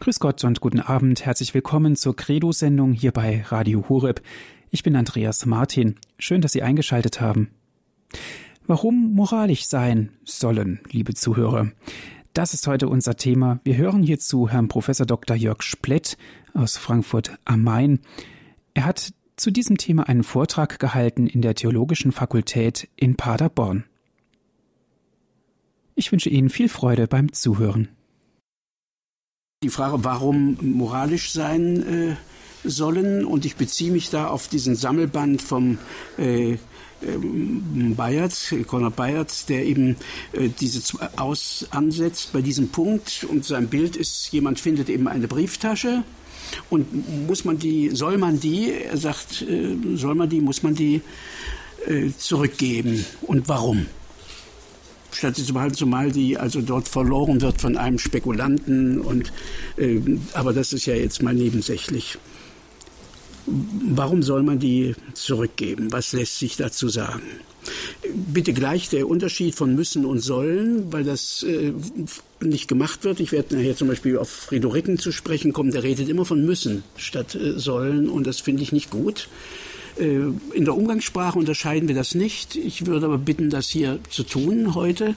Grüß 0.00 0.18
Gott 0.18 0.42
und 0.44 0.62
guten 0.62 0.80
Abend. 0.80 1.26
Herzlich 1.26 1.52
willkommen 1.52 1.94
zur 1.94 2.16
Credo-Sendung 2.16 2.94
hier 2.94 3.12
bei 3.12 3.42
Radio 3.48 3.86
Horeb. 3.90 4.22
Ich 4.70 4.82
bin 4.82 4.96
Andreas 4.96 5.44
Martin. 5.44 5.96
Schön, 6.18 6.40
dass 6.40 6.52
Sie 6.52 6.62
eingeschaltet 6.62 7.20
haben. 7.20 7.50
Warum 8.66 9.12
moralisch 9.12 9.66
sein 9.66 10.08
sollen, 10.24 10.80
liebe 10.90 11.12
Zuhörer? 11.12 11.72
Das 12.32 12.54
ist 12.54 12.66
heute 12.66 12.88
unser 12.88 13.16
Thema. 13.16 13.60
Wir 13.62 13.76
hören 13.76 14.02
hierzu 14.02 14.48
Herrn 14.48 14.68
Professor 14.68 15.04
Dr. 15.04 15.36
Jörg 15.36 15.60
Splett 15.60 16.16
aus 16.54 16.78
Frankfurt 16.78 17.36
am 17.44 17.62
Main. 17.62 18.00
Er 18.72 18.86
hat 18.86 19.12
zu 19.36 19.50
diesem 19.50 19.76
Thema 19.76 20.08
einen 20.08 20.22
Vortrag 20.22 20.78
gehalten 20.78 21.26
in 21.26 21.42
der 21.42 21.56
Theologischen 21.56 22.12
Fakultät 22.12 22.88
in 22.96 23.16
Paderborn. 23.16 23.84
Ich 25.94 26.10
wünsche 26.10 26.30
Ihnen 26.30 26.48
viel 26.48 26.70
Freude 26.70 27.06
beim 27.06 27.34
Zuhören. 27.34 27.90
Die 29.62 29.68
Frage, 29.68 30.02
warum 30.04 30.56
moralisch 30.62 31.32
sein 31.32 31.82
äh, 31.86 32.16
sollen, 32.66 33.26
und 33.26 33.44
ich 33.44 33.56
beziehe 33.56 33.92
mich 33.92 34.08
da 34.08 34.28
auf 34.28 34.48
diesen 34.48 34.74
Sammelband 34.74 35.42
vom 35.42 35.76
äh, 36.16 36.56
ähm, 37.02 37.94
Bayert, 37.94 38.54
Konrad 38.66 38.96
Bayert, 38.96 39.50
der 39.50 39.66
eben 39.66 39.96
äh, 40.32 40.48
diese 40.48 40.80
aus 41.18 41.66
ansetzt 41.72 42.32
bei 42.32 42.40
diesem 42.40 42.70
Punkt 42.70 43.26
und 43.28 43.44
sein 43.44 43.68
Bild 43.68 43.96
ist, 43.96 44.32
jemand 44.32 44.58
findet 44.58 44.88
eben 44.88 45.06
eine 45.06 45.28
Brieftasche 45.28 46.04
und 46.70 47.26
muss 47.26 47.44
man 47.44 47.58
die, 47.58 47.90
soll 47.90 48.16
man 48.16 48.40
die, 48.40 48.72
er 48.72 48.96
sagt, 48.96 49.42
äh, 49.42 49.76
soll 49.94 50.14
man 50.14 50.30
die, 50.30 50.40
muss 50.40 50.62
man 50.62 50.74
die 50.74 51.02
äh, 51.86 52.08
zurückgeben 52.16 53.04
und 53.20 53.46
warum? 53.46 53.84
Statt 55.12 55.36
sie 55.36 55.44
zu 55.44 55.54
behalten, 55.54 55.74
zumal 55.74 56.12
die 56.12 56.38
also 56.38 56.60
dort 56.60 56.88
verloren 56.88 57.40
wird 57.40 57.60
von 57.60 57.76
einem 57.76 57.98
Spekulanten. 57.98 59.00
Und, 59.00 59.32
äh, 59.76 60.00
aber 60.34 60.52
das 60.52 60.72
ist 60.72 60.86
ja 60.86 60.94
jetzt 60.94 61.22
mal 61.22 61.34
nebensächlich. 61.34 62.18
Warum 63.46 64.22
soll 64.22 64.42
man 64.42 64.58
die 64.58 64.94
zurückgeben? 65.14 65.92
Was 65.92 66.12
lässt 66.12 66.38
sich 66.38 66.56
dazu 66.56 66.88
sagen? 66.88 67.22
Bitte 68.14 68.52
gleich 68.52 68.88
der 68.88 69.08
Unterschied 69.08 69.54
von 69.54 69.74
müssen 69.74 70.04
und 70.04 70.20
sollen, 70.20 70.92
weil 70.92 71.04
das 71.04 71.42
äh, 71.42 71.72
nicht 72.40 72.68
gemacht 72.68 73.04
wird. 73.04 73.20
Ich 73.20 73.32
werde 73.32 73.56
nachher 73.56 73.76
zum 73.76 73.88
Beispiel 73.88 74.16
auf 74.18 74.30
Friedoriken 74.30 74.98
zu 74.98 75.12
sprechen 75.12 75.52
kommen, 75.52 75.70
der 75.70 75.82
redet 75.82 76.08
immer 76.08 76.24
von 76.24 76.44
müssen 76.44 76.84
statt 76.96 77.34
äh, 77.34 77.58
sollen 77.58 78.08
und 78.08 78.26
das 78.26 78.40
finde 78.40 78.62
ich 78.62 78.72
nicht 78.72 78.90
gut. 78.90 79.28
Äh, 80.00 80.32
in 80.54 80.64
der 80.64 80.76
Umgangssprache 80.76 81.38
unterscheiden 81.38 81.88
wir 81.88 81.94
das 81.94 82.14
nicht. 82.14 82.56
Ich 82.56 82.86
würde 82.86 83.06
aber 83.06 83.18
bitten, 83.18 83.50
das 83.50 83.68
hier 83.68 83.98
zu 84.08 84.22
tun 84.22 84.74
heute, 84.74 85.14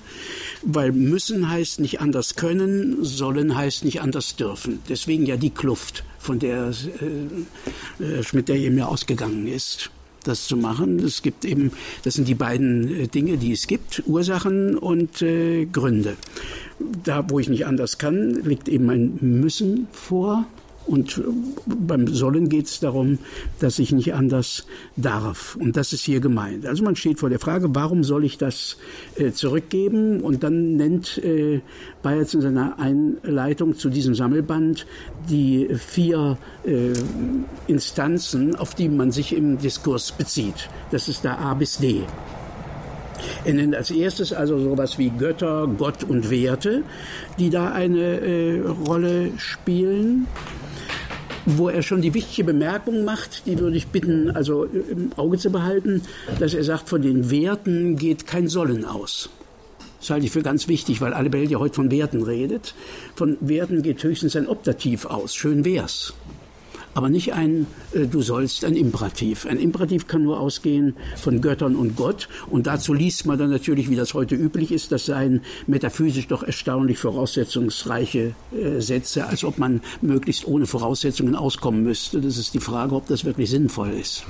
weil 0.61 0.91
müssen 0.91 1.49
heißt 1.49 1.79
nicht 1.79 2.01
anders 2.01 2.35
können, 2.35 3.03
sollen 3.03 3.55
heißt 3.55 3.85
nicht 3.85 4.01
anders 4.01 4.35
dürfen. 4.35 4.79
Deswegen 4.89 5.25
ja 5.25 5.37
die 5.37 5.51
Kluft, 5.51 6.03
von 6.19 6.39
der 6.39 6.71
äh, 8.01 8.03
äh 8.03 8.23
Schmidt 8.23 8.49
der 8.49 8.57
eben 8.57 8.77
ja 8.77 8.87
ausgegangen 8.87 9.47
ist 9.47 9.89
das 10.23 10.47
zu 10.47 10.57
machen. 10.57 10.99
Es 10.99 11.21
gibt 11.21 11.45
eben, 11.45 11.71
das 12.03 12.13
sind 12.15 12.27
die 12.27 12.35
beiden 12.35 12.87
äh, 12.87 13.07
Dinge, 13.07 13.37
die 13.37 13.51
es 13.51 13.67
gibt, 13.67 14.03
Ursachen 14.05 14.77
und 14.77 15.21
äh, 15.21 15.65
Gründe. 15.65 16.15
Da, 17.03 17.29
wo 17.29 17.39
ich 17.39 17.49
nicht 17.49 17.65
anders 17.65 17.97
kann, 17.97 18.35
liegt 18.43 18.69
eben 18.69 18.89
ein 18.89 19.17
Müssen 19.19 19.87
vor 19.91 20.45
und 20.85 21.21
beim 21.65 22.07
Sollen 22.07 22.49
geht 22.49 22.65
es 22.65 22.79
darum, 22.79 23.19
dass 23.59 23.79
ich 23.79 23.91
nicht 23.91 24.13
anders 24.13 24.65
darf. 24.97 25.55
Und 25.55 25.77
das 25.77 25.93
ist 25.93 26.03
hier 26.03 26.19
gemeint. 26.19 26.65
Also 26.65 26.83
man 26.83 26.95
steht 26.95 27.19
vor 27.19 27.29
der 27.29 27.39
Frage, 27.39 27.73
warum 27.73 28.03
soll 28.03 28.25
ich 28.25 28.37
das 28.37 28.77
äh, 29.15 29.31
zurückgeben? 29.31 30.21
Und 30.21 30.43
dann 30.43 30.75
nennt 30.75 31.17
äh, 31.19 31.61
Bayerz 32.01 32.33
in 32.33 32.41
seiner 32.41 32.79
Einleitung 32.79 33.77
zu 33.77 33.89
diesem 33.89 34.13
Sammelband 34.13 34.85
die 35.29 35.69
vier 35.75 36.37
äh, 36.65 36.91
Instanzen, 37.67 38.55
auf 38.55 38.75
die 38.75 38.89
man 38.89 39.11
sich 39.11 39.35
im 39.35 39.57
Diskurs 39.57 40.11
bezieht. 40.11 40.69
Das 40.91 41.07
ist 41.07 41.23
da 41.23 41.37
A 41.37 41.53
bis 41.53 41.77
D. 41.77 42.01
Er 43.45 43.53
nennt 43.53 43.75
als 43.75 43.89
erstes 43.89 44.33
also 44.33 44.59
sowas 44.59 44.97
wie 44.97 45.09
Götter, 45.09 45.69
Gott 45.77 46.03
und 46.03 46.29
Werte, 46.29 46.83
die 47.39 47.49
da 47.49 47.71
eine 47.71 48.19
äh, 48.19 48.59
Rolle 48.85 49.31
spielen 49.37 50.27
wo 51.45 51.69
er 51.69 51.81
schon 51.81 52.01
die 52.01 52.13
wichtige 52.13 52.45
Bemerkung 52.45 53.05
macht, 53.05 53.45
die 53.45 53.59
würde 53.59 53.77
ich 53.77 53.87
bitten, 53.87 54.31
also 54.31 54.63
im 54.63 55.11
Auge 55.15 55.37
zu 55.37 55.49
behalten, 55.51 56.01
dass 56.39 56.53
er 56.53 56.63
sagt, 56.63 56.89
von 56.89 57.01
den 57.01 57.29
Werten 57.29 57.97
geht 57.97 58.27
kein 58.27 58.47
Sollen 58.47 58.85
aus. 58.85 59.29
Das 59.99 60.09
halte 60.09 60.25
ich 60.25 60.31
für 60.31 60.41
ganz 60.41 60.67
wichtig, 60.67 60.99
weil 60.99 61.13
alle 61.13 61.31
Welt 61.31 61.49
ja 61.49 61.59
heute 61.59 61.75
von 61.75 61.89
Werten 61.89 62.23
redet. 62.23 62.75
Von 63.15 63.37
Werten 63.39 63.83
geht 63.83 64.03
höchstens 64.03 64.35
ein 64.35 64.47
Optativ 64.47 65.05
aus. 65.05 65.33
Schön 65.33 65.63
wär's 65.63 66.13
aber 66.93 67.09
nicht 67.09 67.33
ein 67.33 67.67
äh, 67.93 68.07
du 68.07 68.21
sollst, 68.21 68.65
ein 68.65 68.75
Imperativ. 68.75 69.45
Ein 69.45 69.57
Imperativ 69.57 70.07
kann 70.07 70.23
nur 70.23 70.39
ausgehen 70.39 70.95
von 71.17 71.41
Göttern 71.41 71.75
und 71.75 71.95
Gott 71.95 72.27
und 72.49 72.67
dazu 72.67 72.93
liest 72.93 73.25
man 73.25 73.37
dann 73.37 73.49
natürlich, 73.49 73.89
wie 73.89 73.95
das 73.95 74.13
heute 74.13 74.35
üblich 74.35 74.71
ist, 74.71 74.91
das 74.91 75.05
seien 75.05 75.41
metaphysisch 75.67 76.27
doch 76.27 76.43
erstaunlich 76.43 76.97
voraussetzungsreiche 76.97 78.35
äh, 78.51 78.79
Sätze, 78.79 79.25
als 79.27 79.43
ob 79.43 79.57
man 79.57 79.81
möglichst 80.01 80.47
ohne 80.47 80.65
Voraussetzungen 80.65 81.35
auskommen 81.35 81.83
müsste. 81.83 82.21
Das 82.21 82.37
ist 82.37 82.53
die 82.53 82.59
Frage, 82.59 82.95
ob 82.95 83.07
das 83.07 83.25
wirklich 83.25 83.49
sinnvoll 83.49 83.91
ist 83.91 84.25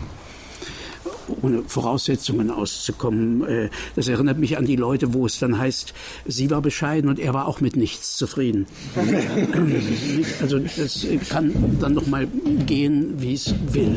ohne 1.42 1.64
Voraussetzungen 1.64 2.52
auszukommen. 2.52 3.48
Äh, 3.48 3.70
das 3.96 4.08
erinnert 4.08 4.38
mich 4.38 4.58
an 4.58 4.66
die 4.66 4.76
Leute, 4.76 5.14
wo 5.14 5.26
es 5.26 5.40
dann 5.40 5.58
heißt, 5.58 5.94
sie 6.26 6.50
war 6.50 6.62
bescheiden 6.62 7.10
und 7.10 7.20
er 7.20 7.34
war 7.34 7.48
auch 7.48 7.62
mit 7.62 7.76
nichts 7.76 8.18
zufrieden. 8.18 8.68
also 10.42 10.60
das 10.60 11.06
kann 11.30 11.78
dann 11.80 11.94
noch 11.94 12.08
mal 12.08 12.28
gehen, 12.66 13.16
wie 13.18 13.34
es 13.34 13.54
will. 13.72 13.96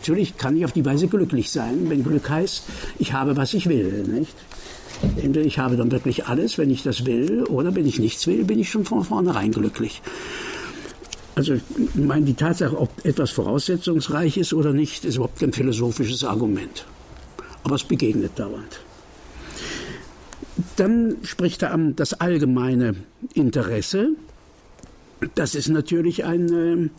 Natürlich 0.00 0.36
kann 0.36 0.56
ich 0.56 0.64
auf 0.64 0.72
die 0.72 0.84
Weise 0.84 1.08
glücklich 1.08 1.50
sein, 1.50 1.88
wenn 1.88 2.04
Glück 2.04 2.28
heißt, 2.28 2.64
ich 2.98 3.12
habe, 3.12 3.36
was 3.36 3.54
ich 3.54 3.68
will. 3.68 4.04
Nicht? 4.04 4.34
Entweder 5.16 5.44
ich 5.44 5.58
habe 5.58 5.76
dann 5.76 5.90
wirklich 5.90 6.26
alles, 6.26 6.58
wenn 6.58 6.70
ich 6.70 6.82
das 6.82 7.04
will, 7.06 7.44
oder 7.44 7.74
wenn 7.74 7.86
ich 7.86 7.98
nichts 7.98 8.26
will, 8.26 8.44
bin 8.44 8.58
ich 8.58 8.70
schon 8.70 8.84
von 8.84 9.04
vornherein 9.04 9.52
glücklich. 9.52 10.02
Also 11.34 11.54
ich 11.54 11.62
meine, 11.94 12.26
die 12.26 12.34
Tatsache, 12.34 12.78
ob 12.78 13.04
etwas 13.04 13.30
voraussetzungsreich 13.30 14.36
ist 14.36 14.52
oder 14.52 14.72
nicht, 14.72 15.04
ist 15.04 15.16
überhaupt 15.16 15.40
kein 15.40 15.52
philosophisches 15.52 16.22
Argument. 16.22 16.86
Aber 17.64 17.74
es 17.74 17.84
begegnet 17.84 18.38
dauernd. 18.38 18.80
Dann 20.76 21.16
spricht 21.22 21.62
er 21.62 21.72
an 21.72 21.96
das 21.96 22.14
allgemeine 22.14 22.94
Interesse. 23.32 24.10
Das 25.34 25.54
ist 25.54 25.68
natürlich 25.68 26.24
ein 26.24 26.90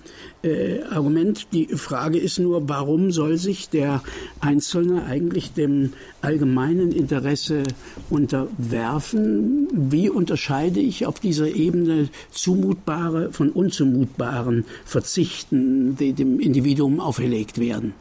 äh, 0.44 0.82
Argument. 0.84 1.48
Die 1.54 1.68
Frage 1.68 2.18
ist 2.18 2.40
nur, 2.40 2.68
warum 2.70 3.12
soll 3.12 3.38
sich 3.38 3.70
der 3.70 4.02
Einzelne 4.40 5.06
eigentlich 5.06 5.54
dem 5.54 5.94
allgemeinen 6.22 6.92
Interesse 6.92 7.64
unterwerfen? 8.10 9.68
Wie 9.74 10.10
unterscheide 10.10 10.80
ich 10.80 11.06
auf 11.06 11.20
dieser 11.20 11.48
Ebene 11.48 12.10
zumutbare 12.32 13.32
von 13.32 13.50
unzumutbaren 13.50 14.66
Verzichten, 14.86 15.96
die 15.98 16.14
dem 16.14 16.40
Individuum 16.40 17.00
auferlegt 17.00 17.60
werden? 17.60 17.94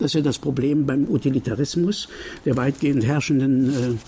Das 0.00 0.06
ist 0.06 0.14
ja 0.14 0.20
das 0.22 0.38
Problem 0.38 0.86
beim 0.86 1.06
Utilitarismus, 1.08 2.08
der 2.46 2.56
weitgehend 2.56 3.04
herrschenden 3.04 3.98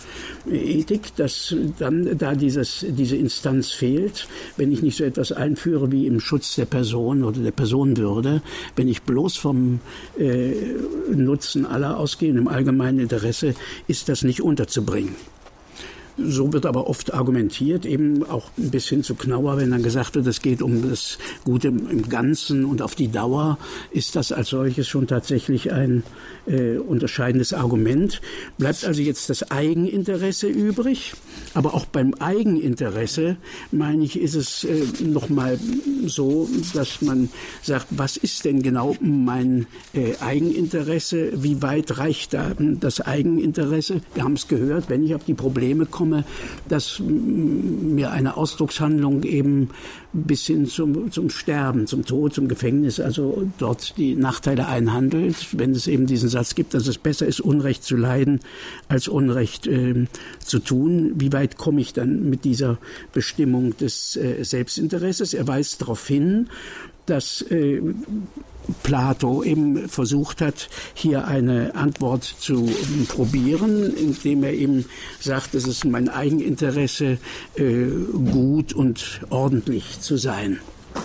äh, 0.50 0.56
Ethik, 0.56 1.14
dass 1.16 1.54
dann 1.78 2.16
da 2.16 2.34
dieses, 2.34 2.86
diese 2.88 3.16
Instanz 3.16 3.70
fehlt, 3.70 4.26
wenn 4.56 4.72
ich 4.72 4.82
nicht 4.82 4.96
so 4.96 5.04
etwas 5.04 5.32
einführe 5.32 5.92
wie 5.92 6.06
im 6.06 6.18
Schutz 6.18 6.54
der 6.56 6.64
Person 6.64 7.22
oder 7.24 7.40
der 7.40 7.50
Personenwürde, 7.50 8.40
wenn 8.74 8.88
ich 8.88 9.02
bloß 9.02 9.36
vom 9.36 9.80
äh, 10.18 10.54
Nutzen 11.14 11.66
aller 11.66 11.98
ausgehe, 11.98 12.30
im 12.30 12.48
allgemeinen 12.48 12.98
Interesse, 12.98 13.54
ist 13.86 14.08
das 14.08 14.22
nicht 14.22 14.40
unterzubringen. 14.40 15.14
So 16.18 16.52
wird 16.52 16.66
aber 16.66 16.88
oft 16.88 17.14
argumentiert, 17.14 17.86
eben 17.86 18.22
auch 18.24 18.50
ein 18.58 18.70
bisschen 18.70 19.02
zu 19.02 19.14
Knauer, 19.14 19.56
wenn 19.56 19.70
dann 19.70 19.82
gesagt 19.82 20.14
wird, 20.14 20.26
es 20.26 20.42
geht 20.42 20.60
um 20.60 20.90
das 20.90 21.16
Gute 21.44 21.68
im 21.68 22.08
Ganzen 22.08 22.66
und 22.66 22.82
auf 22.82 22.94
die 22.94 23.08
Dauer, 23.08 23.58
ist 23.92 24.14
das 24.14 24.30
als 24.30 24.50
solches 24.50 24.88
schon 24.88 25.06
tatsächlich 25.06 25.72
ein 25.72 26.02
äh, 26.46 26.76
unterscheidendes 26.76 27.54
Argument. 27.54 28.20
Bleibt 28.58 28.84
also 28.84 29.00
jetzt 29.00 29.30
das 29.30 29.50
Eigeninteresse 29.50 30.48
übrig, 30.48 31.14
aber 31.54 31.72
auch 31.72 31.86
beim 31.86 32.12
Eigeninteresse, 32.14 33.36
meine 33.70 34.04
ich, 34.04 34.20
ist 34.20 34.34
es 34.34 34.64
äh, 34.64 34.84
nochmal 35.02 35.58
so, 36.04 36.48
dass 36.74 37.00
man 37.00 37.30
sagt, 37.62 37.86
was 37.90 38.18
ist 38.18 38.44
denn 38.44 38.62
genau 38.62 38.96
mein 39.00 39.66
äh, 39.94 40.12
Eigeninteresse, 40.20 41.42
wie 41.42 41.62
weit 41.62 41.96
reicht 41.96 42.34
da 42.34 42.52
das 42.58 43.00
Eigeninteresse? 43.00 44.02
Wir 44.14 44.24
haben 44.24 44.34
es 44.34 44.48
gehört, 44.48 44.90
wenn 44.90 45.04
ich 45.04 45.14
auf 45.14 45.24
die 45.24 45.34
Probleme 45.34 45.86
komme, 45.86 46.01
komme, 46.02 46.24
dass 46.68 47.00
mir 47.00 48.10
eine 48.10 48.36
Ausdruckshandlung 48.36 49.22
eben 49.22 49.70
bis 50.12 50.46
hin 50.46 50.66
zum, 50.66 51.12
zum 51.12 51.30
Sterben, 51.30 51.86
zum 51.86 52.04
Tod, 52.04 52.34
zum 52.34 52.48
Gefängnis, 52.48 52.98
also 52.98 53.48
dort 53.58 53.96
die 53.96 54.16
Nachteile 54.16 54.66
einhandelt, 54.66 55.56
wenn 55.56 55.70
es 55.70 55.86
eben 55.86 56.06
diesen 56.06 56.28
Satz 56.28 56.56
gibt, 56.56 56.74
dass 56.74 56.88
es 56.88 56.98
besser 56.98 57.26
ist, 57.26 57.40
Unrecht 57.40 57.84
zu 57.84 57.96
leiden, 57.96 58.40
als 58.88 59.06
Unrecht 59.06 59.68
äh, 59.68 60.06
zu 60.44 60.58
tun. 60.58 61.12
Wie 61.18 61.32
weit 61.32 61.56
komme 61.56 61.80
ich 61.80 61.92
dann 61.92 62.28
mit 62.28 62.44
dieser 62.44 62.78
Bestimmung 63.12 63.76
des 63.76 64.16
äh, 64.16 64.42
Selbstinteresses? 64.42 65.34
Er 65.34 65.46
weist 65.46 65.82
darauf 65.82 66.04
hin, 66.04 66.48
dass 67.06 67.42
äh, 67.42 67.80
Plato 68.82 69.42
eben 69.42 69.88
versucht 69.88 70.40
hat, 70.40 70.68
hier 70.94 71.26
eine 71.26 71.74
Antwort 71.74 72.24
zu 72.24 72.70
probieren, 73.08 73.94
indem 73.96 74.44
er 74.44 74.52
eben 74.52 74.84
sagt, 75.20 75.54
es 75.54 75.66
ist 75.66 75.84
mein 75.84 76.08
Eigeninteresse, 76.08 77.18
äh, 77.56 77.86
gut 78.30 78.72
und 78.72 79.20
ordentlich 79.30 80.00
zu 80.00 80.16
sein 80.16 80.58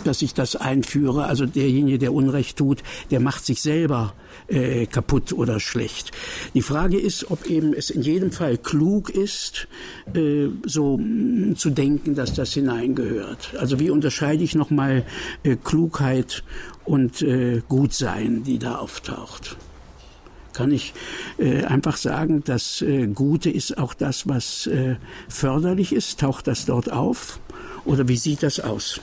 dass 0.04 0.22
ich 0.22 0.34
das 0.34 0.56
einführe. 0.56 1.26
Also 1.26 1.46
derjenige, 1.46 1.98
der 1.98 2.14
Unrecht 2.14 2.58
tut, 2.58 2.84
der 3.12 3.20
macht 3.20 3.46
sich 3.46 3.62
selber 3.62 4.14
äh, 4.48 4.86
kaputt 4.86 5.34
oder 5.34 5.60
schlecht. 5.60 6.12
Die 6.54 6.62
Frage 6.62 6.98
ist, 6.98 7.30
ob 7.32 7.46
eben 7.48 7.74
es 7.74 7.90
in 7.90 8.02
jedem 8.02 8.32
Fall 8.32 8.58
klug 8.58 9.10
ist, 9.10 9.68
äh, 10.14 10.48
so 10.66 10.98
mh, 10.98 11.56
zu 11.56 11.70
denken, 11.70 12.16
dass 12.16 12.34
das 12.34 12.54
hineingehört. 12.54 13.56
Also 13.58 13.80
wie 13.80 13.90
unterscheide 13.90 14.44
ich 14.44 14.56
nochmal 14.56 15.06
äh, 15.44 15.56
Klugheit 15.56 16.44
und 16.88 17.22
äh, 17.22 17.62
Gutsein, 17.68 18.44
die 18.44 18.60
da 18.60 18.78
auftaucht? 18.78 19.58
kann 20.54 20.72
ich 20.72 20.96
äh, 21.38 21.66
einfach 21.66 21.98
sagen, 21.98 22.42
das 22.44 22.82
äh, 22.82 23.06
Gute 23.06 23.52
ist 23.52 23.78
auch 23.78 23.94
das, 23.94 24.28
was 24.28 24.66
äh, 24.66 24.96
förderlich 25.30 25.94
ist. 25.94 26.20
Taucht 26.20 26.48
das 26.48 26.66
dort 26.66 26.92
auf? 26.92 27.40
Oder 27.86 28.08
wie 28.08 28.18
sieht 28.18 28.42
das 28.42 28.60
aus? 28.60 29.00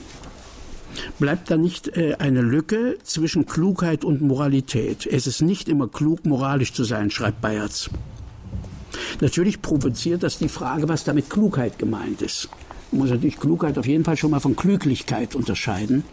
bleibt 1.19 1.51
da 1.51 1.57
nicht 1.57 1.97
äh, 1.97 2.17
eine 2.19 2.41
Lücke 2.41 2.99
zwischen 3.03 3.47
Klugheit 3.47 4.05
und 4.05 4.21
Moralität. 4.21 5.07
Es 5.07 5.27
ist 5.27 5.43
nicht 5.43 5.69
immer 5.69 5.89
klug, 5.89 6.25
moralisch 6.25 6.73
zu 6.73 6.85
sein, 6.85 7.11
schreibt 7.11 7.41
Bayerz. 7.41 7.91
Natürlich 9.21 9.61
provoziert 9.61 10.23
das 10.23 10.39
die 10.39 10.49
Frage, 10.49 10.89
was 10.89 11.05
damit 11.05 11.31
Klugheit 11.31 11.79
gemeint 11.79 12.23
ist. 12.23 12.49
Man 12.91 13.03
muss 13.03 13.11
natürlich 13.11 13.39
Klugheit 13.39 13.79
auf 13.79 13.87
jeden 13.87 14.05
Fall 14.05 14.17
schon 14.17 14.31
mal 14.31 14.41
von 14.41 14.57
Klüglichkeit 14.57 15.35
unterscheiden. 15.35 16.05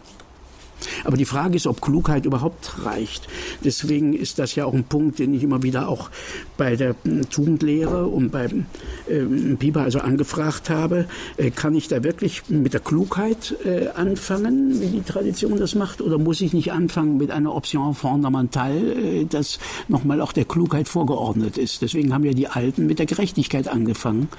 Aber 1.03 1.17
die 1.17 1.25
Frage 1.25 1.55
ist, 1.55 1.67
ob 1.67 1.81
Klugheit 1.81 2.25
überhaupt 2.25 2.85
reicht. 2.85 3.27
Deswegen 3.63 4.13
ist 4.13 4.39
das 4.39 4.55
ja 4.55 4.65
auch 4.65 4.73
ein 4.73 4.83
Punkt, 4.83 5.19
den 5.19 5.33
ich 5.33 5.43
immer 5.43 5.63
wieder 5.63 5.87
auch 5.87 6.09
bei 6.57 6.75
der 6.75 6.95
hm, 7.03 7.29
Tugendlehre 7.29 8.07
und 8.07 8.31
beim 8.31 8.65
äh, 9.07 9.21
Piper 9.55 9.81
also 9.81 9.99
angefragt 9.99 10.69
habe. 10.69 11.05
Äh, 11.37 11.51
kann 11.51 11.75
ich 11.75 11.87
da 11.87 12.03
wirklich 12.03 12.43
mit 12.49 12.73
der 12.73 12.81
Klugheit 12.81 13.55
äh, 13.65 13.87
anfangen, 13.89 14.79
wie 14.81 14.87
die 14.87 15.01
Tradition 15.01 15.57
das 15.57 15.75
macht, 15.75 16.01
oder 16.01 16.17
muss 16.17 16.41
ich 16.41 16.53
nicht 16.53 16.71
anfangen 16.71 17.17
mit 17.17 17.31
einer 17.31 17.53
Option 17.53 17.93
fondamentale, 17.93 18.93
äh, 18.93 19.25
das 19.25 19.59
nochmal 19.87 20.21
auch 20.21 20.33
der 20.33 20.45
Klugheit 20.45 20.87
vorgeordnet 20.87 21.57
ist? 21.57 21.81
Deswegen 21.81 22.13
haben 22.13 22.23
ja 22.23 22.33
die 22.33 22.47
Alten 22.47 22.87
mit 22.87 22.99
der 22.99 23.05
Gerechtigkeit 23.05 23.67
angefangen 23.67 24.29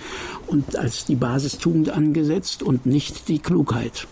und 0.47 0.77
als 0.77 1.05
die 1.05 1.17
Basistugend 1.17 1.91
angesetzt 1.91 2.63
und 2.63 2.87
nicht 2.87 3.29
die 3.29 3.39
Klugheit. 3.39 4.07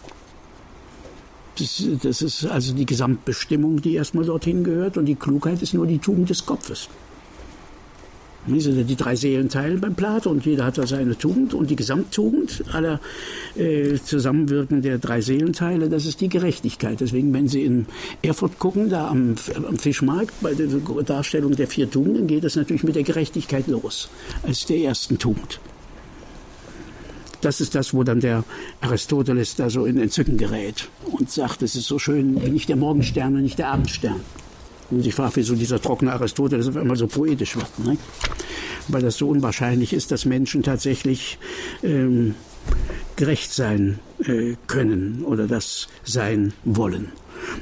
Das, 1.61 1.85
das 2.03 2.23
ist 2.23 2.47
also 2.47 2.75
die 2.75 2.87
Gesamtbestimmung, 2.87 3.83
die 3.83 3.95
erstmal 3.95 4.25
dorthin 4.25 4.65
gehört. 4.65 4.97
Und 4.97 5.07
die 5.07 5.15
Klugheit 5.15 5.61
ist 5.63 5.75
nur 5.75 5.87
die 5.87 5.99
Tugend 5.99 6.31
des 6.31 6.47
Kopfes. 6.47 6.89
Das 8.47 8.65
sind 8.65 8.79
ja 8.79 8.83
die 8.83 8.97
drei 8.97 9.17
Seelenteile 9.17 9.77
beim 9.77 9.95
Plato 9.95 10.31
und 10.31 10.47
jeder 10.47 10.65
hat 10.65 10.79
da 10.79 10.87
seine 10.87 11.17
Tugend 11.17 11.53
und 11.53 11.69
die 11.69 11.77
Gesamttugend 11.77 12.65
aller 12.73 12.99
äh, 13.55 13.99
Zusammenwirken 14.03 14.81
der 14.81 14.99
drei 14.99 15.21
Seelenteile, 15.21 15.91
das 15.91 16.07
ist 16.07 16.23
die 16.23 16.31
Gerechtigkeit. 16.31 17.01
Deswegen, 17.01 17.35
wenn 17.35 17.49
Sie 17.49 17.65
in 17.65 17.87
Erfurt 18.23 18.59
gucken, 18.59 18.89
da 18.89 19.09
am, 19.09 19.35
am 19.69 19.79
Fischmarkt 19.79 20.33
bei 20.41 20.55
der 20.55 20.69
Darstellung 21.05 21.55
der 21.55 21.67
vier 21.67 21.91
Tugenden, 21.91 22.27
geht 22.27 22.45
es 22.45 22.57
natürlich 22.57 22.83
mit 22.83 22.97
der 22.97 23.03
Gerechtigkeit 23.03 23.67
los, 23.67 24.09
als 24.43 24.65
der 24.65 24.79
ersten 24.79 25.19
Tugend. 25.19 25.61
Das 27.41 27.61
ist 27.61 27.75
das, 27.75 27.95
wo 27.95 28.05
dann 28.05 28.21
der 28.21 28.45
Aristoteles 28.81 29.57
da 29.57 29.71
so 29.71 29.87
in 29.87 29.99
Entzücken 29.99 30.37
gerät 30.37 30.89
und 31.05 31.31
sagt, 31.31 31.63
es 31.63 31.75
ist 31.75 31.87
so 31.87 31.99
schön, 31.99 32.35
bin 32.35 32.55
ich 32.55 32.67
der 32.67 32.77
Morgenstern 32.77 33.35
und 33.37 33.43
nicht 33.43 33.59
der 33.59 33.69
Abendstern. 33.69 34.21
Und 34.91 35.07
ich 35.07 35.15
frage, 35.15 35.37
wieso 35.37 35.55
dieser 35.55 35.81
trockene 35.81 36.13
Aristoteles 36.13 36.69
auf 36.69 36.77
einmal 36.77 36.97
so 36.97 37.07
poetisch 37.07 37.57
wird. 37.57 37.79
Ne? 37.79 37.97
Weil 38.89 39.03
das 39.03 39.17
so 39.17 39.29
unwahrscheinlich 39.29 39.93
ist, 39.93 40.11
dass 40.11 40.25
Menschen 40.25 40.63
tatsächlich 40.63 41.39
ähm, 41.83 42.35
gerecht 43.17 43.53
sein 43.53 44.01
äh, 44.25 44.57
können 44.67 45.23
oder 45.25 45.47
das 45.47 45.89
sein 46.05 46.53
wollen. 46.65 47.13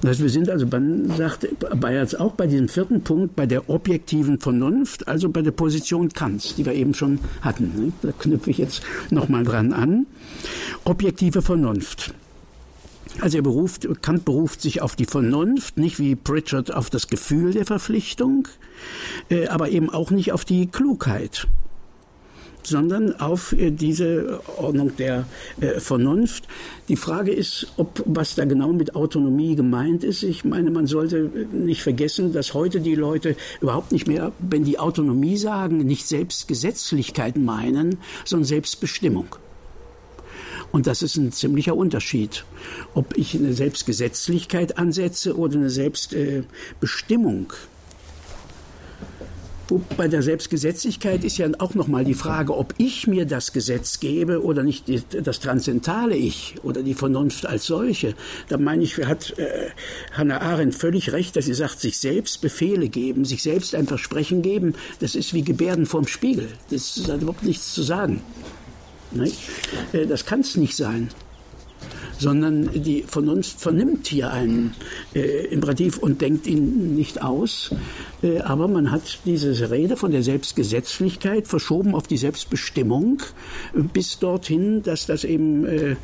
Das 0.01 0.11
heißt, 0.11 0.23
wir 0.23 0.31
sind 0.31 0.49
also, 0.49 0.67
man 0.67 1.11
sagt 1.17 1.47
Bayerz 1.81 2.15
auch 2.15 2.33
bei 2.33 2.47
diesem 2.47 2.69
vierten 2.69 3.03
Punkt, 3.03 3.37
bei 3.37 3.47
der 3.47 3.69
objektiven 3.69 4.39
Vernunft, 4.41 5.09
also 5.09 5.29
bei 5.29 5.43
der 5.43 5.51
Position 5.51 6.09
Kants, 6.11 6.55
die 6.55 6.65
wir 6.65 6.75
eben 6.75 6.95
schon 6.95 7.19
hatten. 7.41 7.73
Ne? 7.77 7.93
Da 8.03 8.13
knüpfe 8.13 8.51
ich 8.51 8.59
jetzt 8.59 8.83
nochmal 9.11 9.45
dran 9.45 9.73
an. 9.73 10.07
Objektive 10.85 11.43
Vernunft. 11.43 12.15
Also 13.21 13.39
er 13.39 13.43
beruft, 13.43 13.89
Kant 14.03 14.25
beruft 14.25 14.61
sich 14.61 14.81
auf 14.81 14.95
die 14.95 15.07
Vernunft, 15.07 15.77
nicht 15.77 15.99
wie 15.99 16.15
Pritchard 16.15 16.73
auf 16.73 16.91
das 16.91 17.09
Gefühl 17.09 17.53
der 17.53 17.67
Verpflichtung, 17.67 18.47
äh, 19.29 19.49
aber 19.49 19.71
eben 19.71 19.91
auch 19.91 20.11
nicht 20.11 20.33
auf 20.33 20.45
die 20.45 20.69
Klugheit 20.69 21.49
sondern 22.69 23.19
auf 23.19 23.53
äh, 23.53 23.71
diese 23.71 24.41
Ordnung 24.57 24.97
der 24.97 25.27
äh, 25.61 25.81
Vernunft. 25.81 26.45
Die 26.89 26.97
Frage 26.97 27.33
ist, 27.33 27.67
ob 27.77 28.03
was 28.07 28.35
da 28.35 28.45
genau 28.45 28.73
mit 28.73 28.95
Autonomie 28.95 29.57
gemeint 29.57 30.05
ist. 30.05 30.23
Ich 30.23 30.45
meine, 30.45 30.71
man 30.71 30.87
sollte 30.87 31.31
nicht 31.53 31.83
vergessen, 31.83 32.33
dass 32.33 32.55
heute 32.55 32.81
die 32.81 32.95
Leute 32.95 33.37
überhaupt 33.61 33.93
nicht 33.93 34.07
mehr, 34.07 34.33
wenn 34.39 34.65
die 34.65 34.79
Autonomie 34.79 35.37
sagen, 35.37 35.79
nicht 35.79 36.07
Selbstgesetzlichkeit 36.07 37.37
meinen, 37.37 37.99
sondern 38.25 38.47
Selbstbestimmung. 38.47 39.37
Und 40.71 40.87
das 40.87 41.03
ist 41.03 41.17
ein 41.17 41.33
ziemlicher 41.33 41.75
Unterschied, 41.77 42.45
ob 42.95 43.17
ich 43.17 43.35
eine 43.35 43.55
Selbstgesetzlichkeit 43.55 44.77
ansetze 44.77 45.37
oder 45.37 45.57
eine 45.57 45.71
Selbstbestimmung. 45.71 47.53
Bei 49.97 50.09
der 50.09 50.23
Selbstgesetzlichkeit 50.23 51.25
ist 51.25 51.37
ja 51.37 51.49
auch 51.59 51.75
nochmal 51.75 52.05
die 52.05 52.15
Frage, 52.15 52.57
ob 52.57 52.75
ich 52.79 53.07
mir 53.07 53.27
das 53.27 53.53
Gesetz 53.53 54.01
gebe 54.01 54.43
oder 54.43 54.63
nicht 54.63 54.85
das 55.13 55.41
transzendentale 55.41 56.17
Ich 56.17 56.55
oder 56.63 56.83
die 56.83 56.95
Vernunft 56.95 57.45
als 57.47 57.67
solche. 57.67 58.15
Da 58.49 58.57
meine 58.57 58.85
ich, 58.85 58.97
hat 58.99 59.39
äh, 59.39 59.71
Hannah 60.13 60.41
Arendt 60.41 60.75
völlig 60.75 61.13
recht, 61.13 61.37
dass 61.37 61.45
sie 61.45 61.55
sagt, 61.55 61.81
sich 61.81 61.99
selbst 61.99 62.41
Befehle 62.41 62.89
geben, 62.89 63.25
sich 63.25 63.43
selbst 63.43 63.75
ein 63.75 63.87
Versprechen 63.87 64.41
geben, 64.41 64.75
das 65.01 65.15
ist 65.15 65.35
wie 65.35 65.43
Gebärden 65.43 65.85
vorm 65.85 66.07
Spiegel. 66.07 66.49
Das 66.71 67.03
hat 67.09 67.21
überhaupt 67.21 67.45
nichts 67.45 67.75
zu 67.75 67.83
sagen. 67.83 68.23
Äh, 69.93 70.07
das 70.07 70.25
kann 70.25 70.41
es 70.41 70.57
nicht 70.57 70.77
sein 70.77 71.11
sondern 72.19 72.71
die 72.73 73.03
Vernunft 73.03 73.61
vernimmt 73.61 74.07
hier 74.07 74.33
einen 74.33 74.75
äh, 75.15 75.47
Imperativ 75.47 75.99
und 75.99 76.21
denkt 76.21 76.47
ihn 76.47 76.95
nicht 76.95 77.23
aus. 77.23 77.71
Äh, 78.23 78.41
aber 78.41 78.69
man 78.69 78.91
hat 78.91 79.21
diese 79.25 79.71
Rede 79.71 79.97
von 79.97 80.11
der 80.11 80.23
Selbstgesetzlichkeit 80.23 81.47
verschoben 81.47 81.95
auf 81.95 82.07
die 82.07 82.17
Selbstbestimmung 82.17 83.23
bis 83.93 84.19
dorthin, 84.19 84.83
dass 84.83 85.07
das 85.07 85.25
eben 85.25 85.65
äh, 85.65 85.97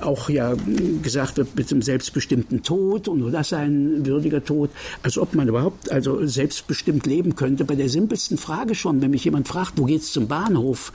auch 0.00 0.28
ja 0.28 0.54
gesagt 1.02 1.36
wird 1.36 1.56
mit 1.56 1.70
dem 1.70 1.82
selbstbestimmten 1.82 2.62
Tod 2.62 3.08
und 3.08 3.18
nur 3.18 3.30
das 3.30 3.52
ein 3.52 4.06
würdiger 4.06 4.44
Tod, 4.44 4.70
als 5.02 5.18
ob 5.18 5.34
man 5.34 5.48
überhaupt 5.48 5.90
also 5.90 6.26
selbstbestimmt 6.26 7.06
leben 7.06 7.34
könnte. 7.34 7.64
Bei 7.64 7.74
der 7.74 7.88
simpelsten 7.88 8.38
Frage 8.38 8.74
schon, 8.74 9.02
wenn 9.02 9.10
mich 9.10 9.24
jemand 9.24 9.48
fragt, 9.48 9.74
wo 9.76 9.84
geht's 9.84 10.12
zum 10.12 10.28
Bahnhof, 10.28 10.92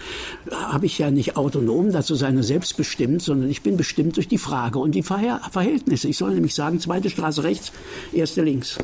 habe 0.51 0.85
ich 0.85 0.97
ja 0.97 1.11
nicht 1.11 1.37
autonom 1.37 1.91
dazu 1.91 2.15
seine 2.15 2.43
selbstbestimmt, 2.43 3.21
sondern 3.21 3.49
ich 3.49 3.61
bin 3.61 3.77
bestimmt 3.77 4.16
durch 4.17 4.27
die 4.27 4.37
Frage 4.37 4.79
und 4.79 4.93
die 4.95 5.03
Verhältnisse. 5.03 6.07
Ich 6.07 6.17
soll 6.17 6.33
nämlich 6.33 6.55
sagen, 6.55 6.79
zweite 6.79 7.09
Straße 7.09 7.43
rechts, 7.43 7.71
erste 8.11 8.41
links. 8.41 8.77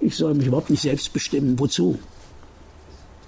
Ich 0.00 0.16
soll 0.16 0.34
mich 0.34 0.46
überhaupt 0.46 0.70
nicht 0.70 0.82
selbst 0.82 1.12
bestimmen. 1.12 1.58
Wozu? 1.58 1.98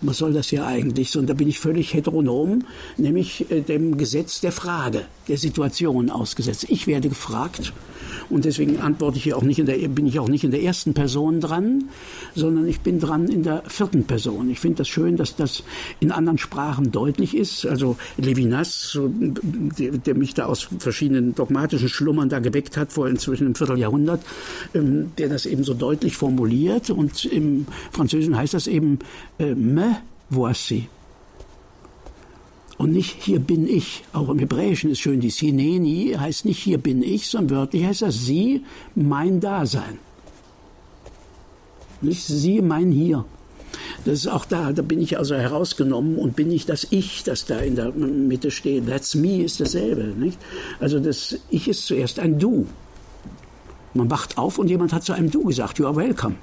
Was 0.00 0.18
soll 0.18 0.32
das 0.32 0.50
ja 0.50 0.66
eigentlich? 0.66 1.16
Und 1.16 1.26
da 1.26 1.34
bin 1.34 1.48
ich 1.48 1.58
völlig 1.58 1.92
heteronom, 1.92 2.64
nämlich 2.96 3.50
äh, 3.50 3.62
dem 3.62 3.98
Gesetz 3.98 4.40
der 4.40 4.52
Frage, 4.52 5.06
der 5.26 5.36
Situation 5.36 6.08
ausgesetzt. 6.08 6.66
Ich 6.68 6.86
werde 6.86 7.08
gefragt 7.08 7.72
und 8.30 8.44
deswegen 8.44 8.80
antworte 8.80 9.18
ich 9.18 9.24
hier 9.24 9.36
auch 9.36 9.42
nicht 9.42 9.58
in 9.58 9.66
der, 9.66 9.76
bin 9.88 10.06
ich 10.06 10.18
auch 10.18 10.28
nicht 10.28 10.44
in 10.44 10.50
der 10.50 10.62
ersten 10.62 10.94
Person 10.94 11.40
dran, 11.40 11.84
sondern 12.34 12.66
ich 12.66 12.80
bin 12.80 13.00
dran 13.00 13.28
in 13.28 13.42
der 13.42 13.62
vierten 13.66 14.04
Person. 14.04 14.50
Ich 14.50 14.60
finde 14.60 14.78
das 14.78 14.88
schön, 14.88 15.16
dass 15.16 15.36
das 15.36 15.62
in 16.00 16.12
anderen 16.12 16.38
Sprachen 16.38 16.90
deutlich 16.90 17.36
ist. 17.36 17.66
Also 17.66 17.96
Levinas, 18.16 18.90
so, 18.90 19.10
der, 19.10 19.92
der, 19.92 20.14
mich 20.14 20.34
da 20.34 20.46
aus 20.46 20.68
verschiedenen 20.78 21.34
dogmatischen 21.34 21.88
Schlummern 21.88 22.28
da 22.28 22.38
geweckt 22.38 22.76
hat, 22.76 22.92
vor 22.92 23.08
inzwischen 23.08 23.46
einem 23.46 23.54
Vierteljahrhundert, 23.54 24.22
ähm, 24.74 25.12
der 25.18 25.28
das 25.28 25.46
eben 25.46 25.64
so 25.64 25.74
deutlich 25.74 26.16
formuliert. 26.16 26.90
Und 26.90 27.24
im 27.24 27.66
Französischen 27.92 28.36
heißt 28.36 28.54
das 28.54 28.66
eben 28.66 28.98
äh, 29.38 29.54
me 29.54 29.98
voici. 30.30 30.88
Und 32.78 32.92
nicht 32.92 33.22
hier 33.22 33.40
bin 33.40 33.66
ich. 33.66 34.04
Auch 34.12 34.28
im 34.28 34.38
Hebräischen 34.38 34.90
ist 34.90 35.00
schön, 35.00 35.20
die 35.20 35.30
Sineni 35.30 36.14
heißt 36.18 36.44
nicht 36.44 36.62
hier 36.62 36.78
bin 36.78 37.02
ich, 37.02 37.26
sondern 37.28 37.58
wörtlich 37.58 37.84
heißt 37.84 38.02
das 38.02 38.24
sie, 38.24 38.64
mein 38.94 39.40
Dasein. 39.40 39.98
Nicht 42.00 42.24
sie, 42.24 42.62
mein 42.62 42.92
Hier. 42.92 43.24
Das 44.04 44.20
ist 44.20 44.28
auch 44.28 44.44
da, 44.44 44.72
da 44.72 44.82
bin 44.82 45.00
ich 45.00 45.18
also 45.18 45.34
herausgenommen 45.34 46.16
und 46.16 46.36
bin 46.36 46.48
nicht 46.48 46.68
das 46.68 46.86
Ich, 46.90 47.24
das 47.24 47.44
da 47.44 47.58
in 47.58 47.74
der 47.74 47.90
Mitte 47.90 48.52
steht. 48.52 48.86
That's 48.86 49.16
me 49.16 49.42
ist 49.42 49.60
dasselbe. 49.60 50.04
Nicht? 50.04 50.38
Also 50.78 51.00
das 51.00 51.36
Ich 51.50 51.66
ist 51.66 51.86
zuerst 51.86 52.20
ein 52.20 52.38
Du. 52.38 52.66
Man 53.94 54.10
wacht 54.10 54.38
auf 54.38 54.58
und 54.58 54.68
jemand 54.68 54.92
hat 54.92 55.02
zu 55.02 55.12
einem 55.12 55.30
Du 55.30 55.42
gesagt, 55.42 55.78
you 55.78 55.86
are 55.86 55.96
welcome. 55.96 56.36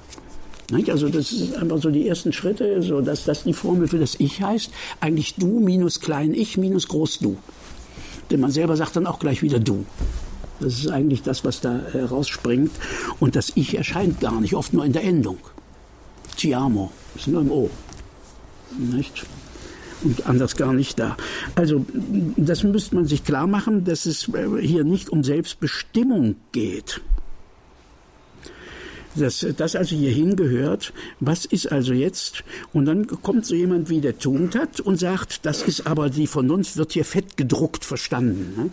Also 0.88 1.08
das 1.08 1.28
sind 1.28 1.56
einfach 1.56 1.80
so 1.80 1.90
die 1.90 2.08
ersten 2.08 2.32
Schritte, 2.32 2.82
so 2.82 3.00
dass 3.00 3.24
das 3.24 3.44
die 3.44 3.52
Formel 3.52 3.86
für 3.86 3.98
das 3.98 4.16
Ich 4.18 4.42
heißt. 4.42 4.70
Eigentlich 5.00 5.34
Du 5.36 5.60
minus 5.60 6.00
klein 6.00 6.34
Ich 6.34 6.56
minus 6.56 6.88
groß 6.88 7.20
Du. 7.20 7.36
Denn 8.30 8.40
man 8.40 8.50
selber 8.50 8.76
sagt 8.76 8.96
dann 8.96 9.06
auch 9.06 9.20
gleich 9.20 9.42
wieder 9.42 9.60
Du. 9.60 9.84
Das 10.58 10.74
ist 10.74 10.88
eigentlich 10.88 11.22
das, 11.22 11.44
was 11.44 11.60
da 11.60 11.80
herausspringt. 11.92 12.72
Und 13.20 13.36
das 13.36 13.52
Ich 13.54 13.76
erscheint 13.76 14.20
gar 14.20 14.40
nicht, 14.40 14.54
oft 14.54 14.72
nur 14.72 14.84
in 14.84 14.92
der 14.92 15.04
Endung. 15.04 15.38
Ti 16.36 16.54
amo, 16.54 16.90
ist 17.14 17.28
nur 17.28 17.42
im 17.42 17.50
O. 17.50 17.70
Nicht? 18.76 19.24
Und 20.02 20.26
anders 20.26 20.56
gar 20.56 20.72
nicht 20.72 20.98
da. 20.98 21.16
Also, 21.54 21.86
das 22.36 22.64
müsste 22.64 22.96
man 22.96 23.06
sich 23.06 23.24
klar 23.24 23.46
machen, 23.46 23.84
dass 23.84 24.04
es 24.04 24.30
hier 24.60 24.84
nicht 24.84 25.10
um 25.10 25.22
Selbstbestimmung 25.22 26.36
geht 26.52 27.00
dass 29.16 29.46
das 29.56 29.76
also 29.76 29.96
hierhin 29.96 30.36
gehört. 30.36 30.92
Was 31.20 31.44
ist 31.44 31.70
also 31.72 31.92
jetzt? 31.92 32.44
Und 32.72 32.86
dann 32.86 33.06
kommt 33.06 33.46
so 33.46 33.54
jemand 33.54 33.88
wie 33.88 34.00
der 34.00 34.18
Tugendhat 34.18 34.80
und 34.80 34.98
sagt, 34.98 35.44
das 35.46 35.62
ist 35.62 35.86
aber 35.86 36.10
die 36.10 36.26
Vernunft 36.26 36.76
wird 36.76 36.92
hier 36.92 37.04
fett 37.04 37.36
gedruckt 37.36 37.84
verstanden. 37.84 38.54
Ne? 38.56 38.70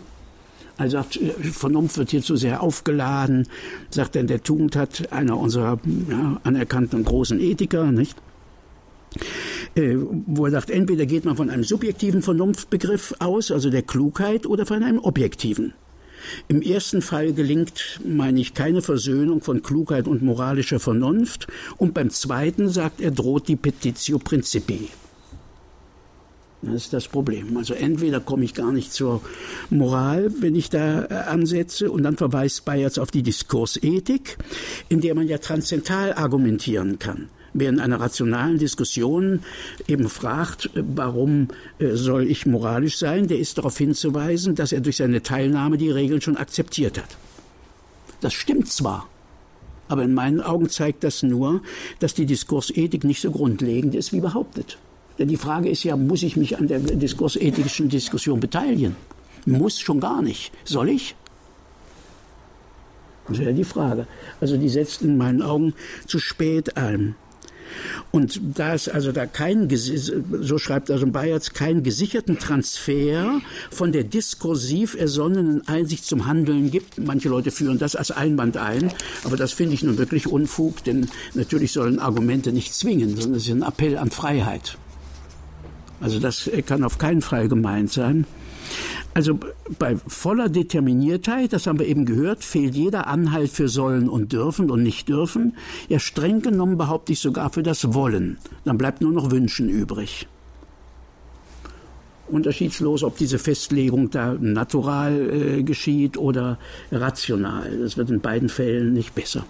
Also 0.76 0.96
sagt, 0.96 1.20
Vernunft 1.52 1.98
wird 1.98 2.10
hier 2.10 2.22
zu 2.22 2.36
sehr 2.36 2.62
aufgeladen, 2.62 3.48
sagt 3.90 4.16
denn 4.16 4.26
der 4.26 4.42
Tugendhat, 4.42 5.12
einer 5.12 5.38
unserer 5.38 5.78
ja, 6.10 6.40
anerkannten 6.42 7.04
großen 7.04 7.40
Ethiker, 7.40 7.92
nicht? 7.92 8.16
Äh, 9.76 9.96
wo 10.26 10.46
er 10.46 10.50
sagt, 10.50 10.70
entweder 10.70 11.06
geht 11.06 11.24
man 11.24 11.36
von 11.36 11.48
einem 11.48 11.62
subjektiven 11.62 12.22
Vernunftbegriff 12.22 13.14
aus, 13.20 13.52
also 13.52 13.70
der 13.70 13.82
Klugheit, 13.82 14.46
oder 14.46 14.66
von 14.66 14.82
einem 14.82 14.98
objektiven. 14.98 15.74
Im 16.48 16.62
ersten 16.62 17.02
Fall 17.02 17.32
gelingt, 17.32 18.00
meine 18.04 18.40
ich, 18.40 18.54
keine 18.54 18.82
Versöhnung 18.82 19.40
von 19.40 19.62
Klugheit 19.62 20.06
und 20.06 20.22
moralischer 20.22 20.80
Vernunft. 20.80 21.46
Und 21.76 21.94
beim 21.94 22.10
zweiten, 22.10 22.68
sagt 22.68 23.00
er, 23.00 23.10
droht 23.10 23.48
die 23.48 23.56
Petitio 23.56 24.18
Principi. 24.18 24.88
Das 26.62 26.74
ist 26.76 26.92
das 26.92 27.08
Problem. 27.08 27.56
Also 27.56 27.74
entweder 27.74 28.20
komme 28.20 28.44
ich 28.44 28.54
gar 28.54 28.72
nicht 28.72 28.92
zur 28.92 29.20
Moral, 29.68 30.32
wenn 30.40 30.54
ich 30.54 30.70
da 30.70 31.04
äh, 31.04 31.14
ansetze, 31.28 31.90
und 31.90 32.02
dann 32.02 32.16
verweist 32.16 32.64
Bayerz 32.64 32.96
auf 32.96 33.10
die 33.10 33.22
Diskursethik, 33.22 34.38
in 34.88 35.00
der 35.00 35.14
man 35.14 35.28
ja 35.28 35.38
transzendental 35.38 36.14
argumentieren 36.14 36.98
kann 36.98 37.28
wer 37.54 37.70
in 37.70 37.80
einer 37.80 38.00
rationalen 38.00 38.58
Diskussion 38.58 39.40
eben 39.88 40.08
fragt, 40.08 40.66
äh, 40.76 40.82
warum 40.94 41.48
äh, 41.78 41.94
soll 41.94 42.26
ich 42.26 42.44
moralisch 42.44 42.98
sein, 42.98 43.28
der 43.28 43.38
ist 43.38 43.56
darauf 43.56 43.78
hinzuweisen, 43.78 44.54
dass 44.54 44.72
er 44.72 44.80
durch 44.80 44.98
seine 44.98 45.22
Teilnahme 45.22 45.78
die 45.78 45.90
Regeln 45.90 46.20
schon 46.20 46.36
akzeptiert 46.36 46.98
hat. 46.98 47.16
Das 48.20 48.34
stimmt 48.34 48.68
zwar, 48.68 49.08
aber 49.88 50.02
in 50.02 50.14
meinen 50.14 50.40
Augen 50.40 50.68
zeigt 50.68 51.04
das 51.04 51.22
nur, 51.22 51.62
dass 52.00 52.14
die 52.14 52.26
Diskursethik 52.26 53.04
nicht 53.04 53.20
so 53.20 53.30
grundlegend 53.30 53.94
ist 53.94 54.12
wie 54.12 54.20
behauptet. 54.20 54.78
Denn 55.18 55.28
die 55.28 55.36
Frage 55.36 55.68
ist 55.68 55.84
ja, 55.84 55.96
muss 55.96 56.22
ich 56.22 56.36
mich 56.36 56.58
an 56.58 56.66
der 56.66 56.80
diskursethischen 56.80 57.88
Diskussion 57.88 58.40
beteiligen? 58.40 58.96
Muss 59.46 59.78
schon 59.78 60.00
gar 60.00 60.22
nicht. 60.22 60.52
Soll 60.64 60.88
ich? 60.88 61.14
Das 63.28 63.38
wäre 63.38 63.54
die 63.54 63.64
Frage. 63.64 64.06
Also 64.40 64.56
die 64.56 64.68
setzt 64.68 65.02
in 65.02 65.16
meinen 65.16 65.42
Augen 65.42 65.74
zu 66.06 66.18
spät 66.18 66.76
ein. 66.76 67.14
Und 68.10 68.40
da 68.56 68.74
es 68.74 68.88
also 68.88 69.12
da 69.12 69.26
kein, 69.26 69.68
so 69.70 70.58
schreibt 70.58 70.90
also 70.90 71.06
Bayerz, 71.06 71.52
keinen 71.52 71.82
gesicherten 71.82 72.38
Transfer 72.38 73.40
von 73.70 73.92
der 73.92 74.04
diskursiv 74.04 74.94
ersonnenen 74.94 75.66
Einsicht 75.68 76.04
zum 76.04 76.26
Handeln 76.26 76.70
gibt, 76.70 76.98
manche 76.98 77.28
Leute 77.28 77.50
führen 77.50 77.78
das 77.78 77.96
als 77.96 78.10
Einwand 78.10 78.56
ein, 78.56 78.92
aber 79.24 79.36
das 79.36 79.52
finde 79.52 79.74
ich 79.74 79.82
nun 79.82 79.98
wirklich 79.98 80.26
Unfug, 80.26 80.84
denn 80.84 81.08
natürlich 81.34 81.72
sollen 81.72 81.98
Argumente 81.98 82.52
nicht 82.52 82.74
zwingen, 82.74 83.16
sondern 83.16 83.34
es 83.34 83.46
ist 83.46 83.52
ein 83.52 83.62
Appell 83.62 83.98
an 83.98 84.10
Freiheit. 84.10 84.78
Also 86.00 86.18
das 86.18 86.50
kann 86.66 86.84
auf 86.84 86.98
keinen 86.98 87.22
Fall 87.22 87.48
gemeint 87.48 87.92
sein. 87.92 88.26
Also 89.14 89.38
bei 89.78 89.96
voller 89.96 90.48
Determiniertheit, 90.48 91.52
das 91.52 91.68
haben 91.68 91.78
wir 91.78 91.86
eben 91.86 92.04
gehört, 92.04 92.42
fehlt 92.42 92.74
jeder 92.74 93.06
Anhalt 93.06 93.50
für 93.50 93.68
sollen 93.68 94.08
und 94.08 94.32
dürfen 94.32 94.72
und 94.72 94.82
nicht 94.82 95.08
dürfen. 95.08 95.56
Ja, 95.88 96.00
streng 96.00 96.42
genommen 96.42 96.76
behaupte 96.76 97.12
ich 97.12 97.20
sogar 97.20 97.50
für 97.50 97.62
das 97.62 97.94
Wollen. 97.94 98.38
Dann 98.64 98.76
bleibt 98.76 99.00
nur 99.00 99.12
noch 99.12 99.30
Wünschen 99.30 99.68
übrig. 99.68 100.26
Unterschiedslos, 102.26 103.04
ob 103.04 103.16
diese 103.16 103.38
Festlegung 103.38 104.10
da 104.10 104.34
natural 104.40 105.30
äh, 105.30 105.62
geschieht 105.62 106.16
oder 106.16 106.58
rational. 106.90 107.78
Das 107.78 107.96
wird 107.96 108.10
in 108.10 108.20
beiden 108.20 108.48
Fällen 108.48 108.94
nicht 108.94 109.14
besser. 109.14 109.44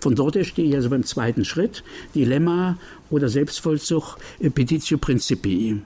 Von 0.00 0.16
dort 0.16 0.34
her 0.34 0.44
stehe 0.44 0.68
ich 0.68 0.74
also 0.74 0.90
beim 0.90 1.04
zweiten 1.04 1.44
Schritt, 1.44 1.84
Dilemma 2.14 2.78
oder 3.10 3.28
Selbstvollzug, 3.28 4.16
äh, 4.40 4.50
Petitio 4.50 4.98
Principii. 4.98 5.82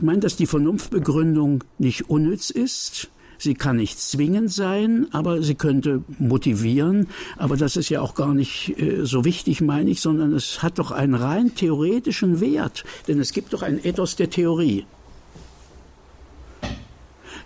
Ich 0.00 0.06
meine, 0.06 0.20
dass 0.20 0.34
die 0.34 0.46
Vernunftbegründung 0.46 1.62
nicht 1.76 2.08
unnütz 2.08 2.48
ist. 2.48 3.10
Sie 3.36 3.52
kann 3.52 3.76
nicht 3.76 4.00
zwingend 4.00 4.50
sein, 4.50 5.08
aber 5.12 5.42
sie 5.42 5.56
könnte 5.56 6.02
motivieren. 6.18 7.08
Aber 7.36 7.58
das 7.58 7.76
ist 7.76 7.90
ja 7.90 8.00
auch 8.00 8.14
gar 8.14 8.32
nicht 8.32 8.80
äh, 8.80 9.04
so 9.04 9.26
wichtig, 9.26 9.60
meine 9.60 9.90
ich, 9.90 10.00
sondern 10.00 10.32
es 10.32 10.62
hat 10.62 10.78
doch 10.78 10.90
einen 10.90 11.14
rein 11.14 11.54
theoretischen 11.54 12.40
Wert. 12.40 12.84
Denn 13.08 13.20
es 13.20 13.34
gibt 13.34 13.52
doch 13.52 13.60
ein 13.60 13.78
Ethos 13.84 14.16
der 14.16 14.30
Theorie. 14.30 14.86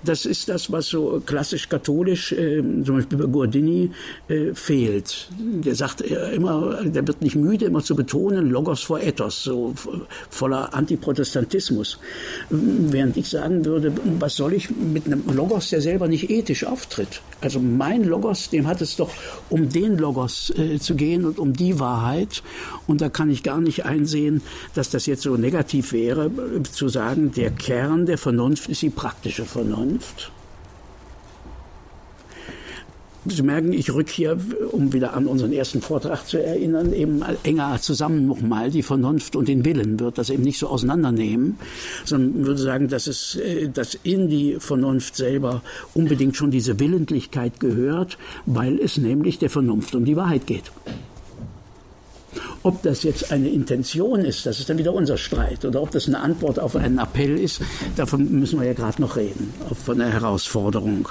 Das 0.05 0.27
ist 0.27 0.49
das, 0.49 0.71
was 0.71 0.87
so 0.87 1.23
klassisch 1.25 1.69
katholisch, 1.69 2.33
äh, 2.33 2.63
zum 2.85 2.97
Beispiel 2.97 3.19
bei 3.19 3.27
Gordini, 3.27 3.91
äh, 4.29 4.55
fehlt. 4.55 5.29
Der 5.39 5.75
sagt 5.75 6.01
immer, 6.01 6.83
der 6.85 7.07
wird 7.07 7.23
nicht 7.23 7.37
müde, 7.37 7.67
immer 7.67 7.83
zu 7.83 7.97
betonen, 7.97 8.51
Logos 8.51 8.83
vor 8.83 9.01
Ethos, 9.01 9.43
so 9.43 9.75
voller 10.31 10.75
Antiprotestantismus. 10.75 11.99
Während 12.51 13.17
ich 13.17 13.29
sagen 13.29 13.65
würde, 13.65 13.93
was 14.19 14.37
soll 14.37 14.53
ich 14.55 14.71
mit 14.71 15.07
einem 15.07 15.25
Logos, 15.35 15.71
der 15.71 15.81
selber 15.81 16.09
nicht 16.09 16.31
ethisch 16.31 16.65
auftritt? 16.65 17.21
Also 17.41 17.61
mein 17.61 18.05
Logos, 18.05 18.49
dem 18.51 18.67
hat 18.67 18.81
es 18.81 18.97
doch 18.97 19.11
um 19.51 19.69
den 19.69 19.99
Logos 19.99 20.51
äh, 20.57 20.79
zu 20.79 20.95
gehen 20.95 21.25
und 21.25 21.39
um 21.39 21.53
die 21.53 21.79
Wahrheit. 21.79 22.43
Und 22.87 23.01
da 23.01 23.09
kann 23.09 23.31
ich 23.31 23.43
gar 23.43 23.61
nicht 23.61 23.85
einsehen, 23.85 24.43
dass 24.75 24.91
das 24.91 25.07
jetzt 25.07 25.23
so 25.23 25.37
negativ 25.37 25.93
wäre, 25.93 26.27
äh, 26.27 26.63
zu 26.63 26.89
sagen, 26.89 27.33
der 27.33 27.51
Kern 27.51 28.07
der 28.07 28.19
Vernunft 28.19 28.69
ist 28.69 28.83
die 28.83 28.91
praktische 28.91 29.45
Vernunft. 29.45 29.94
Vernunft. 29.95 30.31
Sie 33.27 33.43
merken, 33.43 33.73
ich 33.73 33.91
rück 33.91 34.11
hier, 34.11 34.39
um 34.73 34.93
wieder 34.93 35.15
an 35.15 35.27
unseren 35.27 35.51
ersten 35.51 35.81
Vortrag 35.81 36.27
zu 36.27 36.37
erinnern, 36.45 36.93
eben 36.93 37.23
enger 37.43 37.81
zusammen 37.81 38.27
nochmal 38.27 38.71
die 38.71 38.83
Vernunft 38.83 39.35
und 39.35 39.49
den 39.49 39.65
Willen, 39.65 39.99
wird 39.99 40.19
das 40.19 40.29
eben 40.29 40.43
nicht 40.43 40.59
so 40.59 40.67
auseinandernehmen, 40.67 41.59
sondern 42.05 42.45
würde 42.45 42.61
sagen, 42.61 42.89
dass 42.89 43.07
es, 43.07 43.37
äh, 43.37 43.71
dass 43.71 43.95
in 44.03 44.29
die 44.29 44.57
Vernunft 44.59 45.17
selber 45.17 45.63
unbedingt 45.95 46.37
schon 46.37 46.51
diese 46.51 46.79
Willentlichkeit 46.79 47.61
gehört, 47.61 48.19
weil 48.45 48.79
es 48.79 48.99
nämlich 48.99 49.39
der 49.39 49.49
Vernunft 49.49 49.95
um 49.95 50.05
die 50.05 50.17
Wahrheit 50.17 50.47
geht. 50.47 50.71
Ob 52.65 52.83
das 52.83 53.03
jetzt 53.03 53.31
eine 53.31 53.51
Intention 53.51 54.21
ist, 54.25 54.47
das 54.47 54.59
ist 54.59 54.71
dann 54.71 54.79
wieder 54.79 54.95
unser 54.95 55.19
Streit. 55.19 55.67
Oder 55.67 55.83
ob 55.83 55.91
das 55.91 56.07
eine 56.07 56.19
Antwort 56.21 56.59
auf 56.59 56.75
einen 56.77 56.99
Appell 56.99 57.39
ist, 57.39 57.61
davon 57.95 58.41
müssen 58.41 58.59
wir 58.59 58.67
ja 58.67 58.73
gerade 58.73 59.03
noch 59.03 59.17
reden, 59.17 59.53
von 59.85 59.99
der 59.99 60.09
Herausforderung. 60.09 61.07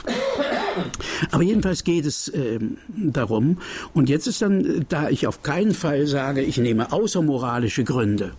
Aber 1.29 1.43
jedenfalls 1.43 1.83
geht 1.83 2.07
es 2.07 2.27
äh, 2.29 2.60
darum. 2.95 3.60
Und 3.93 4.10
jetzt 4.10 4.25
ist 4.25 4.41
dann, 4.41 4.88
da 4.89 5.10
ich 5.10 5.27
auf 5.27 5.43
keinen 5.43 5.75
Fall 5.75 6.07
sage, 6.07 6.41
ich 6.41 6.57
nehme 6.57 6.91
außermoralische 6.91 7.83
Gründe, 7.83 8.31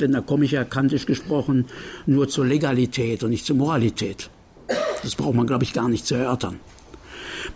denn 0.00 0.12
da 0.12 0.22
komme 0.22 0.46
ich 0.46 0.52
ja 0.52 0.64
kantisch 0.64 1.04
gesprochen 1.04 1.66
nur 2.06 2.28
zur 2.28 2.46
Legalität 2.46 3.22
und 3.22 3.30
nicht 3.30 3.44
zur 3.44 3.56
Moralität. 3.56 4.30
Das 5.02 5.14
braucht 5.14 5.34
man, 5.34 5.46
glaube 5.46 5.64
ich, 5.64 5.74
gar 5.74 5.90
nicht 5.90 6.06
zu 6.06 6.14
erörtern. 6.14 6.60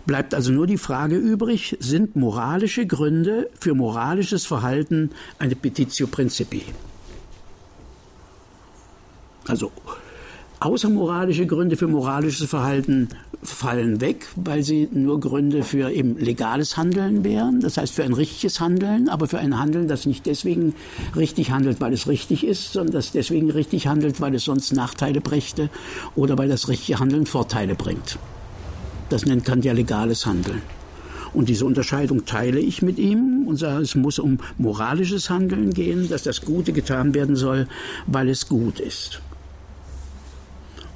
Bleibt 0.05 0.33
also 0.33 0.51
nur 0.51 0.67
die 0.67 0.77
Frage 0.77 1.15
übrig, 1.17 1.77
sind 1.79 2.15
moralische 2.15 2.85
Gründe 2.85 3.49
für 3.59 3.73
moralisches 3.73 4.45
Verhalten 4.45 5.11
eine 5.39 5.55
Petitio 5.55 6.07
Principi? 6.07 6.63
Also 9.47 9.71
außermoralische 10.61 11.47
Gründe 11.47 11.75
für 11.75 11.87
moralisches 11.87 12.47
Verhalten 12.47 13.09
fallen 13.41 13.99
weg, 13.99 14.27
weil 14.35 14.61
sie 14.61 14.87
nur 14.91 15.19
Gründe 15.19 15.63
für 15.63 15.89
eben 15.89 16.17
legales 16.19 16.77
Handeln 16.77 17.23
wären, 17.23 17.59
das 17.61 17.77
heißt 17.77 17.95
für 17.95 18.03
ein 18.03 18.13
richtiges 18.13 18.59
Handeln, 18.59 19.09
aber 19.09 19.27
für 19.27 19.39
ein 19.39 19.57
Handeln, 19.57 19.87
das 19.87 20.05
nicht 20.05 20.27
deswegen 20.27 20.75
richtig 21.15 21.51
handelt, 21.51 21.81
weil 21.81 21.93
es 21.93 22.07
richtig 22.07 22.45
ist, 22.45 22.73
sondern 22.73 22.93
das 22.93 23.11
deswegen 23.11 23.49
richtig 23.49 23.87
handelt, 23.87 24.21
weil 24.21 24.35
es 24.35 24.45
sonst 24.45 24.73
Nachteile 24.73 25.21
brächte 25.21 25.69
oder 26.15 26.37
weil 26.37 26.49
das 26.49 26.67
richtige 26.67 26.99
Handeln 26.99 27.25
Vorteile 27.25 27.73
bringt. 27.73 28.19
Das 29.11 29.25
nennt 29.25 29.43
Kant 29.43 29.65
ja 29.65 29.73
legales 29.73 30.25
Handeln. 30.25 30.61
Und 31.33 31.49
diese 31.49 31.65
Unterscheidung 31.65 32.25
teile 32.25 32.61
ich 32.61 32.81
mit 32.81 32.97
ihm 32.97 33.45
und 33.45 33.57
sage, 33.57 33.83
es 33.83 33.95
muss 33.95 34.19
um 34.19 34.39
moralisches 34.57 35.29
Handeln 35.29 35.73
gehen, 35.73 36.07
dass 36.07 36.23
das 36.23 36.41
Gute 36.41 36.71
getan 36.71 37.13
werden 37.13 37.35
soll, 37.35 37.67
weil 38.07 38.29
es 38.29 38.47
gut 38.47 38.79
ist. 38.79 39.21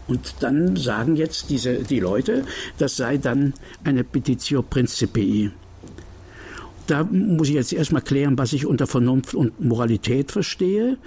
Und 0.08 0.36
dann 0.40 0.78
sagen 0.78 1.18
jetzt 1.18 1.50
diese, 1.50 1.84
die 1.84 2.00
Leute, 2.00 2.46
das 2.78 2.96
sei 2.96 3.18
dann 3.18 3.54
eine 3.84 4.06
Petitio 4.06 4.62
Principii. 4.62 5.52
Da 6.88 7.04
muss 7.04 7.50
ich 7.50 7.56
jetzt 7.56 7.74
erstmal 7.74 8.02
klären, 8.02 8.38
was 8.38 8.54
ich 8.54 8.66
unter 8.66 8.88
Vernunft 8.88 9.36
und 9.36 9.60
Moralität 9.60 10.32
verstehe. 10.32 10.98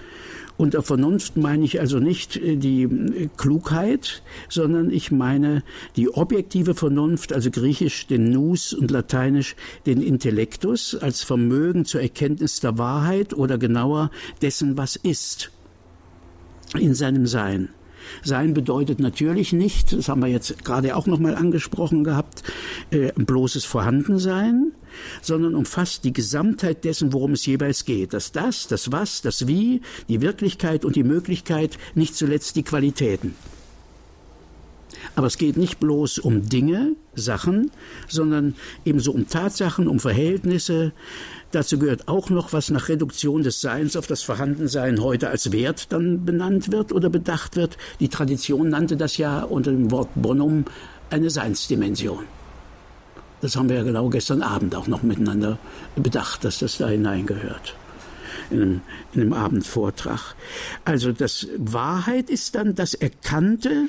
Unter 0.58 0.82
Vernunft 0.82 1.36
meine 1.36 1.64
ich 1.64 1.78
also 1.78 2.00
nicht 2.00 2.36
äh, 2.36 2.56
die 2.56 2.82
äh, 2.82 3.28
Klugheit, 3.36 4.24
sondern 4.48 4.90
ich 4.90 5.12
meine 5.12 5.62
die 5.94 6.10
objektive 6.10 6.74
Vernunft, 6.74 7.32
also 7.32 7.50
griechisch 7.52 8.08
den 8.08 8.30
Nous 8.30 8.74
und 8.74 8.90
lateinisch 8.90 9.54
den 9.86 10.02
Intellektus, 10.02 10.96
als 10.96 11.22
Vermögen 11.22 11.84
zur 11.84 12.02
Erkenntnis 12.02 12.58
der 12.58 12.76
Wahrheit 12.76 13.34
oder 13.34 13.56
genauer 13.56 14.10
dessen, 14.42 14.76
was 14.76 14.96
ist 14.96 15.52
in 16.76 16.92
seinem 16.92 17.28
Sein. 17.28 17.68
Sein 18.24 18.52
bedeutet 18.52 18.98
natürlich 18.98 19.52
nicht, 19.52 19.92
das 19.92 20.08
haben 20.08 20.22
wir 20.22 20.28
jetzt 20.28 20.64
gerade 20.64 20.96
auch 20.96 21.06
noch 21.06 21.20
mal 21.20 21.36
angesprochen 21.36 22.02
gehabt, 22.02 22.42
äh, 22.90 23.12
bloßes 23.12 23.64
Vorhandensein, 23.64 24.72
sondern 25.22 25.54
umfasst 25.54 26.04
die 26.04 26.12
Gesamtheit 26.12 26.84
dessen, 26.84 27.12
worum 27.12 27.32
es 27.32 27.46
jeweils 27.46 27.84
geht. 27.84 28.12
Das 28.12 28.32
Das, 28.32 28.66
das 28.66 28.92
Was, 28.92 29.22
das 29.22 29.46
Wie, 29.46 29.82
die 30.08 30.20
Wirklichkeit 30.20 30.84
und 30.84 30.96
die 30.96 31.04
Möglichkeit, 31.04 31.78
nicht 31.94 32.14
zuletzt 32.14 32.56
die 32.56 32.62
Qualitäten. 32.62 33.34
Aber 35.14 35.26
es 35.26 35.38
geht 35.38 35.56
nicht 35.56 35.80
bloß 35.80 36.18
um 36.18 36.48
Dinge, 36.48 36.94
Sachen, 37.14 37.70
sondern 38.08 38.54
ebenso 38.84 39.12
um 39.12 39.28
Tatsachen, 39.28 39.88
um 39.88 40.00
Verhältnisse, 40.00 40.92
Dazu 41.50 41.78
gehört 41.78 42.08
auch 42.08 42.28
noch, 42.28 42.52
was 42.52 42.68
nach 42.68 42.90
Reduktion 42.90 43.42
des 43.42 43.62
Seins 43.62 43.96
auf 43.96 44.06
das 44.06 44.22
Vorhandensein 44.22 45.02
heute 45.02 45.30
als 45.30 45.50
Wert 45.50 45.90
dann 45.92 46.26
benannt 46.26 46.72
wird 46.72 46.92
oder 46.92 47.08
bedacht 47.08 47.56
wird. 47.56 47.78
Die 48.00 48.08
Tradition 48.08 48.68
nannte 48.68 48.98
das 48.98 49.16
ja 49.16 49.44
unter 49.44 49.70
dem 49.70 49.90
Wort 49.90 50.10
Bonum 50.14 50.66
eine 51.08 51.30
Seinsdimension. 51.30 52.24
Das 53.40 53.56
haben 53.56 53.68
wir 53.68 53.76
ja 53.76 53.82
genau 53.82 54.08
gestern 54.08 54.42
Abend 54.42 54.74
auch 54.74 54.88
noch 54.88 55.02
miteinander 55.02 55.58
bedacht, 55.94 56.44
dass 56.44 56.58
das 56.58 56.78
da 56.78 56.88
hineingehört. 56.88 57.76
In 58.50 58.62
einem, 58.62 58.80
in 59.12 59.20
einem 59.20 59.32
Abendvortrag. 59.32 60.34
Also 60.84 61.12
das 61.12 61.46
Wahrheit 61.58 62.30
ist 62.30 62.54
dann 62.54 62.74
das 62.74 62.94
Erkannte, 62.94 63.88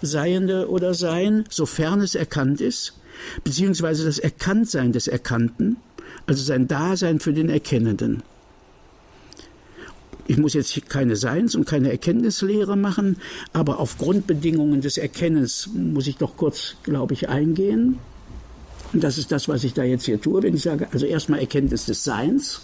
Seiende 0.00 0.68
oder 0.68 0.94
Sein, 0.94 1.44
sofern 1.48 2.00
es 2.00 2.14
erkannt 2.14 2.60
ist, 2.60 2.98
beziehungsweise 3.44 4.04
das 4.04 4.18
Erkanntsein 4.18 4.92
des 4.92 5.06
Erkannten, 5.06 5.76
also 6.26 6.42
sein 6.42 6.66
Dasein 6.66 7.20
für 7.20 7.32
den 7.32 7.48
Erkennenden. 7.48 8.22
Ich 10.26 10.38
muss 10.38 10.54
jetzt 10.54 10.88
keine 10.88 11.16
Seins- 11.16 11.54
und 11.54 11.66
keine 11.66 11.90
Erkenntnislehre 11.90 12.76
machen, 12.76 13.16
aber 13.52 13.80
auf 13.80 13.98
Grundbedingungen 13.98 14.80
des 14.80 14.96
Erkennens 14.96 15.68
muss 15.74 16.06
ich 16.06 16.16
doch 16.16 16.36
kurz, 16.36 16.76
glaube 16.84 17.14
ich, 17.14 17.28
eingehen. 17.28 17.98
Und 18.92 19.02
das 19.02 19.18
ist 19.18 19.32
das, 19.32 19.48
was 19.48 19.64
ich 19.64 19.74
da 19.74 19.82
jetzt 19.82 20.04
hier 20.04 20.20
tue, 20.20 20.42
wenn 20.42 20.54
ich 20.54 20.62
sage, 20.62 20.86
also 20.92 21.06
erstmal 21.06 21.40
Erkenntnis 21.40 21.86
des 21.86 22.04
Seins. 22.04 22.62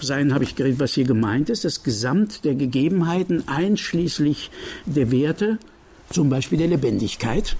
Sein 0.00 0.32
habe 0.32 0.44
ich 0.44 0.54
geredet, 0.54 0.80
was 0.80 0.94
hier 0.94 1.04
gemeint 1.04 1.50
ist, 1.50 1.64
das 1.64 1.82
Gesamt 1.82 2.44
der 2.44 2.54
Gegebenheiten 2.54 3.46
einschließlich 3.48 4.50
der 4.86 5.10
Werte, 5.10 5.58
zum 6.10 6.30
Beispiel 6.30 6.58
der 6.58 6.68
Lebendigkeit, 6.68 7.56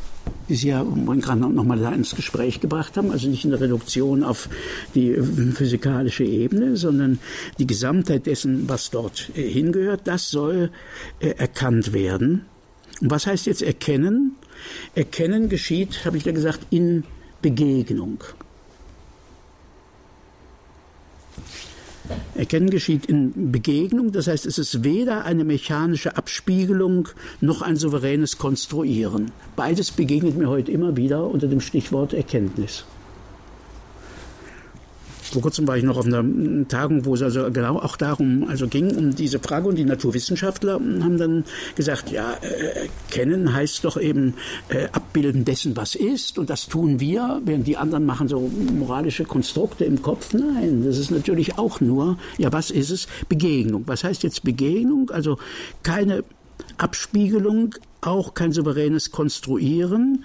die 0.49 0.55
Sie 0.55 0.69
ja 0.69 0.83
gerade 0.85 1.41
noch 1.41 1.65
mal 1.65 1.79
da 1.79 1.93
ins 1.93 2.15
Gespräch 2.15 2.61
gebracht 2.61 2.97
haben, 2.97 3.11
also 3.11 3.29
nicht 3.29 3.45
eine 3.45 3.61
Reduktion 3.61 4.23
auf 4.23 4.49
die 4.95 5.15
physikalische 5.15 6.25
Ebene, 6.25 6.77
sondern 6.77 7.19
die 7.59 7.67
Gesamtheit 7.67 8.27
dessen, 8.27 8.69
was 8.69 8.91
dort 8.91 9.31
äh, 9.37 9.49
hingehört, 9.49 10.03
das 10.05 10.31
soll 10.31 10.71
äh, 11.21 11.31
erkannt 11.31 11.93
werden. 11.93 12.47
Und 13.01 13.11
was 13.11 13.27
heißt 13.27 13.47
jetzt 13.47 13.63
erkennen? 13.63 14.37
Erkennen 14.95 15.49
geschieht, 15.49 16.05
habe 16.05 16.17
ich 16.17 16.25
ja 16.25 16.33
gesagt, 16.33 16.61
in 16.71 17.05
Begegnung. 17.43 18.25
Erkennen 22.35 22.71
geschieht 22.71 23.07
in 23.07 23.51
Begegnung, 23.53 24.13
das 24.13 24.27
heißt, 24.27 24.47
es 24.47 24.59
ist 24.59 24.85
weder 24.85 25.25
eine 25.25 25.45
mechanische 25.45 26.17
Abspiegelung 26.17 27.09
noch 27.41 27.63
ein 27.63 27.77
souveränes 27.77 28.39
Konstruieren. 28.39 29.33
Beides 29.57 29.91
begegnet 29.91 30.37
mir 30.37 30.49
heute 30.49 30.71
immer 30.73 30.97
wieder 30.97 31.25
unter 31.25 31.49
dem 31.49 31.61
Stichwort 31.61 32.13
Erkenntnis. 32.15 32.85
Vor 35.33 35.43
kurzem 35.43 35.67
war 35.67 35.77
ich 35.77 35.85
noch 35.85 35.97
auf 35.97 36.07
einer 36.07 36.25
Tagung, 36.69 37.05
wo 37.05 37.15
es 37.15 37.23
also 37.23 37.51
genau 37.51 37.79
auch 37.79 37.97
darum 37.97 38.47
also 38.49 38.69
ging, 38.69 38.97
um 38.97 39.15
diese 39.15 39.39
Frage. 39.39 39.69
Und 39.69 39.77
die 39.77 39.85
Naturwissenschaftler 39.85 40.75
haben 40.75 41.19
dann 41.19 41.45
gesagt, 41.75 42.11
ja, 42.11 42.35
äh, 42.35 42.89
kennen 43.11 43.53
heißt 43.53 43.85
doch 43.85 44.01
eben 44.01 44.35
äh, 44.69 44.89
abbilden 44.93 45.45
dessen, 45.45 45.77
was 45.77 45.95
ist. 45.95 46.39
Und 46.39 46.51
das 46.51 46.69
tun 46.69 47.01
wir, 47.01 47.41
während 47.45 47.67
die 47.67 47.77
anderen 47.77 48.07
machen 48.07 48.29
so 48.29 48.51
moralische 48.79 49.25
Konstrukte 49.25 49.85
im 49.85 50.03
Kopf. 50.03 50.33
Nein, 50.33 50.83
das 50.85 50.99
ist 50.99 51.11
natürlich 51.11 51.59
auch 51.59 51.81
nur, 51.81 52.19
ja, 52.39 52.53
was 52.53 52.71
ist 52.71 52.91
es? 52.91 53.09
Begegnung. 53.29 53.85
Was 53.87 54.05
heißt 54.05 54.23
jetzt 54.23 54.45
Begegnung? 54.45 55.11
Also 55.11 55.39
keine 55.83 56.25
Abspiegelung, 56.77 57.75
auch 58.01 58.35
kein 58.35 58.53
souveränes 58.53 59.11
Konstruieren. 59.11 60.25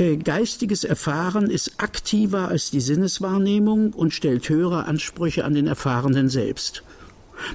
Äh, 0.00 0.16
geistiges 0.16 0.82
Erfahren 0.82 1.50
ist 1.50 1.74
aktiver 1.76 2.48
als 2.48 2.70
die 2.70 2.80
Sinneswahrnehmung 2.80 3.92
und 3.92 4.14
stellt 4.14 4.48
höhere 4.48 4.86
Ansprüche 4.86 5.44
an 5.44 5.52
den 5.52 5.66
Erfahrenen 5.66 6.30
selbst. 6.30 6.82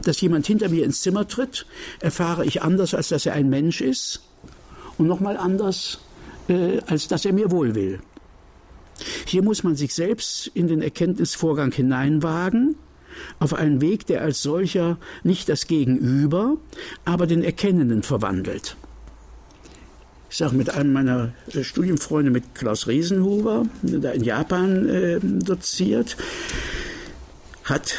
Dass 0.04 0.22
jemand 0.22 0.46
hinter 0.46 0.70
mir 0.70 0.86
ins 0.86 1.02
Zimmer 1.02 1.28
tritt, 1.28 1.66
erfahre 2.02 2.46
ich 2.46 2.62
anders, 2.62 2.94
als 2.94 3.08
dass 3.08 3.26
er 3.26 3.34
ein 3.34 3.50
Mensch 3.50 3.82
ist 3.82 4.22
und 5.00 5.08
nochmal 5.08 5.38
anders, 5.38 6.02
äh, 6.48 6.82
als 6.86 7.08
dass 7.08 7.26
er 7.26 7.34
mir 7.34 7.50
wohl 7.50 7.74
will. 7.74 8.00
Hier 9.26 9.42
muss 9.42 9.64
man 9.64 9.76
sich 9.76 9.96
selbst 9.96 10.46
in 10.54 10.68
den 10.68 10.84
Erkenntnisvorgang 10.84 11.72
hineinwagen, 11.72 12.76
auf 13.40 13.56
einen 13.56 13.82
Weg, 13.82 14.06
der 14.06 14.22
als 14.22 14.44
solcher 14.44 15.00
nicht 15.24 15.50
das 15.50 15.66
Gegenüber, 15.66 16.58
aber 17.06 17.26
den 17.26 17.44
Erkennenden 17.44 18.04
verwandelt 18.04 18.78
ich 20.36 20.40
sage 20.40 20.54
mit 20.54 20.70
einem 20.70 20.92
meiner 20.92 21.32
äh, 21.54 21.64
Studienfreunde, 21.64 22.30
mit 22.30 22.56
Klaus 22.56 22.88
Riesenhuber, 22.88 23.68
der 23.82 24.16
in 24.16 24.22
Japan 24.26 24.90
äh, 24.90 25.18
doziert, 25.22 26.18
hat 27.64 27.96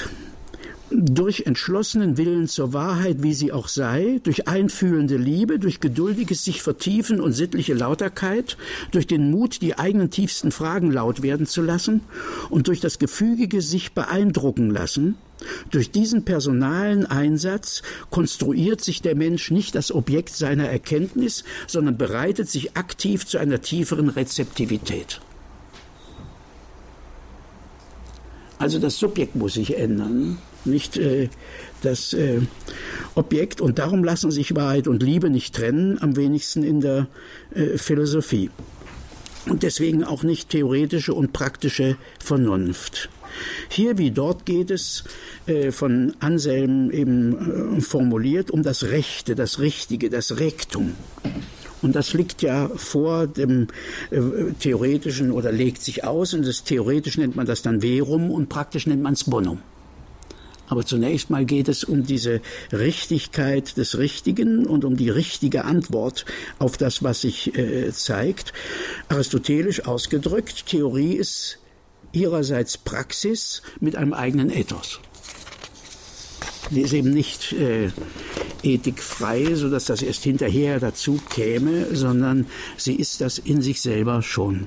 durch 0.90 1.46
entschlossenen 1.46 2.18
Willen 2.18 2.46
zur 2.46 2.74
Wahrheit, 2.74 3.22
wie 3.22 3.32
sie 3.32 3.52
auch 3.52 3.68
sei, 3.68 4.20
durch 4.22 4.48
einfühlende 4.48 5.16
Liebe, 5.16 5.58
durch 5.58 5.80
geduldiges 5.80 6.44
sich 6.44 6.60
vertiefen 6.60 7.22
und 7.22 7.32
sittliche 7.32 7.72
Lauterkeit, 7.72 8.58
durch 8.90 9.06
den 9.06 9.30
Mut, 9.30 9.62
die 9.62 9.78
eigenen 9.78 10.10
tiefsten 10.10 10.52
Fragen 10.52 10.90
laut 10.90 11.22
werden 11.22 11.46
zu 11.46 11.62
lassen 11.62 12.02
und 12.50 12.68
durch 12.68 12.80
das 12.80 12.98
gefügige 12.98 13.62
sich 13.62 13.94
beeindrucken 13.94 14.68
lassen, 14.68 15.16
durch 15.70 15.90
diesen 15.90 16.24
personalen 16.24 17.06
Einsatz 17.06 17.82
konstruiert 18.10 18.82
sich 18.82 19.02
der 19.02 19.14
Mensch 19.14 19.50
nicht 19.50 19.74
das 19.74 19.92
Objekt 19.92 20.34
seiner 20.34 20.68
Erkenntnis, 20.68 21.44
sondern 21.66 21.98
bereitet 21.98 22.48
sich 22.48 22.76
aktiv 22.76 23.26
zu 23.26 23.38
einer 23.38 23.60
tieferen 23.60 24.08
Rezeptivität. 24.08 25.20
Also 28.58 28.78
das 28.78 28.98
Subjekt 28.98 29.36
muss 29.36 29.54
sich 29.54 29.76
ändern 29.76 30.38
nicht 30.66 30.96
äh, 30.96 31.28
das 31.82 32.12
äh, 32.12 32.40
Objekt. 33.14 33.60
Und 33.60 33.78
darum 33.78 34.04
lassen 34.04 34.30
sich 34.30 34.54
Wahrheit 34.54 34.88
und 34.88 35.02
Liebe 35.02 35.30
nicht 35.30 35.54
trennen, 35.54 35.98
am 36.00 36.16
wenigsten 36.16 36.62
in 36.62 36.80
der 36.80 37.06
äh, 37.54 37.78
Philosophie. 37.78 38.50
Und 39.48 39.62
deswegen 39.62 40.02
auch 40.02 40.22
nicht 40.24 40.50
theoretische 40.50 41.14
und 41.14 41.32
praktische 41.32 41.96
Vernunft. 42.18 43.08
Hier 43.68 43.98
wie 43.98 44.10
dort 44.10 44.46
geht 44.46 44.70
es 44.70 45.04
äh, 45.46 45.70
von 45.70 46.14
Anselm 46.20 46.90
eben 46.90 47.78
äh, 47.78 47.80
formuliert 47.80 48.50
um 48.50 48.62
das 48.62 48.84
Rechte, 48.84 49.34
das 49.34 49.58
Richtige, 49.58 50.10
das 50.10 50.38
Rektum. 50.38 50.94
Und 51.82 51.94
das 51.94 52.14
liegt 52.14 52.42
ja 52.42 52.68
vor 52.74 53.26
dem 53.26 53.68
äh, 54.10 54.20
Theoretischen 54.58 55.30
oder 55.30 55.52
legt 55.52 55.82
sich 55.82 56.04
aus. 56.04 56.34
Und 56.34 56.46
das 56.46 56.64
Theoretisch 56.64 57.18
nennt 57.18 57.36
man 57.36 57.46
das 57.46 57.62
dann 57.62 57.80
Verum 57.80 58.30
und 58.30 58.48
praktisch 58.48 58.86
nennt 58.86 59.02
man 59.02 59.12
es 59.12 59.24
Bonum. 59.24 59.60
Aber 60.68 60.84
zunächst 60.84 61.30
mal 61.30 61.44
geht 61.44 61.68
es 61.68 61.84
um 61.84 62.04
diese 62.04 62.40
Richtigkeit 62.72 63.76
des 63.76 63.98
Richtigen 63.98 64.66
und 64.66 64.84
um 64.84 64.96
die 64.96 65.10
richtige 65.10 65.64
Antwort 65.64 66.24
auf 66.58 66.76
das, 66.76 67.02
was 67.02 67.20
sich 67.20 67.56
äh, 67.56 67.92
zeigt. 67.92 68.52
Aristotelisch 69.08 69.86
ausgedrückt, 69.86 70.66
Theorie 70.66 71.12
ist 71.12 71.58
ihrerseits 72.16 72.78
Praxis 72.78 73.62
mit 73.78 73.94
einem 73.94 74.14
eigenen 74.14 74.50
Ethos. 74.50 75.00
Die 76.70 76.80
ist 76.80 76.94
eben 76.94 77.12
nicht 77.12 77.52
äh, 77.52 77.90
ethikfrei, 78.62 79.54
sodass 79.54 79.84
das 79.84 80.02
erst 80.02 80.24
hinterher 80.24 80.80
dazu 80.80 81.20
käme, 81.30 81.94
sondern 81.94 82.46
sie 82.76 82.94
ist 82.94 83.20
das 83.20 83.38
in 83.38 83.62
sich 83.62 83.80
selber 83.80 84.22
schon. 84.22 84.66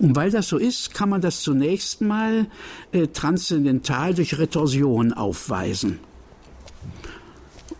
Und 0.00 0.16
weil 0.16 0.30
das 0.30 0.48
so 0.48 0.58
ist, 0.58 0.92
kann 0.92 1.08
man 1.08 1.20
das 1.20 1.40
zunächst 1.40 2.00
mal 2.00 2.46
äh, 2.92 3.06
transzendental 3.06 4.14
durch 4.14 4.36
Retorsion 4.38 5.12
aufweisen. 5.12 6.00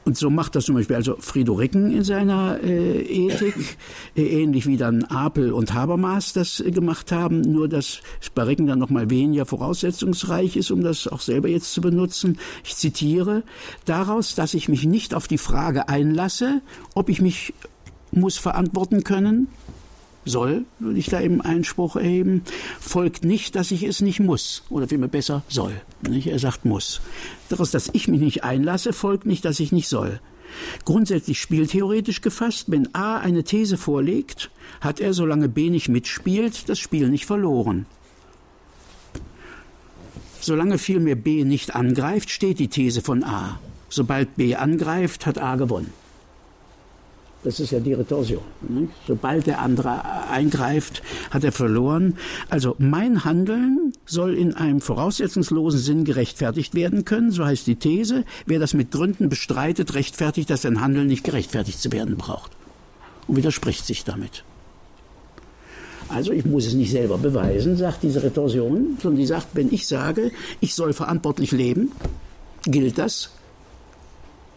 Und 0.05 0.17
so 0.17 0.31
macht 0.31 0.57
das 0.57 0.65
zum 0.65 0.77
Beispiel 0.77 0.97
also 0.97 1.17
Friedoriken 1.19 1.93
in 1.93 2.05
seiner 2.05 2.59
äh, 2.63 3.03
Ethik, 3.03 3.55
äh, 4.17 4.43
ähnlich 4.43 4.67
wie 4.67 4.79
dann 4.79 5.05
Apel 5.05 5.53
und 5.53 5.75
Habermas 5.75 6.33
das 6.33 6.61
äh, 6.61 6.71
gemacht 6.71 7.13
haben, 7.13 7.43
nur 7.43 7.69
dass 7.69 8.01
Sparicken 8.21 8.67
dann 8.67 8.79
noch 8.79 8.89
mal 8.89 9.11
weniger 9.11 9.45
voraussetzungsreich 9.45 10.57
ist, 10.57 10.71
um 10.71 10.83
das 10.83 11.07
auch 11.07 11.21
selber 11.21 11.49
jetzt 11.49 11.75
zu 11.75 11.83
benutzen. 11.83 12.39
Ich 12.65 12.77
zitiere, 12.77 13.43
daraus, 13.85 14.35
dass 14.35 14.55
ich 14.55 14.69
mich 14.71 14.85
nicht 14.85 15.15
auf 15.15 15.29
die 15.29 15.39
Frage 15.39 15.89
einlasse, 15.89 16.63
ob 16.95 17.11
ich 17.11 17.21
mich 17.21 17.53
muss 18.11 18.39
verantworten 18.39 19.05
können, 19.05 19.49
soll, 20.25 20.65
würde 20.79 20.99
ich 20.99 21.07
da 21.07 21.21
eben 21.21 21.41
Einspruch 21.41 21.97
erheben, 21.97 22.43
folgt 22.79 23.25
nicht, 23.25 23.57
dass 23.57 23.71
ich 23.71 23.83
es 23.83 24.01
nicht 24.01 24.21
muss, 24.21 24.63
oder 24.71 24.89
vielmehr 24.89 25.09
besser 25.09 25.43
soll. 25.49 25.73
Nicht? 26.09 26.27
Er 26.27 26.39
sagt 26.39 26.65
muss. 26.65 27.01
Daraus, 27.49 27.71
dass 27.71 27.91
ich 27.93 28.09
mich 28.09 28.21
nicht 28.21 28.45
einlasse, 28.45 28.93
folgt 28.93 29.27
nicht, 29.27 29.45
dass 29.45 29.61
ich 29.61 29.73
nicht 29.73 29.89
soll. 29.89 30.21
Grundsätzlich 30.85 31.41
spieltheoretisch 31.41 32.21
gefasst, 32.21 32.71
wenn 32.71 32.95
A 32.95 33.19
eine 33.19 33.45
These 33.45 33.77
vorlegt, 33.77 34.51
hat 34.81 35.01
er, 35.01 35.15
solange 35.15 35.49
B 35.49 35.71
nicht 35.71 35.89
mitspielt, 35.89 36.69
das 36.69 36.79
Spiel 36.79 37.09
nicht 37.09 37.27
verloren. 37.27 37.87
Solange 40.41 40.79
vielmehr 40.79 41.17
B 41.17 41.45
nicht 41.45 41.75
angreift, 41.75 42.31
steht 42.31 42.59
die 42.59 42.69
These 42.69 43.03
von 43.03 43.23
A. 43.25 43.61
Sobald 43.89 44.37
B 44.37 44.55
angreift, 44.55 45.27
hat 45.27 45.39
A 45.39 45.57
gewonnen. 45.57 45.93
Das 47.43 47.59
ist 47.59 47.71
ja 47.71 47.81
die 47.81 47.95
Retorsion. 47.95 48.43
Nicht? 48.69 48.93
Sobald 49.07 49.47
der 49.47 49.61
andere 49.61 50.29
eingreift, 50.29 51.03
hat 51.31 51.43
er 51.43 51.53
verloren. 51.53 52.19
Also 52.51 52.77
mein 52.79 53.25
Handeln 53.25 53.93
soll 54.05 54.35
in 54.35 54.55
einem 54.55 54.83
voraussetzungslosen 54.83 55.81
Sinn 55.81 56.05
gerechtfertigt 56.05 56.75
werden 56.75 57.07
können, 57.07 57.31
so 57.31 57.45
heißt 57.47 57.67
die 57.67 57.77
These. 57.77 58.25
Wer 58.45 58.59
das 58.59 58.75
mit 58.75 58.91
Gründen 58.91 59.31
bestreitet, 59.31 59.95
rechtfertigt, 59.95 60.51
dass 60.51 60.63
sein 60.63 60.83
Handeln 60.83 61.07
nicht 61.07 61.25
gerechtfertigt 61.25 61.81
zu 61.81 61.93
werden 61.93 62.17
braucht. 62.17 62.53
Und 63.27 63.37
widerspricht 63.37 63.87
sich 63.87 64.05
damit. 64.05 64.45
Also 66.09 66.33
ich 66.33 66.45
muss 66.45 66.67
es 66.67 66.75
nicht 66.75 66.91
selber 66.91 67.17
beweisen, 67.17 67.77
sagt 67.77 68.03
diese 68.03 68.23
Retorsion, 68.23 68.99
sondern 69.01 69.21
die 69.21 69.27
sagt, 69.27 69.49
wenn 69.55 69.73
ich 69.73 69.87
sage, 69.87 70.33
ich 70.61 70.75
soll 70.75 70.93
verantwortlich 70.93 71.53
leben, 71.53 71.93
gilt 72.65 72.99
das 72.99 73.31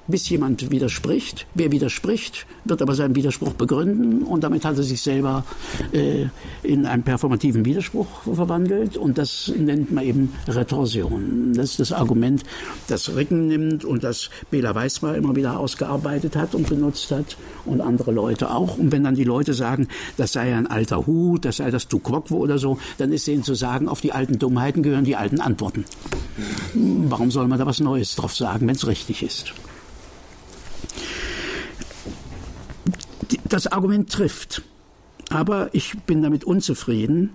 bis 0.07 0.29
jemand 0.29 0.69
widerspricht. 0.71 1.45
Wer 1.53 1.71
widerspricht, 1.71 2.45
wird 2.65 2.81
aber 2.81 2.95
seinen 2.95 3.15
Widerspruch 3.15 3.53
begründen 3.53 4.23
und 4.23 4.43
damit 4.43 4.65
hat 4.65 4.77
er 4.77 4.83
sich 4.83 5.01
selber 5.01 5.45
äh, 5.91 6.25
in 6.63 6.85
einen 6.85 7.03
performativen 7.03 7.65
Widerspruch 7.65 8.07
verwandelt 8.23 8.97
und 8.97 9.17
das 9.17 9.51
nennt 9.55 9.91
man 9.91 10.03
eben 10.03 10.33
Retorsion. 10.47 11.53
Das 11.55 11.71
ist 11.71 11.79
das 11.79 11.91
Argument, 11.91 12.43
das 12.87 13.15
Ricken 13.15 13.47
nimmt 13.47 13.85
und 13.85 14.03
das 14.03 14.29
Bela 14.51 14.75
Weißmar 14.75 15.15
immer 15.15 15.35
wieder 15.35 15.59
ausgearbeitet 15.59 16.35
hat 16.35 16.55
und 16.55 16.69
benutzt 16.69 17.11
hat 17.11 17.37
und 17.65 17.81
andere 17.81 18.11
Leute 18.11 18.51
auch. 18.51 18.77
Und 18.77 18.91
wenn 18.91 19.03
dann 19.03 19.15
die 19.15 19.23
Leute 19.23 19.53
sagen, 19.53 19.87
das 20.17 20.33
sei 20.33 20.53
ein 20.55 20.67
alter 20.67 21.05
Hut, 21.05 21.45
das 21.45 21.57
sei 21.57 21.71
das 21.71 21.87
Tuquokwo 21.87 22.37
oder 22.37 22.57
so, 22.57 22.77
dann 22.97 23.11
ist 23.11 23.27
denen 23.27 23.43
zu 23.43 23.53
sagen, 23.53 23.87
auf 23.87 24.01
die 24.01 24.11
alten 24.11 24.39
Dummheiten 24.39 24.83
gehören 24.83 25.05
die 25.05 25.15
alten 25.15 25.39
Antworten. 25.39 25.85
Warum 26.73 27.31
soll 27.31 27.47
man 27.47 27.59
da 27.59 27.65
was 27.65 27.79
Neues 27.79 28.15
drauf 28.15 28.35
sagen, 28.35 28.67
wenn 28.67 28.75
es 28.75 28.87
richtig 28.87 29.23
ist? 29.23 29.53
Das 33.53 33.67
Argument 33.67 34.11
trifft. 34.11 34.63
Aber 35.29 35.69
ich 35.73 35.95
bin 36.07 36.23
damit 36.23 36.43
unzufrieden, 36.43 37.29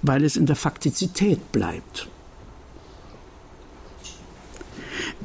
weil 0.00 0.24
es 0.24 0.36
in 0.36 0.46
der 0.46 0.56
Faktizität 0.56 1.52
bleibt. 1.52 2.08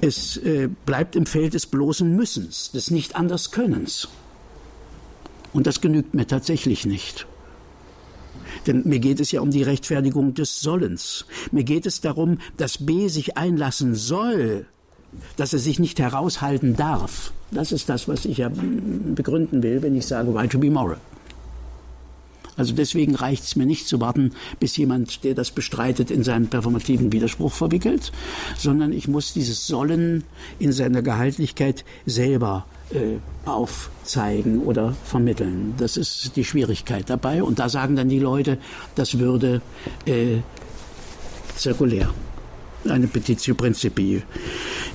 Es 0.01 0.35
äh, 0.37 0.69
bleibt 0.85 1.15
im 1.15 1.25
Feld 1.25 1.53
des 1.53 1.65
bloßen 1.65 2.15
Müssens, 2.15 2.71
des 2.71 2.91
nicht 2.91 3.15
anders 3.15 3.51
Könnens. 3.51 4.09
Und 5.53 5.67
das 5.67 5.79
genügt 5.79 6.13
mir 6.13 6.27
tatsächlich 6.27 6.85
nicht. 6.85 7.27
Denn 8.67 8.83
mir 8.85 8.99
geht 8.99 9.21
es 9.21 9.31
ja 9.31 9.39
um 9.39 9.51
die 9.51 9.63
Rechtfertigung 9.63 10.33
des 10.33 10.59
Sollens. 10.59 11.25
Mir 11.51 11.63
geht 11.63 11.85
es 11.85 12.01
darum, 12.01 12.39
dass 12.57 12.85
B 12.85 13.07
sich 13.07 13.37
einlassen 13.37 13.95
soll 13.95 14.67
dass 15.37 15.53
er 15.53 15.59
sich 15.59 15.79
nicht 15.79 15.99
heraushalten 15.99 16.75
darf. 16.75 17.31
Das 17.51 17.71
ist 17.71 17.89
das, 17.89 18.07
was 18.07 18.25
ich 18.25 18.37
ja 18.37 18.49
begründen 18.49 19.63
will, 19.63 19.81
wenn 19.81 19.95
ich 19.95 20.05
sage, 20.05 20.33
why 20.33 20.47
to 20.47 20.59
be 20.59 20.69
moral. 20.69 20.97
Also 22.57 22.73
deswegen 22.73 23.15
reicht 23.15 23.43
es 23.43 23.55
mir 23.55 23.65
nicht 23.65 23.87
zu 23.87 23.99
warten, 23.99 24.31
bis 24.59 24.77
jemand, 24.77 25.23
der 25.23 25.33
das 25.33 25.51
bestreitet, 25.51 26.09
in 26.09 26.23
seinen 26.23 26.47
performativen 26.47 27.11
Widerspruch 27.11 27.51
verwickelt, 27.51 28.11
sondern 28.57 28.93
ich 28.93 29.07
muss 29.07 29.33
dieses 29.33 29.67
Sollen 29.67 30.23
in 30.57 30.71
seiner 30.71 31.01
Gehaltlichkeit 31.01 31.83
selber 32.05 32.65
äh, 32.91 33.17
aufzeigen 33.45 34.61
oder 34.61 34.95
vermitteln. 35.03 35.73
Das 35.77 35.97
ist 35.97 36.35
die 36.35 36.45
Schwierigkeit 36.45 37.09
dabei. 37.09 37.43
Und 37.43 37.59
da 37.59 37.67
sagen 37.67 37.95
dann 37.95 38.09
die 38.09 38.19
Leute, 38.19 38.57
das 38.95 39.19
würde 39.19 39.61
äh, 40.05 40.37
zirkulär 41.57 42.13
eine 42.89 43.07
Petitio 43.07 43.55
Principii. 43.55 44.23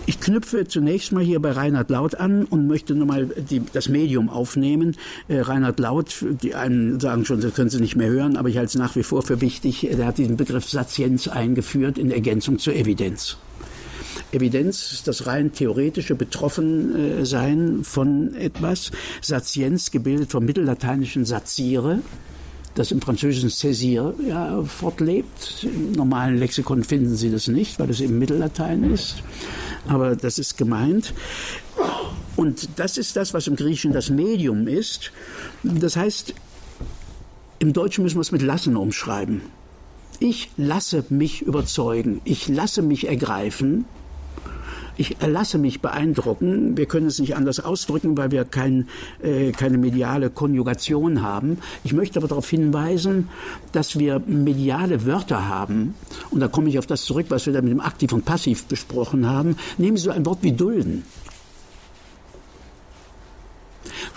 Ich 0.07 0.21
knüpfe 0.21 0.67
zunächst 0.67 1.13
mal 1.13 1.23
hier 1.23 1.41
bei 1.41 1.53
Reinhard 1.53 1.91
Laut 1.91 2.15
an 2.15 2.45
und 2.45 2.67
möchte 2.67 2.95
nochmal 2.95 3.29
das 3.73 3.89
Medium 3.89 4.29
aufnehmen. 4.29 4.97
Äh, 5.29 5.41
Reinhard 5.41 5.79
Laut, 5.79 6.25
die 6.43 6.55
einen 6.55 7.01
sagen 7.01 7.25
schon, 7.25 7.41
das 7.41 7.55
können 7.55 7.71
Sie 7.71 7.81
nicht 7.81 7.97
mehr 7.97 8.09
hören, 8.09 8.37
aber 8.37 8.49
ich 8.49 8.57
halte 8.57 8.69
es 8.71 8.75
nach 8.75 8.97
wie 8.97 9.03
vor 9.03 9.23
für 9.23 9.41
wichtig, 9.41 9.89
der 9.93 10.07
hat 10.07 10.19
diesen 10.19 10.37
Begriff 10.37 10.69
Satienz 10.69 11.29
eingeführt 11.29 11.99
in 11.99 12.11
Ergänzung 12.11 12.59
zur 12.59 12.75
Evidenz. 12.75 13.37
Evidenz 14.33 14.93
ist 14.93 15.09
das 15.09 15.27
rein 15.27 15.53
theoretische 15.53 16.15
Betroffensein 16.15 17.81
von 17.83 18.35
etwas. 18.35 18.93
Satienz 19.21 19.91
gebildet 19.91 20.31
vom 20.31 20.45
mittellateinischen 20.45 21.25
Satire 21.25 22.01
das 22.81 22.91
im 22.93 23.03
französischen 23.03 23.51
Césir 23.51 24.15
ja, 24.27 24.63
fortlebt. 24.63 25.65
Im 25.65 25.93
normalen 25.93 26.39
Lexikon 26.39 26.83
finden 26.83 27.15
Sie 27.15 27.31
das 27.31 27.47
nicht, 27.47 27.79
weil 27.79 27.89
das 27.89 28.01
eben 28.01 28.19
Mittellatein 28.19 28.91
ist. 28.91 29.23
Aber 29.87 30.17
das 30.17 30.39
ist 30.39 30.57
gemeint. 30.57 31.13
Und 32.37 32.71
das 32.77 32.97
ist 32.97 33.17
das, 33.17 33.35
was 33.35 33.47
im 33.47 33.57
Griechischen 33.57 33.93
das 33.93 34.09
Medium 34.09 34.67
ist. 34.67 35.13
Das 35.63 35.97
heißt, 35.97 36.35
im 37.59 37.75
Deutschen 37.75 38.03
müssen 38.03 38.17
wir 38.17 38.23
es 38.23 38.33
mit 38.33 38.41
lassen 38.41 38.77
umschreiben. 38.77 39.43
Ich 40.19 40.51
lasse 40.57 41.05
mich 41.11 41.43
überzeugen, 41.43 42.23
ich 42.25 42.49
lasse 42.49 42.81
mich 42.81 43.09
ergreifen 43.09 43.85
ich 45.01 45.17
lasse 45.27 45.57
mich 45.57 45.81
beeindrucken. 45.81 46.77
Wir 46.77 46.85
können 46.85 47.07
es 47.07 47.19
nicht 47.19 47.35
anders 47.35 47.59
ausdrücken, 47.59 48.19
weil 48.19 48.31
wir 48.31 48.45
kein, 48.45 48.87
äh, 49.23 49.51
keine 49.51 49.79
mediale 49.79 50.29
Konjugation 50.29 51.23
haben. 51.23 51.57
Ich 51.85 51.95
möchte 51.95 52.19
aber 52.19 52.29
darauf 52.29 52.51
hinweisen, 52.51 53.31
dass 53.73 53.99
wir 53.99 54.19
mediale 54.27 55.07
Wörter 55.07 55.49
haben. 55.49 55.95
Und 56.31 56.41
da 56.41 56.49
komme 56.49 56.69
ich 56.69 56.79
auf 56.79 56.87
das 56.87 57.07
zurück, 57.07 57.27
was 57.31 57.47
wir 57.47 57.55
da 57.55 57.63
mit 57.63 57.73
dem 57.73 57.81
Aktiv 57.81 58.13
und 58.13 58.27
Passiv 58.27 58.67
besprochen 58.67 59.27
haben. 59.27 59.57
Nehmen 59.79 59.97
Sie 59.97 60.05
so 60.05 60.11
ein 60.11 60.27
Wort 60.27 60.43
wie 60.43 60.53
dulden. 60.53 61.05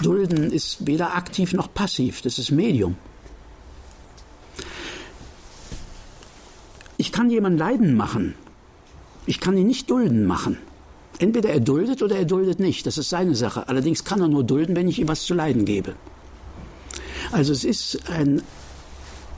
Dulden 0.02 0.52
ist 0.52 0.86
weder 0.86 1.16
aktiv 1.16 1.54
noch 1.54 1.74
passiv, 1.74 2.22
das 2.22 2.40
ist 2.40 2.52
Medium. 2.52 2.96
Ich 6.98 7.14
kann 7.14 7.30
jemanden 7.30 7.58
leiden 7.58 7.96
machen. 7.96 8.34
Ich 9.26 9.40
kann 9.40 9.56
ihn 9.56 9.68
nicht 9.68 9.90
dulden 9.90 10.26
machen. 10.26 10.58
Entweder 11.20 11.50
er 11.50 11.60
duldet 11.60 12.02
oder 12.02 12.18
er 12.18 12.26
duldet 12.26 12.60
nicht. 12.60 12.86
Das 12.86 12.98
ist 12.98 13.10
seine 13.10 13.36
Sache. 13.36 13.68
Allerdings 13.68 14.04
kann 14.04 14.22
er 14.22 14.28
nur 14.28 14.44
dulden, 14.44 14.76
wenn 14.76 14.88
ich 14.88 15.00
ihm 15.00 15.08
was 15.08 15.24
zu 15.24 15.34
leiden 15.34 15.66
gebe. 15.66 15.96
Also 17.32 17.54
es 17.54 17.64
ist 17.64 18.10
ein 18.10 18.42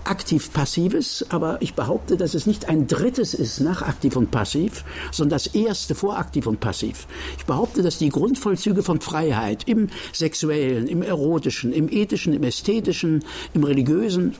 aktiv-passives, 0.05 1.25
aber 1.29 1.61
ich 1.61 1.73
behaupte, 1.73 2.15
dass 2.17 2.33
es 2.33 2.45
nicht 2.45 2.69
ein 2.69 2.87
drittes 2.87 3.33
ist 3.33 3.59
nach 3.59 3.81
aktiv 3.81 4.15
und 4.15 4.31
passiv, 4.31 4.83
sondern 5.11 5.35
das 5.35 5.47
erste 5.47 5.95
vor 5.95 6.17
aktiv 6.17 6.47
und 6.47 6.59
passiv. 6.59 7.07
Ich 7.37 7.45
behaupte, 7.45 7.81
dass 7.81 7.97
die 7.97 8.09
Grundvollzüge 8.09 8.83
von 8.83 9.01
Freiheit 9.01 9.67
im 9.67 9.89
sexuellen, 10.13 10.87
im 10.87 11.01
erotischen, 11.01 11.73
im 11.73 11.89
ethischen, 11.89 12.33
im 12.33 12.43
ästhetischen, 12.43 13.23
im 13.53 13.63
religiösen, 13.63 14.35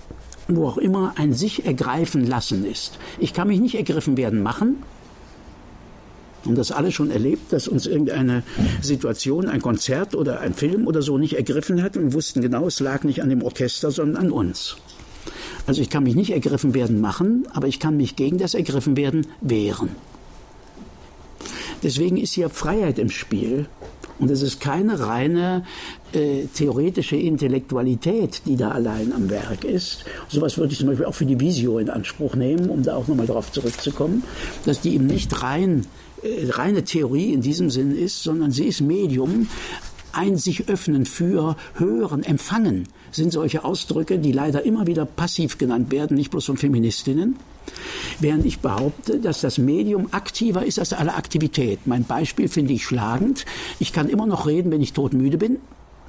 wo 0.48 0.68
auch 0.68 0.78
immer, 0.78 1.14
ein 1.18 1.34
sich 1.34 1.66
ergreifen 1.66 2.28
lassen 2.28 2.66
ist. 2.66 3.00
Ich 3.20 3.34
kann 3.34 3.48
mich 3.48 3.60
nicht 3.60 3.76
ergriffen 3.76 4.18
werden 4.18 4.44
machen, 4.44 4.84
haben 6.46 6.56
das 6.56 6.72
alle 6.72 6.92
schon 6.92 7.12
erlebt, 7.12 7.52
dass 7.52 7.68
uns 7.68 7.88
irgendeine 7.88 8.44
Situation, 8.82 9.48
ein 9.48 9.62
Konzert 9.62 10.16
oder 10.16 10.40
ein 10.40 10.54
Film 10.54 10.88
oder 10.88 11.02
so 11.02 11.18
nicht 11.18 11.34
ergriffen 11.34 11.82
hat 11.82 11.98
und 11.98 12.14
wussten 12.14 12.42
genau, 12.42 12.68
es 12.68 12.80
lag 12.80 13.04
nicht 13.04 13.22
an 13.22 13.30
dem 13.30 13.44
Orchester, 13.44 13.92
sondern 13.92 14.26
an 14.26 14.32
uns. 14.32 14.78
Also 15.68 15.82
ich 15.82 15.90
kann 15.90 16.04
mich 16.04 16.16
nicht 16.16 16.32
ergriffen 16.32 16.74
werden 16.74 17.02
machen, 17.02 17.48
aber 17.52 17.68
ich 17.68 17.80
kann 17.80 17.98
mich 17.98 18.16
gegen 18.16 18.38
das 18.38 18.54
Ergriffenwerden 18.54 19.28
wehren. 19.42 19.90
Deswegen 21.82 22.18
ist 22.18 22.34
hier 22.34 22.50
Freiheit 22.50 23.00
im 23.00 23.10
Spiel. 23.10 23.68
Und 24.18 24.32
es 24.32 24.42
ist 24.42 24.62
keine 24.62 25.02
reine 25.02 25.66
äh, 26.14 26.46
theoretische 26.46 27.18
Intellektualität, 27.18 28.44
die 28.46 28.56
da 28.56 28.72
allein 28.72 29.12
am 29.12 29.30
Werk 29.30 29.66
ist. 29.66 30.06
Sowas 30.30 30.58
würde 30.58 30.72
ich 30.72 30.80
zum 30.80 30.88
Beispiel 30.88 31.06
auch 31.06 31.14
für 31.14 31.26
die 31.26 31.40
Visio 31.40 31.80
in 31.80 31.90
Anspruch 31.90 32.36
nehmen, 32.36 32.70
um 32.70 32.82
da 32.82 32.96
auch 32.96 33.10
nochmal 33.10 33.28
darauf 33.28 33.52
zurückzukommen, 33.52 34.24
dass 34.66 34.80
die 34.80 34.96
eben 34.96 35.06
nicht 35.06 35.44
rein, 35.44 35.86
reine 36.50 36.84
Theorie 36.84 37.34
in 37.34 37.42
diesem 37.42 37.70
Sinn 37.70 37.96
ist, 37.96 38.24
sondern 38.24 38.52
sie 38.52 38.66
ist 38.66 38.82
Medium, 38.82 39.48
ein 40.12 40.38
sich 40.38 40.70
öffnen 40.70 41.06
für, 41.06 41.58
hören, 41.76 42.24
empfangen 42.24 42.88
sind 43.16 43.32
solche 43.32 43.64
Ausdrücke, 43.64 44.20
die 44.20 44.32
leider 44.32 44.64
immer 44.64 44.88
wieder 44.88 45.06
passiv 45.06 45.58
genannt 45.58 45.92
werden, 45.92 46.18
nicht 46.18 46.32
bloß 46.32 46.46
von 46.46 46.58
Feministinnen. 46.58 47.38
Während 48.20 48.46
ich 48.46 48.60
behaupte, 48.60 49.20
dass 49.20 49.42
das 49.42 49.58
Medium 49.58 50.10
aktiver 50.12 50.66
ist 50.66 50.80
als 50.80 50.94
alle 50.94 51.16
Aktivität. 51.16 51.80
Mein 51.86 52.04
Beispiel 52.04 52.48
finde 52.48 52.74
ich 52.74 52.86
schlagend. 52.86 53.46
Ich 53.80 53.92
kann 53.92 54.10
immer 54.10 54.28
noch 54.28 54.48
reden, 54.48 54.72
wenn 54.72 54.82
ich 54.82 54.94
todmüde 54.94 55.38
bin. 55.38 55.58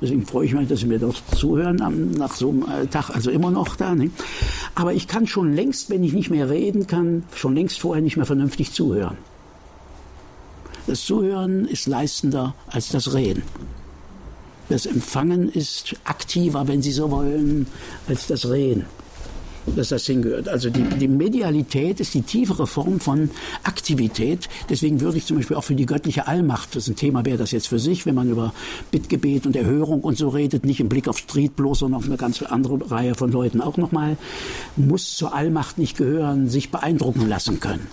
Deswegen 0.00 0.26
freue 0.26 0.44
ich 0.44 0.52
mich, 0.52 0.68
dass 0.68 0.80
Sie 0.80 0.86
mir 0.86 0.98
doch 0.98 1.14
zuhören 1.34 2.12
nach 2.18 2.34
so 2.34 2.50
einem 2.50 2.62
äh, 2.64 2.86
Tag, 2.86 3.08
also 3.10 3.30
immer 3.30 3.50
noch 3.50 3.76
da. 3.76 3.94
Ne? 3.94 4.10
Aber 4.74 4.92
ich 4.92 5.08
kann 5.08 5.26
schon 5.26 5.54
längst, 5.54 5.88
wenn 5.88 6.04
ich 6.04 6.12
nicht 6.12 6.28
mehr 6.28 6.50
reden 6.50 6.86
kann, 6.86 7.22
schon 7.34 7.54
längst 7.54 7.80
vorher 7.80 8.02
nicht 8.02 8.18
mehr 8.18 8.26
vernünftig 8.26 8.72
zuhören. 8.72 9.16
Das 10.86 11.04
Zuhören 11.04 11.66
ist 11.66 11.86
leistender 11.86 12.54
als 12.68 12.90
das 12.90 13.12
Reden. 13.14 13.42
Das 14.68 14.86
Empfangen 14.86 15.48
ist 15.50 15.94
aktiver, 16.04 16.66
wenn 16.68 16.82
Sie 16.82 16.92
so 16.92 17.10
wollen, 17.10 17.66
als 18.08 18.26
das 18.26 18.48
Reden 18.48 18.86
dass 19.74 19.88
das 19.88 20.06
hingehört. 20.06 20.48
Also 20.48 20.70
die, 20.70 20.82
die 20.82 21.08
Medialität 21.08 22.00
ist 22.00 22.14
die 22.14 22.22
tiefere 22.22 22.66
Form 22.66 23.00
von 23.00 23.30
Aktivität. 23.64 24.48
Deswegen 24.68 25.00
würde 25.00 25.18
ich 25.18 25.26
zum 25.26 25.38
Beispiel 25.38 25.56
auch 25.56 25.64
für 25.64 25.74
die 25.74 25.86
göttliche 25.86 26.26
Allmacht, 26.28 26.76
das 26.76 26.84
ist 26.84 26.90
ein 26.90 26.96
Thema, 26.96 27.24
wäre 27.24 27.38
das 27.38 27.50
jetzt 27.50 27.68
für 27.68 27.78
sich, 27.78 28.06
wenn 28.06 28.14
man 28.14 28.30
über 28.30 28.52
Bittgebet 28.90 29.46
und 29.46 29.56
Erhörung 29.56 30.02
und 30.02 30.16
so 30.16 30.28
redet, 30.28 30.64
nicht 30.64 30.80
im 30.80 30.88
Blick 30.88 31.08
auf 31.08 31.18
Street 31.18 31.56
bloß, 31.56 31.80
sondern 31.80 31.98
auf 31.98 32.06
eine 32.06 32.16
ganz 32.16 32.42
andere 32.42 32.90
Reihe 32.90 33.14
von 33.14 33.32
Leuten 33.32 33.60
auch 33.60 33.76
nochmal, 33.76 34.16
muss 34.76 35.16
zur 35.16 35.34
Allmacht 35.34 35.78
nicht 35.78 35.96
gehören, 35.96 36.48
sich 36.48 36.70
beeindrucken 36.70 37.28
lassen 37.28 37.60
können. 37.60 37.86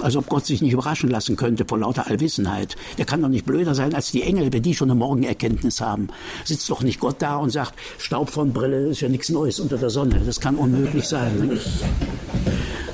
Also 0.00 0.18
ob 0.18 0.28
Gott 0.28 0.44
sich 0.46 0.60
nicht 0.60 0.72
überraschen 0.72 1.10
lassen 1.10 1.36
könnte 1.36 1.64
vor 1.64 1.78
lauter 1.78 2.06
Allwissenheit. 2.06 2.76
Der 2.98 3.04
kann 3.04 3.22
doch 3.22 3.28
nicht 3.28 3.46
blöder 3.46 3.74
sein 3.74 3.94
als 3.94 4.10
die 4.10 4.22
Engel, 4.22 4.52
wenn 4.52 4.62
die 4.62 4.74
schon 4.74 4.90
eine 4.90 4.98
Morgenerkenntnis 4.98 5.80
haben. 5.80 6.08
Sitzt 6.44 6.68
doch 6.70 6.82
nicht 6.82 7.00
Gott 7.00 7.16
da 7.20 7.36
und 7.36 7.50
sagt, 7.50 7.74
Staub 7.98 8.30
von 8.30 8.52
Brille 8.52 8.88
ist 8.88 9.00
ja 9.00 9.08
nichts 9.08 9.28
Neues 9.28 9.60
unter 9.60 9.78
der 9.78 9.90
Sonne. 9.90 10.20
Das 10.26 10.40
kann 10.40 10.56
unmöglich 10.56 11.06
sein. 11.06 11.38
Ne? 11.38 11.60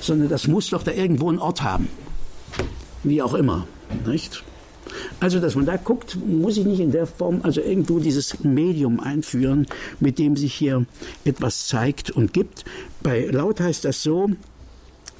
Sondern 0.00 0.28
das 0.28 0.46
muss 0.46 0.70
doch 0.70 0.82
da 0.82 0.92
irgendwo 0.92 1.28
einen 1.28 1.38
Ort 1.38 1.62
haben. 1.62 1.88
Wie 3.02 3.22
auch 3.22 3.34
immer. 3.34 3.66
Nicht? 4.06 4.42
Also, 5.20 5.38
dass 5.38 5.54
man 5.54 5.66
da 5.66 5.76
guckt, 5.76 6.18
muss 6.26 6.56
ich 6.56 6.64
nicht 6.64 6.80
in 6.80 6.92
der 6.92 7.06
Form, 7.06 7.40
also 7.42 7.60
irgendwo 7.60 7.98
dieses 7.98 8.42
Medium 8.42 9.00
einführen, 9.00 9.66
mit 10.00 10.18
dem 10.18 10.36
sich 10.36 10.54
hier 10.54 10.84
etwas 11.24 11.68
zeigt 11.68 12.10
und 12.10 12.32
gibt. 12.32 12.64
Bei 13.02 13.26
Laut 13.26 13.60
heißt 13.60 13.84
das 13.84 14.02
so, 14.02 14.30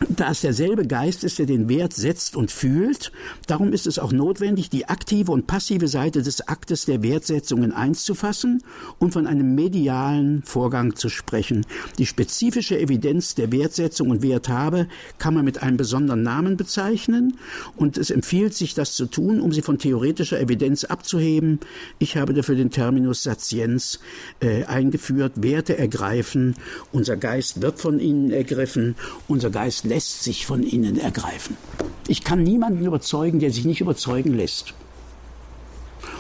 da 0.09 0.31
es 0.31 0.41
derselbe 0.41 0.87
Geist 0.87 1.25
ist, 1.25 1.39
der 1.39 1.47
den 1.47 1.69
Wert 1.69 1.93
setzt 1.93 2.35
und 2.35 2.51
fühlt, 2.51 3.13
darum 3.47 3.73
ist 3.73 3.87
es 3.87 3.99
auch 3.99 4.13
notwendig, 4.13 4.71
die 4.71 4.89
aktive 4.89 5.31
und 5.31 5.47
passive 5.47 5.89
Seite 5.89 6.23
des 6.23 6.49
Aktes 6.49 6.87
der 6.87 7.03
Wertsetzungen 7.03 7.73
einzufassen 7.73 8.63
und 8.99 9.13
von 9.13 9.27
einem 9.27 9.55
medialen 9.55 10.43
Vorgang 10.43 10.97
zu 10.97 11.11
sprechen. 11.11 11.67
Die 11.99 12.07
spezifische 12.07 12.79
Evidenz 12.79 13.35
der 13.35 13.53
Wertsetzung 13.53 14.09
und 14.09 14.23
Werthabe 14.23 14.87
kann 15.19 15.35
man 15.35 15.45
mit 15.45 15.63
einem 15.63 15.77
besonderen 15.77 16.23
Namen 16.23 16.57
bezeichnen 16.57 17.37
und 17.77 17.99
es 17.99 18.11
empfiehlt 18.11 18.55
sich, 18.55 18.75
das 18.75 18.95
zu 18.95 19.07
tun, 19.07 19.41
um 19.41 19.53
sie 19.53 19.63
von 19.63 19.79
theoretischer 19.79 20.41
Evidenz 20.41 20.85
abzuheben. 20.85 21.61
Ich 21.99 22.17
habe 22.17 22.33
dafür 22.33 22.55
den 22.55 22.71
Terminus 22.71 23.23
Satienz 23.23 24.01
äh, 24.41 24.65
eingeführt. 24.65 25.33
Werte 25.37 25.77
ergreifen, 25.77 26.55
unser 26.91 27.17
Geist 27.17 27.61
wird 27.61 27.81
von 27.81 28.01
ihnen 28.01 28.31
ergriffen, 28.31 28.95
unser 29.29 29.51
Geist 29.51 29.90
lässt 29.91 30.23
sich 30.23 30.47
von 30.47 30.63
ihnen 30.63 30.99
ergreifen. 30.99 31.57
Ich 32.07 32.23
kann 32.23 32.43
niemanden 32.43 32.87
überzeugen, 32.87 33.41
der 33.41 33.51
sich 33.51 33.65
nicht 33.65 33.81
überzeugen 33.81 34.35
lässt. 34.35 34.73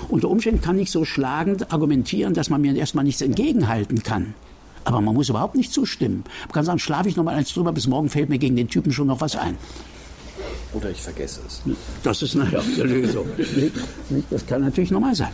Unter 0.08 0.28
Umständen 0.28 0.60
kann 0.60 0.78
ich 0.78 0.90
so 0.90 1.04
schlagend 1.04 1.72
argumentieren, 1.72 2.34
dass 2.34 2.50
man 2.50 2.60
mir 2.60 2.74
erstmal 2.74 3.04
nichts 3.04 3.22
entgegenhalten 3.22 4.02
kann. 4.02 4.34
Aber 4.82 5.00
man 5.00 5.14
muss 5.14 5.28
überhaupt 5.28 5.54
nicht 5.54 5.72
zustimmen. 5.72 6.24
Man 6.46 6.52
kann 6.52 6.64
sagen, 6.64 6.80
schlafe 6.80 7.08
ich 7.08 7.16
noch 7.16 7.22
mal 7.22 7.34
eins 7.34 7.54
drüber, 7.54 7.72
bis 7.72 7.86
morgen 7.86 8.08
fällt 8.08 8.28
mir 8.28 8.38
gegen 8.38 8.56
den 8.56 8.68
Typen 8.68 8.92
schon 8.92 9.06
noch 9.06 9.20
was 9.20 9.36
ein. 9.36 9.56
Oder 10.72 10.90
ich 10.90 11.00
vergesse 11.00 11.40
es. 11.46 11.62
Das 12.02 12.22
ist 12.22 12.34
die 12.34 12.82
Lösung. 12.82 13.26
Das 14.30 14.46
kann 14.46 14.62
natürlich 14.62 14.90
normal 14.90 15.14
sein. 15.14 15.30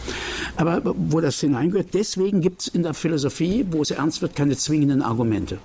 Aber 0.57 0.83
wo 0.85 1.21
das 1.21 1.41
hineingehört, 1.41 1.95
deswegen 1.95 2.41
gibt 2.43 2.63
es 2.63 2.69
in 2.69 2.83
der 2.83 2.93
Philosophie, 2.93 3.65
wo 3.71 3.81
es 3.83 3.93
ernst 3.93 4.21
wird, 4.21 4.37
keine 4.37 4.57
zwingenden 4.57 5.01
Argumente. 5.01 5.59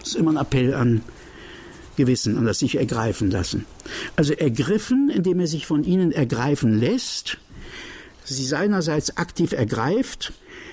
Das 0.00 0.10
ist 0.10 0.16
immer 0.16 0.32
ein 0.32 0.36
Appell 0.38 0.74
an 0.74 1.02
Gewissen 1.96 2.36
und 2.36 2.44
das 2.44 2.58
sich 2.58 2.76
ergreifen 2.76 3.30
lassen. 3.30 3.66
Also 4.16 4.32
ergriffen, 4.34 5.10
indem 5.10 5.40
er 5.40 5.46
sich 5.46 5.66
von 5.66 5.84
ihnen 5.84 6.12
ergreifen 6.12 6.78
lässt, 6.78 7.38
sie 8.24 8.44
seinerseits 8.44 9.16
aktiv 9.16 9.52
ergreift. 9.52 10.32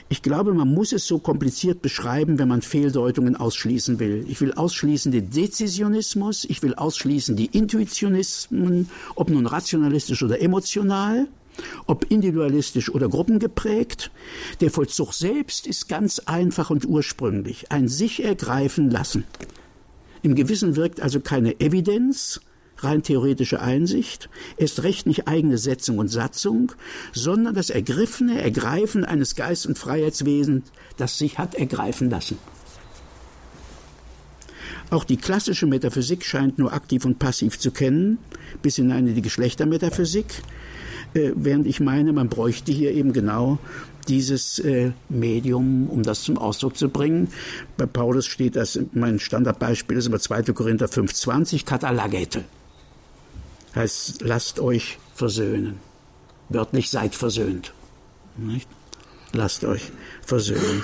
Ich 0.09 0.21
glaube, 0.21 0.53
man 0.53 0.71
muss 0.71 0.91
es 0.91 1.07
so 1.07 1.19
kompliziert 1.19 1.81
beschreiben, 1.81 2.37
wenn 2.37 2.47
man 2.47 2.61
Fehldeutungen 2.61 3.35
ausschließen 3.35 3.99
will. 3.99 4.25
Ich 4.27 4.41
will 4.41 4.53
ausschließen 4.53 5.11
den 5.11 5.29
Dezisionismus, 5.29 6.45
ich 6.45 6.61
will 6.61 6.75
ausschließen 6.75 7.35
die 7.35 7.47
Intuitionismen, 7.47 8.89
ob 9.15 9.29
nun 9.29 9.45
rationalistisch 9.45 10.21
oder 10.21 10.41
emotional, 10.41 11.27
ob 11.87 12.11
individualistisch 12.11 12.89
oder 12.89 13.09
gruppengeprägt. 13.09 14.11
Der 14.61 14.71
Vollzug 14.71 15.13
selbst 15.13 15.67
ist 15.67 15.87
ganz 15.87 16.19
einfach 16.19 16.69
und 16.69 16.85
ursprünglich 16.85 17.71
ein 17.71 17.87
sich 17.87 18.23
ergreifen 18.23 18.89
lassen. 18.89 19.23
Im 20.23 20.35
Gewissen 20.35 20.77
wirkt 20.77 21.01
also 21.01 21.19
keine 21.19 21.59
Evidenz, 21.59 22.39
rein 22.77 23.03
theoretische 23.03 23.61
Einsicht, 23.61 24.29
erst 24.57 24.83
recht 24.83 25.05
nicht 25.05 25.27
eigene 25.27 25.57
Setzung 25.57 25.97
und 25.97 26.07
Satzung, 26.07 26.71
sondern 27.11 27.53
das 27.53 27.69
ergriffene 27.69 28.41
Ergreifen 28.41 29.03
eines 29.03 29.35
Geist- 29.35 29.67
und 29.67 29.77
Freiheitswesens, 29.77 30.71
das 30.97 31.17
sich 31.17 31.37
hat 31.37 31.55
ergreifen 31.55 32.09
lassen. 32.09 32.37
Auch 34.91 35.03
die 35.03 35.17
klassische 35.17 35.65
Metaphysik 35.65 36.23
scheint 36.23 36.57
nur 36.57 36.71
aktiv 36.71 37.03
und 37.03 37.19
passiv 37.19 37.59
zu 37.59 37.71
kennen, 37.71 38.17
bis 38.61 38.77
hinein 38.77 39.07
in 39.07 39.15
die 39.15 39.21
Geschlechtermetaphysik, 39.21 40.41
äh, 41.15 41.31
während 41.35 41.67
ich 41.67 41.79
meine, 41.79 42.13
man 42.13 42.29
bräuchte 42.29 42.71
hier 42.71 42.91
eben 42.91 43.11
genau 43.11 43.59
dieses 44.07 44.59
äh, 44.59 44.91
Medium, 45.09 45.89
um 45.89 46.03
das 46.03 46.23
zum 46.23 46.37
Ausdruck 46.37 46.77
zu 46.77 46.89
bringen. 46.89 47.29
Bei 47.77 47.85
Paulus 47.85 48.25
steht 48.25 48.55
das, 48.55 48.79
mein 48.93 49.19
Standardbeispiel 49.19 49.97
ist 49.97 50.07
über 50.07 50.19
2. 50.19 50.43
Korinther 50.53 50.87
5,20, 50.87 51.65
katalagete. 51.65 52.43
Heißt, 53.75 54.21
lasst 54.21 54.59
euch 54.59 54.99
versöhnen. 55.15 55.79
Wörtlich 56.49 56.89
seid 56.89 57.15
versöhnt. 57.15 57.73
Nicht? 58.37 58.67
Lasst 59.31 59.63
euch 59.63 59.91
versöhnen. 60.21 60.83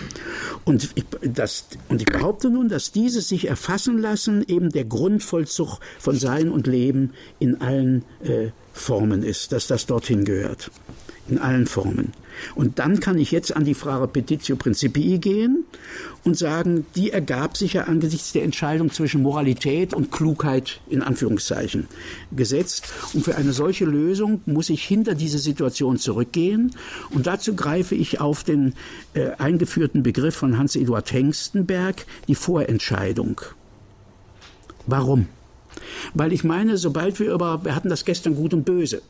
Und 0.65 0.89
ich, 0.95 1.05
das, 1.21 1.65
und 1.87 2.01
ich 2.01 2.07
behaupte 2.07 2.49
nun, 2.49 2.67
dass 2.67 2.91
dieses 2.91 3.27
sich 3.27 3.47
erfassen 3.47 3.99
lassen 3.99 4.43
eben 4.47 4.71
der 4.71 4.85
Grundvollzug 4.85 5.79
von 5.99 6.15
Sein 6.15 6.49
und 6.49 6.65
Leben 6.65 7.13
in 7.37 7.61
allen 7.61 8.03
äh, 8.23 8.49
Formen 8.73 9.21
ist, 9.21 9.51
dass 9.51 9.67
das 9.67 9.85
dorthin 9.85 10.25
gehört. 10.25 10.71
In 11.29 11.37
allen 11.37 11.67
Formen. 11.67 12.13
Und 12.55 12.79
dann 12.79 12.99
kann 12.99 13.17
ich 13.17 13.31
jetzt 13.31 13.55
an 13.55 13.65
die 13.65 13.73
Frage 13.73 14.07
Petitio 14.07 14.55
Principii 14.55 15.19
gehen 15.19 15.65
und 16.23 16.37
sagen, 16.37 16.85
die 16.95 17.11
ergab 17.11 17.55
sich 17.55 17.73
ja 17.73 17.83
angesichts 17.83 18.31
der 18.31 18.43
Entscheidung 18.43 18.91
zwischen 18.91 19.21
Moralität 19.21 19.93
und 19.93 20.11
Klugheit 20.11 20.79
in 20.89 21.03
Anführungszeichen 21.03 21.87
gesetzt. 22.31 22.91
Und 23.13 23.25
für 23.25 23.35
eine 23.35 23.53
solche 23.53 23.85
Lösung 23.85 24.41
muss 24.45 24.69
ich 24.69 24.83
hinter 24.83 25.13
diese 25.13 25.39
Situation 25.39 25.97
zurückgehen. 25.97 26.75
Und 27.11 27.27
dazu 27.27 27.55
greife 27.55 27.93
ich 27.93 28.19
auf 28.19 28.43
den 28.43 28.73
äh, 29.13 29.31
eingeführten 29.37 30.01
Begriff 30.01 30.35
von 30.35 30.57
Hans-Eduard 30.57 31.11
Hengstenberg, 31.11 32.05
die 32.27 32.35
Vorentscheidung. 32.35 33.41
Warum? 34.87 35.27
Weil 36.13 36.33
ich 36.33 36.43
meine, 36.43 36.77
sobald 36.77 37.19
wir 37.19 37.33
über, 37.33 37.63
wir 37.63 37.75
hatten 37.75 37.89
das 37.89 38.05
gestern 38.05 38.35
gut 38.35 38.53
und 38.53 38.65
böse. 38.65 39.01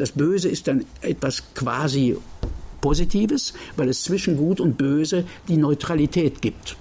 Das 0.00 0.12
Böse 0.12 0.48
ist 0.48 0.66
dann 0.66 0.86
etwas 1.02 1.42
quasi 1.54 2.16
Positives, 2.80 3.52
weil 3.76 3.90
es 3.90 4.02
zwischen 4.02 4.38
Gut 4.38 4.58
und 4.58 4.78
Böse 4.78 5.24
die 5.46 5.58
Neutralität 5.58 6.40
gibt. 6.40 6.76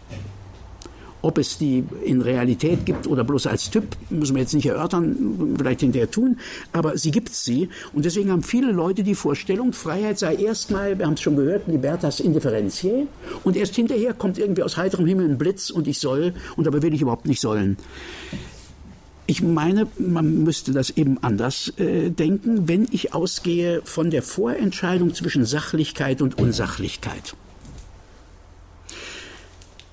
Ob 1.22 1.38
es 1.38 1.58
die 1.58 1.84
in 2.06 2.22
Realität 2.22 2.86
gibt 2.86 3.08
oder 3.08 3.26
bloß 3.26 3.48
als 3.48 3.70
Typ, 3.70 3.84
müssen 4.10 4.36
wir 4.36 4.42
jetzt 4.42 4.54
nicht 4.54 4.68
erörtern, 4.68 5.54
vielleicht 5.58 5.82
hinterher 5.82 6.10
tun, 6.10 6.38
aber 6.72 6.98
sie 6.98 7.12
gibt 7.12 7.28
sie. 7.28 7.68
Und 7.92 8.06
deswegen 8.06 8.32
haben 8.32 8.42
viele 8.42 8.72
Leute 8.72 9.04
die 9.04 9.16
Vorstellung, 9.16 9.74
Freiheit 9.74 10.18
sei 10.18 10.36
erstmal, 10.36 10.98
wir 10.98 11.06
haben 11.06 11.16
es 11.16 11.22
schon 11.22 11.36
gehört, 11.36 11.68
Libertas 11.68 12.22
Indifferentiae, 12.22 13.08
und 13.44 13.58
erst 13.58 13.76
hinterher 13.76 14.14
kommt 14.14 14.38
irgendwie 14.38 14.64
aus 14.64 14.78
heiterem 14.78 15.06
Himmel 15.06 15.28
ein 15.28 15.38
Blitz 15.38 15.72
und 15.72 15.90
ich 15.90 16.00
soll, 16.00 16.36
und 16.56 16.66
dabei 16.66 16.82
will 16.82 16.94
ich 16.94 17.02
überhaupt 17.02 17.28
nicht 17.28 17.42
sollen. 17.42 17.76
Ich 19.30 19.44
meine, 19.44 19.86
man 20.00 20.44
müsste 20.44 20.72
das 20.72 20.90
eben 20.90 21.22
anders 21.22 21.72
äh, 21.78 22.10
denken, 22.10 22.68
wenn 22.68 22.88
ich 22.90 23.14
ausgehe 23.14 23.84
von 23.84 24.10
der 24.10 24.24
Vorentscheidung 24.24 25.14
zwischen 25.14 25.46
Sachlichkeit 25.46 26.24
und 26.24 26.40
Unsachlichkeit. 26.40 27.36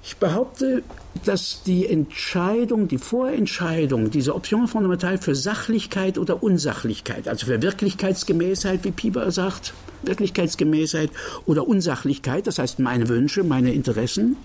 Ich 0.02 0.16
behaupte, 0.16 0.82
dass 1.26 1.62
die 1.64 1.86
Entscheidung, 1.86 2.88
die 2.88 2.96
Vorentscheidung, 2.96 4.10
diese 4.10 4.34
Option 4.34 4.68
fundamental 4.68 5.18
für 5.18 5.34
Sachlichkeit 5.34 6.16
oder 6.16 6.42
Unsachlichkeit, 6.42 7.28
also 7.28 7.44
für 7.44 7.60
Wirklichkeitsgemäßheit, 7.60 8.84
wie 8.84 8.90
Pieper 8.90 9.30
sagt, 9.32 9.74
Wirklichkeitsgemäßheit 10.02 11.10
oder 11.44 11.68
Unsachlichkeit, 11.68 12.46
das 12.46 12.58
heißt 12.58 12.78
meine 12.78 13.10
Wünsche, 13.10 13.44
meine 13.44 13.74
Interessen, 13.74 14.38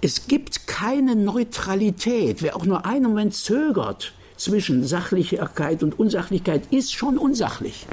es 0.00 0.28
gibt 0.28 0.66
keine 0.66 1.16
Neutralität. 1.16 2.42
Wer 2.42 2.56
auch 2.56 2.64
nur 2.64 2.86
einen 2.86 3.04
Moment 3.04 3.34
zögert 3.34 4.12
zwischen 4.36 4.84
Sachlichkeit 4.86 5.82
und 5.82 5.98
Unsachlichkeit, 5.98 6.62
ist 6.70 6.94
schon 6.94 7.18
unsachlich. 7.18 7.86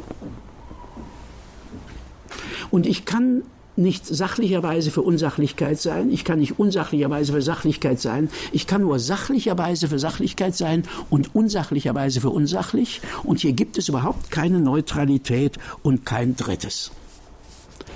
Und 2.70 2.86
ich 2.86 3.06
kann 3.06 3.44
nicht 3.78 4.06
sachlicherweise 4.06 4.89
für 4.91 5.02
Unsachlichkeit 5.02 5.82
sein, 5.82 6.10
ich 6.10 6.24
kann 6.24 6.39
nicht 6.39 6.60
unsachlicherweise 6.60 7.34
für 7.34 7.41
Sachlichkeit 7.41 8.00
sein, 8.00 8.30
ich 8.54 8.68
kann 8.68 8.82
nur 8.82 9.00
sachlicherweise 9.00 9.89
für 9.89 10.00
Sachlichkeit 10.00 10.56
sein 10.56 10.84
und 11.10 11.36
unsachlicherweise 11.36 12.22
für 12.22 12.30
unsachlich. 12.30 13.02
Und 13.24 13.39
hier 13.39 13.54
gibt 13.54 13.78
es 13.78 13.89
überhaupt 13.89 14.32
keine 14.32 14.60
Neutralität 14.60 15.58
und 15.84 16.06
kein 16.06 16.36
Drittes. 16.36 16.91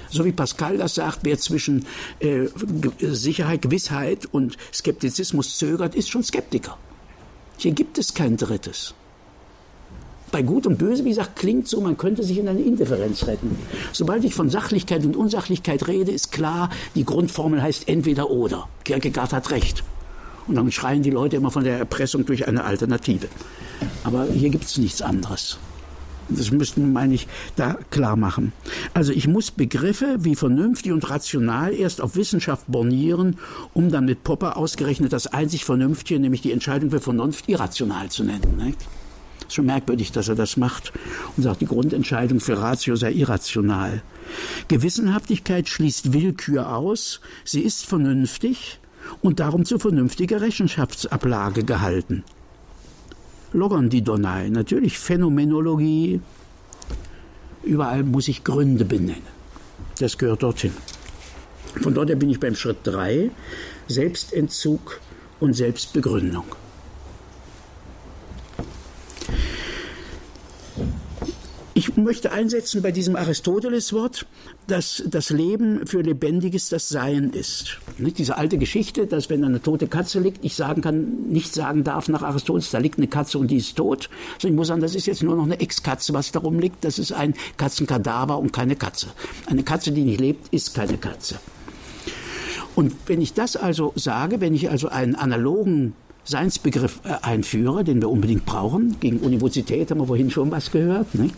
So 0.10 0.26
wie 0.26 0.32
Pascal 0.32 0.78
das 0.78 0.96
sagt, 0.96 1.20
wer 1.24 1.38
zwischen 1.38 1.86
äh, 2.20 2.48
Sicherheit, 3.00 3.62
Gewissheit 3.62 4.28
und 4.32 4.58
Skeptizismus 4.74 5.58
zögert, 5.58 5.96
ist 5.96 6.10
schon 6.10 6.24
Skeptiker. 6.24 6.78
Hier 7.58 7.72
gibt 7.72 7.98
es 7.98 8.14
kein 8.14 8.38
Drittes 8.38 8.94
bei 10.32 10.42
Gut 10.42 10.68
und 10.68 10.78
Böse, 10.78 11.06
wie 11.06 11.10
gesagt, 11.10 11.36
klingt 11.36 11.68
so, 11.68 11.82
man 11.82 11.98
könnte 11.98 12.24
sich 12.24 12.38
in 12.38 12.48
eine 12.48 12.62
Indifferenz 12.62 13.28
retten. 13.28 13.58
Sobald 13.92 14.24
ich 14.24 14.36
von 14.36 14.50
Sachlichkeit 14.50 15.04
und 15.06 15.16
Unsachlichkeit 15.16 15.88
rede, 15.88 16.12
ist 16.12 16.32
klar, 16.32 16.70
die 16.96 17.06
Grundformel 17.06 17.62
heißt 17.62 17.88
entweder 17.88 18.30
oder. 18.30 18.68
Kierkegaard 18.84 19.34
hat 19.34 19.52
recht. 19.52 19.84
Und 20.48 20.56
dann 20.56 20.72
schreien 20.72 21.04
die 21.04 21.12
Leute 21.12 21.36
immer 21.36 21.52
von 21.52 21.64
der 21.64 21.78
Erpressung 21.78 22.26
durch 22.26 22.48
eine 22.48 22.64
Alternative. 22.64 23.28
Aber 24.04 24.26
hier 24.26 24.50
gibt 24.50 24.66
es 24.66 24.78
nichts 24.78 25.02
anderes. 25.02 25.58
Das 26.30 26.52
müssten, 26.52 26.94
meine 26.94 27.16
ich, 27.16 27.28
da 27.56 27.78
klar 27.90 28.16
machen. 28.16 28.54
Also 28.94 29.12
ich 29.12 29.28
muss 29.28 29.52
Begriffe 29.52 30.18
wie 30.20 30.36
vernünftig 30.36 30.92
und 30.92 31.10
rational 31.10 31.74
erst 31.74 32.02
auf 32.02 32.16
Wissenschaft 32.16 32.66
bornieren, 32.68 33.38
um 33.74 33.92
dann 33.92 34.06
mit 34.06 34.24
Popper 34.24 34.58
ausgerechnet 34.58 35.14
das 35.14 35.28
einzig 35.28 35.66
Vernünftige, 35.66 36.20
nämlich 36.20 36.42
die 36.42 36.52
Entscheidung 36.52 36.92
für 36.92 37.02
Vernunft, 37.02 37.50
irrational 37.50 38.10
zu 38.10 38.24
nennen. 38.24 38.58
Nicht? 38.64 38.80
Ist 39.48 39.56
schon 39.56 39.66
merkwürdig, 39.66 40.12
dass 40.12 40.28
er 40.28 40.36
das 40.36 40.58
macht 40.58 40.94
und 41.36 41.44
sagt, 41.44 41.62
die 41.62 41.66
Grundentscheidung 41.66 42.40
für 42.40 42.60
Ratio 42.60 42.96
sei 42.96 43.12
irrational. 43.14 44.04
Gewissenhaftigkeit 44.68 45.68
schließt 45.68 46.14
Willkür 46.14 46.76
aus, 46.76 47.20
sie 47.44 47.62
ist 47.62 47.86
vernünftig 47.86 48.80
und 49.22 49.40
darum 49.40 49.66
zu 49.66 49.80
vernünftiger 49.80 50.42
Rechenschaftsablage 50.42 51.64
gehalten. 51.64 52.24
Loggern 53.52 53.90
die 53.90 54.04
Donai, 54.04 54.50
natürlich 54.50 55.00
Phänomenologie, 55.00 56.22
überall 57.64 58.04
muss 58.04 58.28
ich 58.28 58.44
Gründe 58.44 58.86
benennen. 58.86 59.24
Das 60.00 60.18
gehört 60.18 60.44
dorthin. 60.44 60.74
Von 61.82 61.94
dort 61.94 62.10
her 62.10 62.16
bin 62.16 62.30
ich 62.30 62.40
beim 62.40 62.56
Schritt 62.56 62.78
3, 62.84 63.32
Selbstentzug 63.88 65.00
und 65.40 65.54
Selbstbegründung. 65.54 66.46
Ich 71.80 71.96
möchte 71.96 72.34
einsetzen 72.34 72.82
bei 72.82 72.92
diesem 72.92 73.16
Aristoteles-Wort, 73.16 74.26
dass 74.68 75.02
das 75.08 75.30
Leben 75.30 75.88
für 75.88 76.02
Lebendiges 76.02 76.68
das 76.68 76.90
Sein 76.90 77.30
ist. 77.30 77.80
Nicht 77.98 78.18
diese 78.18 78.38
alte 78.38 78.58
Geschichte, 78.58 79.08
dass 79.08 79.30
wenn 79.30 79.46
eine 79.46 79.62
tote 79.62 79.88
Katze 79.88 80.20
liegt, 80.20 80.44
ich 80.44 80.58
sagen 80.58 80.82
kann, 80.82 81.30
nicht 81.30 81.54
sagen 81.54 81.86
darf 81.86 82.10
nach 82.10 82.22
Aristoteles, 82.22 82.72
da 82.72 82.80
liegt 82.80 82.98
eine 82.98 83.08
Katze 83.08 83.40
und 83.40 83.50
die 83.50 83.56
ist 83.56 83.78
tot. 83.78 84.10
Also 84.36 84.50
ich 84.50 84.54
muss 84.54 84.68
sagen, 84.68 84.82
das 84.82 84.94
ist 84.94 85.06
jetzt 85.06 85.24
nur 85.24 85.38
noch 85.38 85.46
eine 85.46 85.62
Ex-Katze, 85.62 86.14
was 86.14 86.34
darum 86.34 86.60
liegt. 86.60 86.84
Das 86.84 87.00
ist 87.00 87.14
ein 87.14 87.34
Katzenkadaver 87.56 88.40
und 88.40 88.52
keine 88.52 88.76
Katze. 88.76 89.08
Eine 89.46 89.64
Katze, 89.64 89.94
die 89.94 90.02
nicht 90.02 90.20
lebt, 90.20 90.54
ist 90.54 90.74
keine 90.76 90.98
Katze. 90.98 91.40
Und 92.76 92.94
wenn 93.06 93.22
ich 93.22 93.32
das 93.32 93.56
also 93.56 93.94
sage, 93.96 94.42
wenn 94.42 94.54
ich 94.54 94.70
also 94.70 94.90
einen 94.90 95.16
analogen 95.16 95.94
Seinsbegriff 96.30 97.02
äh, 97.04 97.14
einführe, 97.24 97.84
den 97.84 98.02
wir 98.02 98.10
unbedingt 98.10 98.46
brauchen. 98.46 99.00
Gegen 99.00 99.20
Universität 99.20 99.90
haben 99.90 100.00
wir 100.00 100.08
vorhin 100.08 100.30
schon 100.32 100.52
was 100.52 100.72
gehört. 100.72 101.16
Ne? 101.16 101.32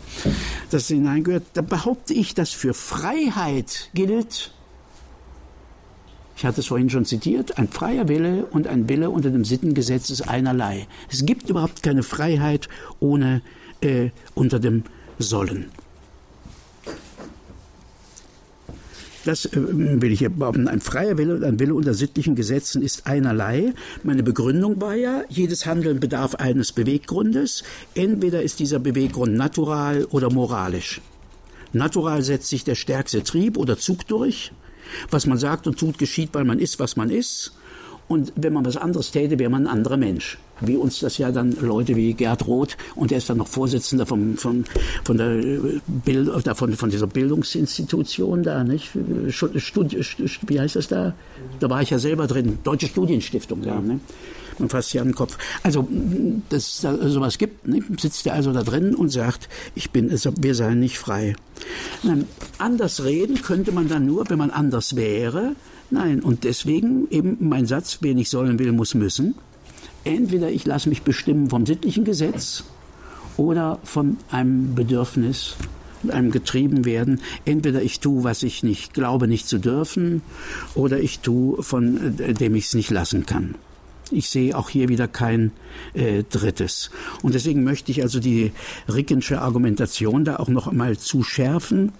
Das 0.69 0.87
hineingehört. 0.87 1.43
Da 1.53 1.61
behaupte 1.61 2.13
ich, 2.13 2.33
dass 2.33 2.51
für 2.51 2.73
Freiheit 2.73 3.89
gilt, 3.93 4.51
ich 6.35 6.45
hatte 6.45 6.61
es 6.61 6.67
vorhin 6.67 6.89
schon 6.89 7.05
zitiert, 7.05 7.57
ein 7.57 7.67
freier 7.67 8.07
Wille 8.07 8.45
und 8.45 8.67
ein 8.67 8.89
Wille 8.89 9.09
unter 9.09 9.29
dem 9.29 9.45
Sittengesetz 9.45 10.09
ist 10.09 10.27
einerlei. 10.27 10.87
Es 11.09 11.25
gibt 11.25 11.49
überhaupt 11.49 11.83
keine 11.83 12.03
Freiheit 12.03 12.67
ohne 12.99 13.41
äh, 13.81 14.09
unter 14.35 14.59
dem 14.59 14.83
Sollen. 15.19 15.71
Das 19.25 19.45
äh, 19.45 19.51
will 19.53 20.11
ich 20.11 20.19
hier 20.19 20.29
behaupten. 20.29 20.67
Ein 20.67 20.81
freier 20.81 21.17
Wille 21.17 21.35
und 21.35 21.43
ein 21.43 21.59
Wille 21.59 21.73
unter 21.73 21.93
sittlichen 21.93 22.35
Gesetzen 22.35 22.81
ist 22.81 23.07
einerlei. 23.07 23.73
Meine 24.03 24.23
Begründung 24.23 24.81
war 24.81 24.95
ja, 24.95 25.23
jedes 25.29 25.65
Handeln 25.65 25.99
bedarf 25.99 26.35
eines 26.35 26.71
Beweggrundes. 26.71 27.63
Entweder 27.95 28.41
ist 28.41 28.59
dieser 28.59 28.79
Beweggrund 28.79 29.35
natural 29.35 30.05
oder 30.05 30.31
moralisch. 30.31 31.01
Natural 31.73 32.21
setzt 32.21 32.49
sich 32.49 32.63
der 32.63 32.75
stärkste 32.75 33.23
Trieb 33.23 33.57
oder 33.57 33.77
Zug 33.77 34.07
durch. 34.07 34.51
Was 35.09 35.25
man 35.25 35.37
sagt 35.37 35.67
und 35.67 35.79
tut, 35.79 35.97
geschieht, 35.97 36.29
weil 36.33 36.43
man 36.43 36.59
ist, 36.59 36.79
was 36.79 36.95
man 36.95 37.09
ist. 37.09 37.53
Und 38.07 38.33
wenn 38.35 38.51
man 38.51 38.65
was 38.65 38.75
anderes 38.75 39.11
täte, 39.11 39.39
wäre 39.39 39.49
man 39.49 39.67
ein 39.67 39.73
anderer 39.73 39.97
Mensch. 39.97 40.37
Wie 40.61 40.77
uns 40.77 40.99
das 40.99 41.17
ja 41.17 41.31
dann 41.31 41.55
Leute 41.61 41.95
wie 41.95 42.13
Gerd 42.13 42.47
Roth 42.47 42.77
und 42.95 43.11
er 43.11 43.17
ist 43.17 43.29
dann 43.29 43.37
noch 43.37 43.47
Vorsitzender 43.47 44.05
vom, 44.05 44.37
vom, 44.37 44.63
von, 45.03 45.17
der 45.17 45.41
Bild, 45.87 46.29
von, 46.57 46.73
von 46.73 46.89
dieser 46.89 47.07
Bildungsinstitution 47.07 48.43
da, 48.43 48.63
nicht? 48.63 48.91
Studi 49.29 50.03
wie 50.47 50.59
heißt 50.59 50.75
das 50.75 50.87
da? 50.87 51.13
Da 51.59 51.69
war 51.69 51.81
ich 51.81 51.89
ja 51.89 51.99
selber 51.99 52.27
drin. 52.27 52.59
Deutsche 52.63 52.87
Studienstiftung, 52.87 53.63
ja. 53.63 53.79
Ne? 53.79 53.99
Man 54.59 54.69
fasst 54.69 54.89
sich 54.89 55.01
an 55.01 55.07
den 55.07 55.15
Kopf. 55.15 55.37
Also, 55.63 55.87
dass 56.49 56.83
es 56.83 57.13
sowas 57.13 57.37
gibt, 57.37 57.67
ne? 57.67 57.81
sitzt 57.97 58.27
er 58.27 58.33
also 58.33 58.53
da 58.53 58.63
drin 58.63 58.93
und 58.93 59.09
sagt, 59.09 59.49
ich 59.75 59.91
bin, 59.91 60.11
wir 60.11 60.55
seien 60.55 60.79
nicht 60.79 60.99
frei. 60.99 61.35
Nein, 62.03 62.25
anders 62.57 63.03
reden 63.03 63.41
könnte 63.41 63.71
man 63.71 63.87
dann 63.87 64.05
nur, 64.05 64.29
wenn 64.29 64.37
man 64.37 64.51
anders 64.51 64.95
wäre, 64.95 65.55
Nein, 65.91 66.21
und 66.21 66.45
deswegen 66.45 67.07
eben 67.11 67.37
mein 67.41 67.65
Satz, 67.65 67.97
wer 67.99 68.15
nicht 68.15 68.29
sollen 68.29 68.57
will, 68.59 68.71
muss 68.71 68.93
müssen. 68.93 69.35
Entweder 70.03 70.49
ich 70.49 70.65
lasse 70.65 70.89
mich 70.89 71.03
bestimmen 71.03 71.49
vom 71.49 71.65
sittlichen 71.65 72.05
Gesetz 72.05 72.63
oder 73.37 73.79
von 73.83 74.17
einem 74.29 74.75
Bedürfnis, 74.75 75.55
einem 76.09 76.31
getrieben 76.31 76.85
werden. 76.85 77.21
Entweder 77.45 77.81
ich 77.81 77.99
tue, 77.99 78.23
was 78.23 78.43
ich 78.43 78.63
nicht 78.63 78.93
glaube, 78.93 79.27
nicht 79.27 79.47
zu 79.47 79.59
dürfen, 79.59 80.21
oder 80.73 80.99
ich 80.99 81.19
tue, 81.19 81.61
von 81.61 82.17
dem 82.17 82.55
ich 82.55 82.65
es 82.65 82.73
nicht 82.73 82.89
lassen 82.89 83.25
kann. 83.25 83.55
Ich 84.11 84.29
sehe 84.29 84.57
auch 84.57 84.69
hier 84.69 84.89
wieder 84.89 85.07
kein 85.07 85.51
äh, 85.93 86.23
drittes. 86.23 86.91
Und 87.21 87.33
deswegen 87.33 87.63
möchte 87.63 87.91
ich 87.91 88.01
also 88.01 88.19
die 88.19 88.51
Rickensche 88.91 89.41
Argumentation 89.41 90.25
da 90.25 90.37
auch 90.37 90.49
noch 90.49 90.67
einmal 90.67 90.97
zuschärfen 90.97 91.91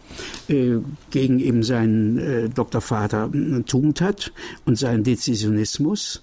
äh, 0.48 0.78
gegen 1.10 1.40
eben 1.40 1.64
seinen 1.64 2.18
äh, 2.18 2.50
Doktorvater 2.50 3.30
äh, 3.34 3.62
Tugendhat 3.64 4.32
und 4.66 4.78
seinen 4.78 5.04
Dezisionismus. 5.04 6.22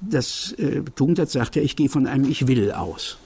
Das 0.00 0.52
äh, 0.58 0.82
Tugendhat 0.94 1.30
sagt 1.30 1.56
ja, 1.56 1.62
ich 1.62 1.76
gehe 1.76 1.88
von 1.88 2.06
einem 2.06 2.28
Ich 2.28 2.46
will 2.46 2.72
aus. 2.72 3.18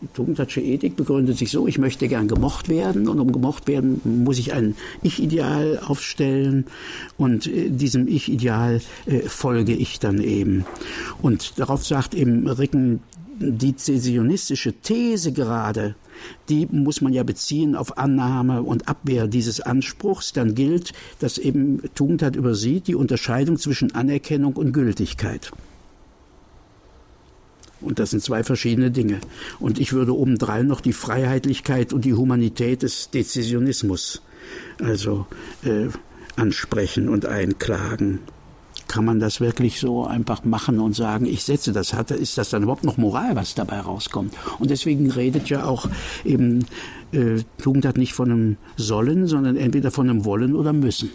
Die 0.00 0.08
Tugendhatsche 0.08 0.60
Ethik 0.60 0.96
begründet 0.96 1.38
sich 1.38 1.50
so, 1.50 1.66
ich 1.66 1.78
möchte 1.78 2.08
gern 2.08 2.28
gemocht 2.28 2.68
werden 2.68 3.08
und 3.08 3.20
um 3.20 3.32
gemocht 3.32 3.68
werden 3.68 4.00
muss 4.04 4.38
ich 4.38 4.52
ein 4.52 4.74
Ich-Ideal 5.02 5.80
aufstellen 5.86 6.66
und 7.16 7.46
äh, 7.46 7.70
diesem 7.70 8.08
Ich-Ideal 8.08 8.80
äh, 9.06 9.20
folge 9.20 9.72
ich 9.72 10.00
dann 10.00 10.20
eben. 10.20 10.66
Und 11.22 11.58
darauf 11.58 11.86
sagt 11.86 12.14
eben 12.14 12.46
Ricken, 12.48 13.00
die 13.38 13.74
zäsionistische 13.76 14.72
These 14.72 15.32
gerade, 15.32 15.94
die 16.48 16.66
muss 16.70 17.00
man 17.00 17.12
ja 17.12 17.22
beziehen 17.22 17.74
auf 17.74 17.98
Annahme 17.98 18.62
und 18.62 18.88
Abwehr 18.88 19.26
dieses 19.26 19.60
Anspruchs. 19.60 20.32
Dann 20.32 20.54
gilt, 20.54 20.92
dass 21.18 21.38
eben 21.38 21.82
Tugendhat 21.94 22.36
übersieht 22.36 22.86
die 22.86 22.94
Unterscheidung 22.94 23.58
zwischen 23.58 23.94
Anerkennung 23.94 24.54
und 24.54 24.72
Gültigkeit. 24.72 25.52
Und 27.84 27.98
das 27.98 28.10
sind 28.10 28.22
zwei 28.22 28.42
verschiedene 28.42 28.90
Dinge. 28.90 29.20
Und 29.60 29.78
ich 29.78 29.92
würde 29.92 30.16
obendrein 30.16 30.66
noch 30.66 30.80
die 30.80 30.92
Freiheitlichkeit 30.92 31.92
und 31.92 32.04
die 32.04 32.14
Humanität 32.14 32.82
des 32.82 33.10
Dezisionismus 33.10 34.22
also 34.82 35.26
äh, 35.64 35.88
ansprechen 36.36 37.08
und 37.08 37.26
einklagen. 37.26 38.20
Kann 38.86 39.04
man 39.04 39.18
das 39.18 39.40
wirklich 39.40 39.80
so 39.80 40.04
einfach 40.04 40.44
machen 40.44 40.78
und 40.78 40.94
sagen, 40.94 41.24
ich 41.26 41.42
setze 41.42 41.72
das, 41.72 41.94
ist 42.10 42.38
das 42.38 42.50
dann 42.50 42.64
überhaupt 42.64 42.84
noch 42.84 42.98
Moral, 42.98 43.34
was 43.34 43.54
dabei 43.54 43.80
rauskommt? 43.80 44.34
Und 44.58 44.70
deswegen 44.70 45.10
redet 45.10 45.48
ja 45.48 45.64
auch 45.64 45.88
eben 46.24 46.66
äh, 47.12 47.42
Tugend 47.58 47.86
hat 47.86 47.96
nicht 47.96 48.12
von 48.12 48.30
einem 48.30 48.56
Sollen, 48.76 49.26
sondern 49.26 49.56
entweder 49.56 49.90
von 49.90 50.10
einem 50.10 50.24
Wollen 50.24 50.54
oder 50.54 50.72
Müssen. 50.72 51.10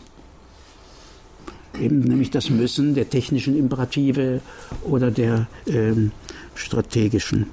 Eben 1.79 1.99
nämlich 1.99 2.31
das 2.31 2.49
Müssen 2.49 2.95
der 2.95 3.09
technischen 3.09 3.57
Imperative 3.57 4.41
oder 4.83 5.11
der 5.11 5.47
ähm, 5.67 6.11
strategischen. 6.59 7.47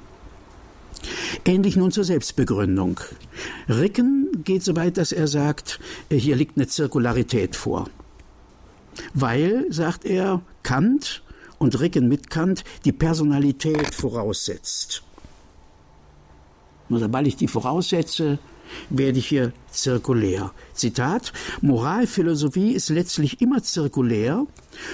Ähnlich 1.45 1.75
nun 1.75 1.91
zur 1.91 2.03
Selbstbegründung. 2.03 2.99
Ricken 3.69 4.43
geht 4.43 4.63
so 4.63 4.75
weit, 4.75 4.97
dass 4.97 5.11
er 5.11 5.27
sagt, 5.27 5.79
hier 6.11 6.35
liegt 6.35 6.57
eine 6.57 6.67
Zirkularität 6.67 7.55
vor. 7.55 7.89
Weil, 9.13 9.65
sagt 9.69 10.05
er, 10.05 10.41
Kant 10.63 11.23
und 11.59 11.79
Ricken 11.79 12.07
mit 12.07 12.29
Kant 12.29 12.63
die 12.83 12.91
Personalität 12.91 13.93
voraussetzt. 13.93 15.03
Nur 16.89 16.99
sobald 16.99 17.27
ich 17.27 17.35
die 17.35 17.47
voraussetze, 17.47 18.39
werde 18.89 19.19
ich 19.19 19.27
hier 19.27 19.51
zirkulär. 19.71 20.51
Zitat, 20.73 21.33
Moralphilosophie 21.61 22.71
ist 22.71 22.89
letztlich 22.89 23.41
immer 23.41 23.63
zirkulär 23.63 24.45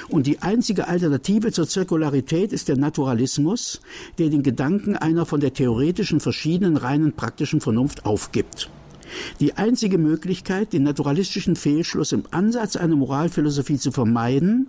und 0.09 0.27
die 0.27 0.41
einzige 0.41 0.87
Alternative 0.87 1.51
zur 1.51 1.67
Zirkularität 1.67 2.53
ist 2.53 2.67
der 2.67 2.77
Naturalismus, 2.77 3.81
der 4.17 4.29
den 4.29 4.43
Gedanken 4.43 4.95
einer 4.95 5.25
von 5.25 5.39
der 5.39 5.53
theoretischen 5.53 6.19
verschiedenen 6.19 6.77
reinen 6.77 7.13
praktischen 7.13 7.61
Vernunft 7.61 8.05
aufgibt. 8.05 8.69
Die 9.39 9.55
einzige 9.55 9.97
Möglichkeit, 9.97 10.73
den 10.73 10.83
naturalistischen 10.83 11.55
Fehlschluss 11.55 12.11
im 12.11 12.23
Ansatz 12.31 12.75
einer 12.75 12.95
Moralphilosophie 12.95 13.77
zu 13.77 13.91
vermeiden, 13.91 14.67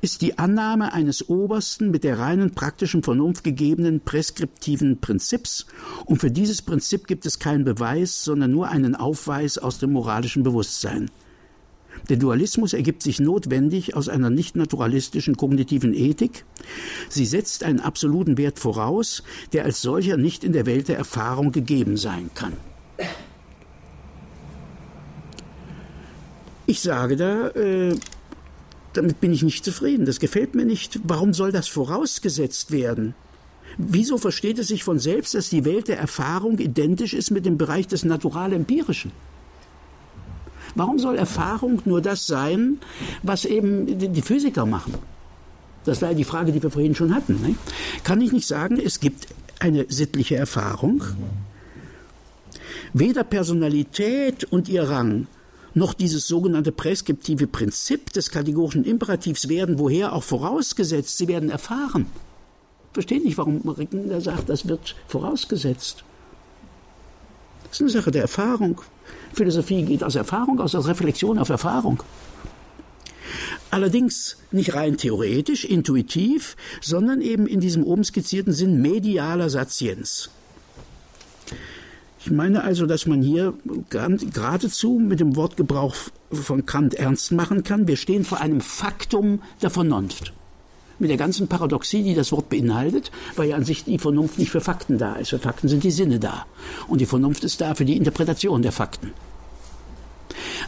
ist 0.00 0.22
die 0.22 0.38
Annahme 0.38 0.92
eines 0.92 1.28
obersten, 1.28 1.90
mit 1.90 2.04
der 2.04 2.18
reinen 2.18 2.52
praktischen 2.52 3.02
Vernunft 3.02 3.44
gegebenen 3.44 4.00
preskriptiven 4.00 5.00
Prinzips, 5.00 5.66
und 6.04 6.20
für 6.20 6.30
dieses 6.30 6.62
Prinzip 6.62 7.06
gibt 7.06 7.26
es 7.26 7.38
keinen 7.38 7.64
Beweis, 7.64 8.24
sondern 8.24 8.50
nur 8.50 8.68
einen 8.68 8.94
Aufweis 8.94 9.58
aus 9.58 9.78
dem 9.78 9.92
moralischen 9.92 10.42
Bewusstsein. 10.42 11.10
Der 12.08 12.16
Dualismus 12.16 12.72
ergibt 12.72 13.02
sich 13.02 13.20
notwendig 13.20 13.96
aus 13.96 14.08
einer 14.08 14.28
nicht 14.28 14.56
naturalistischen 14.56 15.36
kognitiven 15.36 15.94
Ethik. 15.94 16.44
Sie 17.08 17.24
setzt 17.24 17.64
einen 17.64 17.80
absoluten 17.80 18.36
Wert 18.36 18.58
voraus, 18.58 19.22
der 19.52 19.64
als 19.64 19.80
solcher 19.80 20.16
nicht 20.16 20.44
in 20.44 20.52
der 20.52 20.66
Welt 20.66 20.88
der 20.88 20.98
Erfahrung 20.98 21.52
gegeben 21.52 21.96
sein 21.96 22.30
kann. 22.34 22.52
Ich 26.66 26.80
sage 26.80 27.16
da, 27.16 27.48
äh, 27.48 27.94
damit 28.94 29.20
bin 29.20 29.32
ich 29.32 29.42
nicht 29.42 29.64
zufrieden, 29.64 30.06
das 30.06 30.20
gefällt 30.20 30.54
mir 30.54 30.64
nicht. 30.64 31.00
Warum 31.02 31.34
soll 31.34 31.52
das 31.52 31.68
vorausgesetzt 31.68 32.70
werden? 32.70 33.14
Wieso 33.76 34.18
versteht 34.18 34.58
es 34.58 34.68
sich 34.68 34.84
von 34.84 34.98
selbst, 34.98 35.34
dass 35.34 35.50
die 35.50 35.64
Welt 35.64 35.88
der 35.88 35.98
Erfahrung 35.98 36.58
identisch 36.58 37.12
ist 37.12 37.30
mit 37.30 37.44
dem 37.44 37.58
Bereich 37.58 37.88
des 37.88 38.04
Natural-Empirischen? 38.04 39.10
Warum 40.76 40.98
soll 40.98 41.16
Erfahrung 41.16 41.82
nur 41.84 42.00
das 42.00 42.26
sein, 42.26 42.78
was 43.22 43.44
eben 43.44 43.98
die 43.98 44.22
Physiker 44.22 44.66
machen? 44.66 44.94
Das 45.84 46.00
war 46.00 46.10
ja 46.10 46.14
die 46.14 46.24
Frage, 46.24 46.52
die 46.52 46.62
wir 46.62 46.70
vorhin 46.70 46.94
schon 46.94 47.14
hatten. 47.14 47.40
Ne? 47.42 47.54
Kann 48.04 48.20
ich 48.20 48.32
nicht 48.32 48.46
sagen, 48.46 48.80
es 48.80 49.00
gibt 49.00 49.28
eine 49.60 49.86
sittliche 49.88 50.36
Erfahrung? 50.36 51.02
Weder 52.92 53.24
Personalität 53.24 54.44
und 54.44 54.68
ihr 54.68 54.88
Rang 54.88 55.26
noch 55.74 55.94
dieses 55.94 56.26
sogenannte 56.26 56.72
präskriptive 56.72 57.46
Prinzip 57.46 58.12
des 58.12 58.30
kategorischen 58.30 58.84
Imperativs 58.84 59.48
werden 59.48 59.78
woher 59.78 60.12
auch 60.12 60.22
vorausgesetzt, 60.22 61.18
sie 61.18 61.28
werden 61.28 61.50
erfahren. 61.50 62.06
Verstehe 62.92 63.20
nicht, 63.20 63.36
warum 63.38 63.68
Rickender 63.68 64.20
sagt, 64.20 64.48
das 64.48 64.68
wird 64.68 64.94
vorausgesetzt. 65.08 66.04
Das 67.64 67.72
ist 67.72 67.80
eine 67.80 67.90
Sache 67.90 68.12
der 68.12 68.22
Erfahrung. 68.22 68.80
Philosophie 69.32 69.82
geht 69.82 70.04
aus 70.04 70.14
Erfahrung, 70.14 70.60
aus 70.60 70.76
aus 70.76 70.86
Reflexion 70.86 71.38
auf 71.38 71.48
Erfahrung. 71.48 72.04
Allerdings 73.72 74.36
nicht 74.52 74.74
rein 74.74 74.96
theoretisch, 74.96 75.64
intuitiv, 75.64 76.56
sondern 76.80 77.20
eben 77.20 77.48
in 77.48 77.58
diesem 77.58 77.82
oben 77.82 78.04
skizzierten 78.04 78.52
Sinn 78.52 78.80
medialer 78.80 79.50
Satienz. 79.50 80.30
Ich 82.24 82.30
meine 82.30 82.64
also, 82.64 82.86
dass 82.86 83.04
man 83.04 83.20
hier 83.20 83.52
geradezu 83.90 84.98
mit 84.98 85.20
dem 85.20 85.36
Wortgebrauch 85.36 85.94
von 86.32 86.64
Kant 86.64 86.94
ernst 86.94 87.32
machen 87.32 87.64
kann. 87.64 87.86
Wir 87.86 87.98
stehen 87.98 88.24
vor 88.24 88.40
einem 88.40 88.62
Faktum 88.62 89.42
der 89.60 89.68
Vernunft. 89.68 90.32
Mit 90.98 91.10
der 91.10 91.18
ganzen 91.18 91.48
Paradoxie, 91.48 92.02
die 92.02 92.14
das 92.14 92.32
Wort 92.32 92.48
beinhaltet, 92.48 93.10
weil 93.36 93.50
ja 93.50 93.56
an 93.56 93.66
sich 93.66 93.84
die 93.84 93.98
Vernunft 93.98 94.38
nicht 94.38 94.50
für 94.50 94.62
Fakten 94.62 94.96
da 94.96 95.16
ist. 95.16 95.28
Für 95.28 95.38
Fakten 95.38 95.68
sind 95.68 95.84
die 95.84 95.90
Sinne 95.90 96.18
da. 96.18 96.46
Und 96.88 97.02
die 97.02 97.06
Vernunft 97.06 97.44
ist 97.44 97.60
da 97.60 97.74
für 97.74 97.84
die 97.84 97.98
Interpretation 97.98 98.62
der 98.62 98.72
Fakten. 98.72 99.12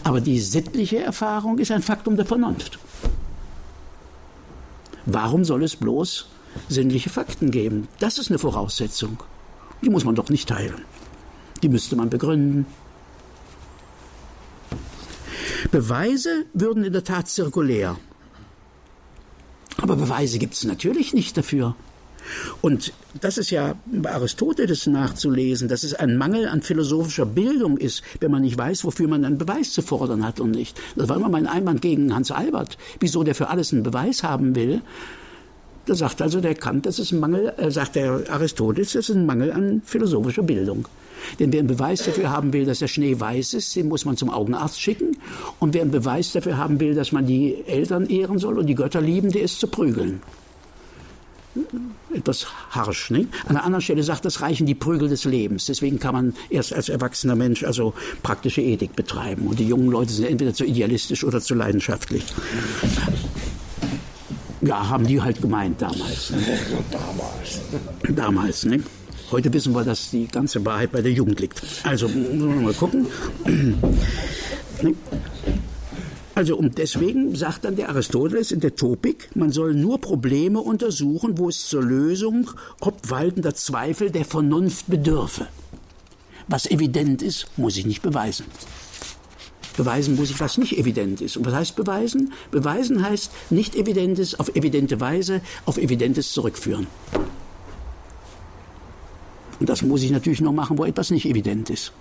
Aber 0.05 0.21
die 0.21 0.41
sittliche 0.41 0.99
Erfahrung 0.99 1.59
ist 1.59 1.71
ein 1.71 1.81
Faktum 1.81 2.17
der 2.17 2.27
Vernunft. 2.27 2.79
Warum 5.07 5.43
soll 5.47 5.65
es 5.65 5.75
bloß 5.75 6.29
sinnliche 6.69 7.09
Fakten 7.09 7.51
geben? 7.51 7.89
Das 7.99 8.19
ist 8.19 8.29
eine 8.29 8.39
Voraussetzung. 8.39 9.23
Die 9.83 9.89
muss 9.89 10.05
man 10.05 10.17
doch 10.17 10.29
nicht 10.29 10.51
teilen. 10.51 10.83
Die 11.63 11.69
müsste 11.69 11.97
man 11.97 12.11
begründen. 12.11 12.67
Beweise 15.71 16.45
würden 16.53 16.85
in 16.85 16.93
der 16.93 17.05
Tat 17.05 17.29
zirkulär. 17.29 17.97
Aber 19.79 19.97
Beweise 19.97 20.39
gibt 20.39 20.55
es 20.55 20.65
natürlich 20.65 21.13
nicht 21.13 21.37
dafür. 21.37 21.75
Und 22.61 22.93
das 23.21 23.39
ist 23.39 23.51
ja 23.51 23.77
bei 23.87 24.13
Aristoteles 24.13 24.87
nachzulesen, 24.87 25.69
dass 25.69 25.85
es 25.85 25.95
ein 25.95 26.17
Mangel 26.17 26.49
an 26.49 26.63
philosophischer 26.63 27.27
Bildung 27.27 27.77
ist, 27.77 28.03
wenn 28.21 28.31
man 28.31 28.43
nicht 28.43 28.59
weiß, 28.59 28.85
wofür 28.85 29.09
man 29.09 29.25
einen 29.25 29.39
Beweis 29.39 29.73
zu 29.73 29.83
fordern 29.83 30.27
hat 30.27 30.41
und 30.41 30.51
nicht. 30.51 30.81
Das 30.97 31.09
war 31.09 31.17
immer 31.17 31.29
mein 31.29 31.47
Einwand 31.47 31.83
gegen 31.83 32.15
Hans 32.15 32.31
Albert, 32.31 32.79
wieso 33.01 33.23
der 33.23 33.35
für 33.35 33.49
alles 33.49 33.73
einen 33.73 33.83
Beweis 33.83 34.23
haben 34.23 34.55
will. 34.57 34.81
Da 35.87 35.95
sagt 35.95 36.21
also 36.21 36.41
der 36.41 36.57
Kant, 36.57 36.87
das 36.87 36.99
ist 36.99 37.13
ein 37.13 37.21
Mangel, 37.21 37.55
äh, 37.57 37.71
sagt 37.71 37.95
der 37.95 38.25
Aristoteles, 38.29 38.93
das 38.95 39.09
ist 39.09 39.15
ein 39.15 39.27
Mangel 39.27 39.53
an 39.53 39.83
philosophischer 39.85 40.43
Bildung. 40.43 40.89
Denn 41.39 41.53
wer 41.53 41.61
einen 41.61 41.69
Beweis 41.69 42.05
dafür 42.05 42.31
haben 42.31 42.53
will, 42.53 42.65
dass 42.65 42.81
der 42.81 42.89
Schnee 42.89 43.19
weiß 43.19 43.55
ist, 43.55 43.75
den 43.77 43.89
muss 43.89 44.05
man 44.05 44.17
zum 44.17 44.31
Augenarzt 44.31 44.81
schicken. 44.81 45.17
Und 45.59 45.75
wer 45.75 45.83
einen 45.83 45.91
Beweis 45.91 46.33
dafür 46.33 46.57
haben 46.57 46.81
will, 46.81 46.95
dass 46.95 47.13
man 47.13 47.27
die 47.27 47.57
Eltern 47.67 48.07
ehren 48.07 48.39
soll 48.39 48.59
und 48.59 48.67
die 48.67 48.75
Götter 48.75 49.01
lieben, 49.01 49.31
der 49.33 49.43
ist 49.43 49.61
zu 49.61 49.67
prügeln. 49.67 50.21
Etwas 52.13 52.47
harsch. 52.71 53.11
Nicht? 53.11 53.29
An 53.45 53.57
einer 53.57 53.65
anderen 53.65 53.83
Stelle 53.83 54.03
sagt, 54.03 54.25
das 54.25 54.41
reichen 54.41 54.67
die 54.67 54.75
Prügel 54.75 55.09
des 55.09 55.25
Lebens. 55.25 55.67
Deswegen 55.67 55.99
kann 55.99 56.15
man 56.15 56.35
erst 56.51 56.73
als 56.73 56.89
erwachsener 56.89 57.35
Mensch 57.35 57.65
also 57.65 57.95
praktische 58.23 58.61
Ethik 58.61 58.95
betreiben. 58.95 59.47
Und 59.47 59.59
die 59.59 59.67
jungen 59.67 59.91
Leute 59.91 60.13
sind 60.13 60.27
entweder 60.27 60.55
zu 60.55 60.65
idealistisch 60.65 61.25
oder 61.25 61.41
zu 61.41 61.55
leidenschaftlich. 61.55 62.25
Ja, 64.63 64.89
haben 64.89 65.07
die 65.07 65.21
halt 65.21 65.41
gemeint 65.41 65.81
damals. 65.81 66.31
Ne? 66.31 66.39
Damals. 66.91 67.61
Damals, 68.17 68.65
ne? 68.65 68.83
Heute 69.31 69.53
wissen 69.53 69.75
wir, 69.75 69.85
dass 69.85 70.11
die 70.11 70.29
ganze 70.29 70.65
Wahrheit 70.65 70.93
bei 70.93 71.03
der 71.03 71.13
Jugend 71.13 71.41
liegt. 71.41 71.63
Also, 71.83 72.09
mal 72.09 72.73
gucken. 72.75 73.07
Also 76.37 76.55
und 76.55 76.77
deswegen 76.77 77.35
sagt 77.35 77.65
dann 77.65 77.77
der 77.77 77.89
Aristoteles 77.89 78.53
in 78.53 78.61
der 78.61 78.77
Topik, 78.77 79.31
man 79.35 79.53
soll 79.53 79.73
nur 79.73 80.03
Probleme 80.03 80.61
untersuchen, 80.61 81.39
wo 81.39 81.49
es 81.49 81.67
zur 81.67 81.83
Lösung 81.83 82.51
obwaltender 82.79 83.55
Zweifel 83.55 84.11
der 84.11 84.27
Vernunft 84.27 84.87
bedürfe. 84.87 85.49
Was 86.47 86.67
evident 86.67 87.23
ist, 87.23 87.47
muss 87.57 87.79
ich 87.79 87.87
nicht 87.87 88.03
beweisen. 88.03 88.45
Beweisen 89.79 90.17
muss 90.17 90.31
ich, 90.31 90.39
was 90.39 90.59
nicht 90.59 90.77
evident 90.77 91.23
ist. 91.23 91.39
Und 91.39 91.47
was 91.47 91.55
heißt 91.55 91.77
beweisen? 91.77 92.33
Beweisen 92.51 93.03
heißt 93.03 93.31
nicht 93.49 93.75
evidentes 93.75 94.39
auf 94.39 94.55
evidente 94.55 95.01
Weise 95.01 95.41
auf 95.65 95.79
evidentes 95.79 96.33
zurückführen. 96.33 96.87
Und 99.61 99.69
das 99.69 99.83
muss 99.83 100.03
ich 100.03 100.11
natürlich 100.11 100.41
noch 100.41 100.53
machen, 100.53 100.79
wo 100.79 100.85
etwas 100.85 101.11
nicht 101.11 101.27
evident 101.27 101.71
ist. 101.71 101.93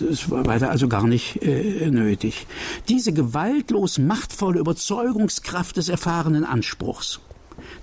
Das 0.00 0.30
war 0.30 0.44
weiter 0.44 0.70
also 0.70 0.88
gar 0.88 1.06
nicht 1.06 1.42
äh, 1.42 1.88
nötig. 1.90 2.46
Diese 2.88 3.12
gewaltlos 3.12 3.98
machtvolle 3.98 4.58
Überzeugungskraft 4.58 5.76
des 5.76 5.88
erfahrenen 5.88 6.44
Anspruchs 6.44 7.20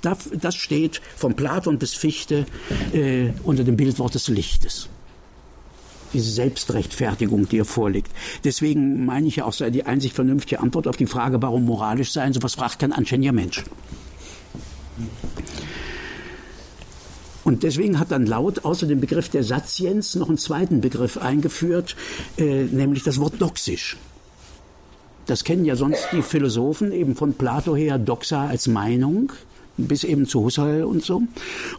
Das 0.02 0.56
steht 0.56 1.02
von 1.16 1.36
Platon 1.36 1.80
bis 1.80 1.94
Fichte 1.94 2.46
äh, 2.94 3.30
unter 3.44 3.64
dem 3.64 3.78
Bildwort 3.78 4.16
des 4.16 4.28
Lichtes 4.28 4.90
diese 6.14 6.32
Selbstrechtfertigung, 6.32 7.48
die 7.48 7.58
ihr 7.58 7.66
vorliegt. 7.66 8.12
Deswegen 8.44 9.06
meine 9.06 9.28
ich 9.28 9.38
ja 9.38 9.46
auch, 9.46 9.54
sei 9.54 9.70
die 9.70 9.86
einzig 9.86 10.14
vernünftige 10.14 10.60
Antwort 10.60 10.88
auf 10.88 10.98
die 10.98 11.06
Frage, 11.06 11.42
warum 11.42 11.66
moralisch 11.66 12.12
sein, 12.12 12.34
sowas 12.34 12.56
fragt 12.56 12.80
kein 12.80 12.92
anständiger 12.92 13.32
Mensch. 13.32 13.64
Und 17.44 17.64
deswegen 17.64 18.00
hat 18.00 18.12
dann 18.12 18.26
Laut 18.26 18.66
außer 18.66 18.86
dem 18.86 19.00
Begriff 19.00 19.30
der 19.30 19.44
Satienz 19.44 20.16
noch 20.16 20.30
einen 20.30 20.38
zweiten 20.38 20.82
Begriff 20.82 21.18
eingeführt, 21.18 21.96
äh, 22.38 22.66
nämlich 22.66 23.04
das 23.04 23.20
Wort 23.20 23.42
doxisch. 23.42 23.98
Das 25.26 25.44
kennen 25.44 25.66
ja 25.66 25.76
sonst 25.76 26.08
die 26.12 26.22
Philosophen 26.22 26.92
eben 26.92 27.16
von 27.16 27.34
Plato 27.34 27.76
her, 27.76 27.98
Doxa 27.98 28.48
als 28.48 28.68
Meinung 28.68 29.32
bis 29.78 30.04
eben 30.04 30.28
zu 30.28 30.44
Husserl 30.44 30.84
und 30.84 31.04
so. 31.04 31.24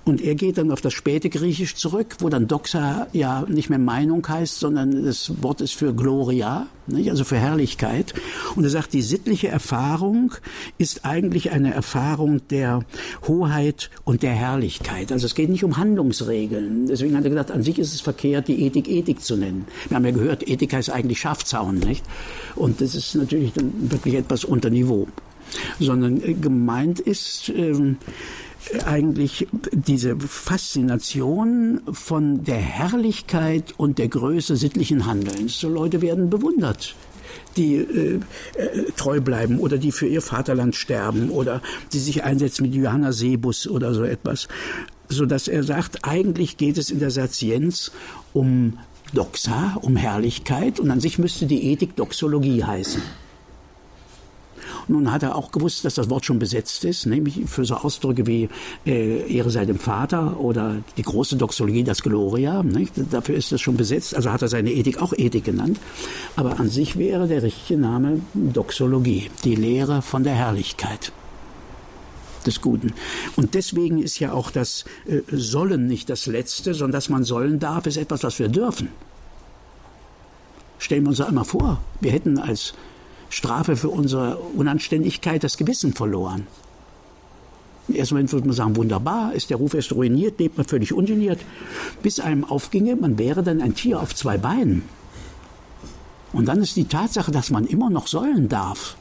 Und 0.04 0.20
er 0.20 0.34
geht 0.34 0.58
dann 0.58 0.70
auf 0.70 0.80
das 0.80 0.92
späte 0.92 1.30
Griechisch 1.30 1.74
zurück, 1.74 2.16
wo 2.20 2.28
dann 2.28 2.48
Doxa 2.48 3.06
ja 3.12 3.44
nicht 3.48 3.70
mehr 3.70 3.78
Meinung 3.78 4.26
heißt, 4.26 4.58
sondern 4.58 5.04
das 5.04 5.42
Wort 5.42 5.60
ist 5.60 5.74
für 5.74 5.94
Gloria, 5.94 6.66
nicht? 6.86 7.10
also 7.10 7.24
für 7.24 7.36
Herrlichkeit. 7.36 8.14
Und 8.56 8.64
er 8.64 8.70
sagt, 8.70 8.92
die 8.92 9.02
sittliche 9.02 9.48
Erfahrung 9.48 10.34
ist 10.78 11.04
eigentlich 11.04 11.52
eine 11.52 11.74
Erfahrung 11.74 12.40
der 12.48 12.84
Hoheit 13.26 13.90
und 14.04 14.22
der 14.22 14.32
Herrlichkeit. 14.32 15.12
Also 15.12 15.26
es 15.26 15.34
geht 15.34 15.50
nicht 15.50 15.64
um 15.64 15.76
Handlungsregeln. 15.76 16.86
Deswegen 16.86 17.16
hat 17.16 17.24
er 17.24 17.30
gesagt, 17.30 17.50
an 17.50 17.62
sich 17.62 17.78
ist 17.78 17.94
es 17.94 18.00
verkehrt, 18.00 18.48
die 18.48 18.64
Ethik 18.64 18.88
Ethik 18.88 19.20
zu 19.20 19.36
nennen. 19.36 19.66
Wir 19.88 19.96
haben 19.96 20.04
ja 20.04 20.10
gehört, 20.10 20.48
Ethik 20.48 20.72
heißt 20.72 20.90
eigentlich 20.90 21.20
Schafzaun, 21.20 21.78
nicht? 21.78 22.04
Und 22.56 22.80
das 22.80 22.94
ist 22.94 23.14
natürlich 23.14 23.52
dann 23.52 23.72
wirklich 23.90 24.14
etwas 24.14 24.44
unter 24.44 24.70
Niveau 24.70 25.08
sondern 25.78 26.22
äh, 26.22 26.34
gemeint 26.34 27.00
ist 27.00 27.50
ähm, 27.54 27.98
eigentlich 28.86 29.48
diese 29.72 30.16
Faszination 30.18 31.80
von 31.92 32.44
der 32.44 32.58
Herrlichkeit 32.58 33.74
und 33.76 33.98
der 33.98 34.08
Größe 34.08 34.56
sittlichen 34.56 35.06
Handelns. 35.06 35.58
So 35.58 35.68
Leute 35.68 36.00
werden 36.00 36.30
bewundert 36.30 36.94
die 37.56 37.76
äh, 37.76 38.20
äh, 38.56 38.92
treu 38.96 39.20
bleiben 39.20 39.58
oder 39.58 39.78
die 39.78 39.92
für 39.92 40.06
ihr 40.06 40.22
Vaterland 40.22 40.74
sterben 40.74 41.30
oder 41.30 41.60
die 41.92 41.98
sich 41.98 42.24
einsetzen 42.24 42.62
mit 42.62 42.74
Johanna 42.74 43.12
Sebus 43.12 43.66
oder 43.66 43.94
so 43.94 44.04
etwas. 44.04 44.48
So 45.08 45.26
dass 45.26 45.48
er 45.48 45.62
sagt, 45.62 46.04
eigentlich 46.04 46.56
geht 46.56 46.78
es 46.78 46.90
in 46.90 46.98
der 46.98 47.10
Satienz 47.10 47.92
um 48.32 48.78
Doxa, 49.12 49.76
um 49.82 49.96
Herrlichkeit 49.96 50.80
und 50.80 50.90
an 50.90 51.00
sich 51.00 51.18
müsste 51.18 51.46
die 51.46 51.70
Ethik 51.70 51.96
Doxologie 51.96 52.64
heißen. 52.64 53.02
Nun 54.88 55.12
hat 55.12 55.22
er 55.22 55.36
auch 55.36 55.52
gewusst, 55.52 55.84
dass 55.84 55.94
das 55.94 56.10
Wort 56.10 56.24
schon 56.24 56.38
besetzt 56.38 56.84
ist, 56.84 57.06
nämlich 57.06 57.40
für 57.46 57.64
so 57.64 57.76
Ausdrücke 57.76 58.26
wie 58.26 58.48
äh, 58.86 59.32
Ehre 59.32 59.50
sei 59.50 59.64
dem 59.64 59.78
Vater 59.78 60.38
oder 60.40 60.76
die 60.96 61.02
große 61.02 61.36
Doxologie, 61.36 61.84
das 61.84 62.02
Gloria. 62.02 62.62
Nicht? 62.62 62.94
Dafür 63.10 63.36
ist 63.36 63.52
das 63.52 63.60
schon 63.60 63.76
besetzt. 63.76 64.14
Also 64.14 64.32
hat 64.32 64.42
er 64.42 64.48
seine 64.48 64.72
Ethik 64.72 65.00
auch 65.00 65.12
Ethik 65.12 65.44
genannt. 65.44 65.78
Aber 66.36 66.60
an 66.60 66.68
sich 66.68 66.96
wäre 66.96 67.28
der 67.28 67.42
richtige 67.42 67.80
Name 67.80 68.20
Doxologie, 68.34 69.30
die 69.44 69.54
Lehre 69.54 70.02
von 70.02 70.24
der 70.24 70.34
Herrlichkeit 70.34 71.12
des 72.46 72.60
Guten. 72.60 72.92
Und 73.36 73.54
deswegen 73.54 74.02
ist 74.02 74.18
ja 74.18 74.32
auch 74.32 74.50
das 74.50 74.84
äh, 75.06 75.20
Sollen 75.30 75.86
nicht 75.86 76.10
das 76.10 76.26
Letzte, 76.26 76.74
sondern 76.74 76.92
dass 76.92 77.08
man 77.08 77.24
sollen 77.24 77.58
darf, 77.58 77.86
ist 77.86 77.96
etwas, 77.96 78.22
was 78.24 78.38
wir 78.38 78.48
dürfen. 78.48 78.88
Stellen 80.78 81.04
wir 81.04 81.10
uns 81.10 81.20
einmal 81.20 81.44
vor, 81.44 81.80
wir 82.00 82.10
hätten 82.10 82.38
als 82.38 82.74
Strafe 83.32 83.76
für 83.76 83.88
unsere 83.88 84.36
Unanständigkeit 84.36 85.42
das 85.42 85.56
Gewissen 85.56 85.94
verloren. 85.94 86.46
Im 87.88 87.94
ersten 87.94 88.14
Moment 88.14 88.32
würde 88.32 88.46
man 88.46 88.54
sagen, 88.54 88.76
wunderbar, 88.76 89.32
ist 89.32 89.48
der 89.48 89.56
Ruf 89.56 89.72
erst 89.72 89.92
ruiniert, 89.92 90.38
lebt 90.38 90.58
man 90.58 90.66
völlig 90.66 90.92
ungeniert, 90.92 91.40
bis 92.02 92.20
einem 92.20 92.44
aufginge, 92.44 92.94
man 92.94 93.18
wäre 93.18 93.42
dann 93.42 93.62
ein 93.62 93.74
Tier 93.74 94.00
auf 94.00 94.14
zwei 94.14 94.36
Beinen. 94.36 94.82
Und 96.34 96.46
dann 96.46 96.60
ist 96.60 96.76
die 96.76 96.84
Tatsache, 96.84 97.32
dass 97.32 97.50
man 97.50 97.66
immer 97.66 97.88
noch 97.88 98.06
sollen 98.06 98.50
darf, 98.50 98.96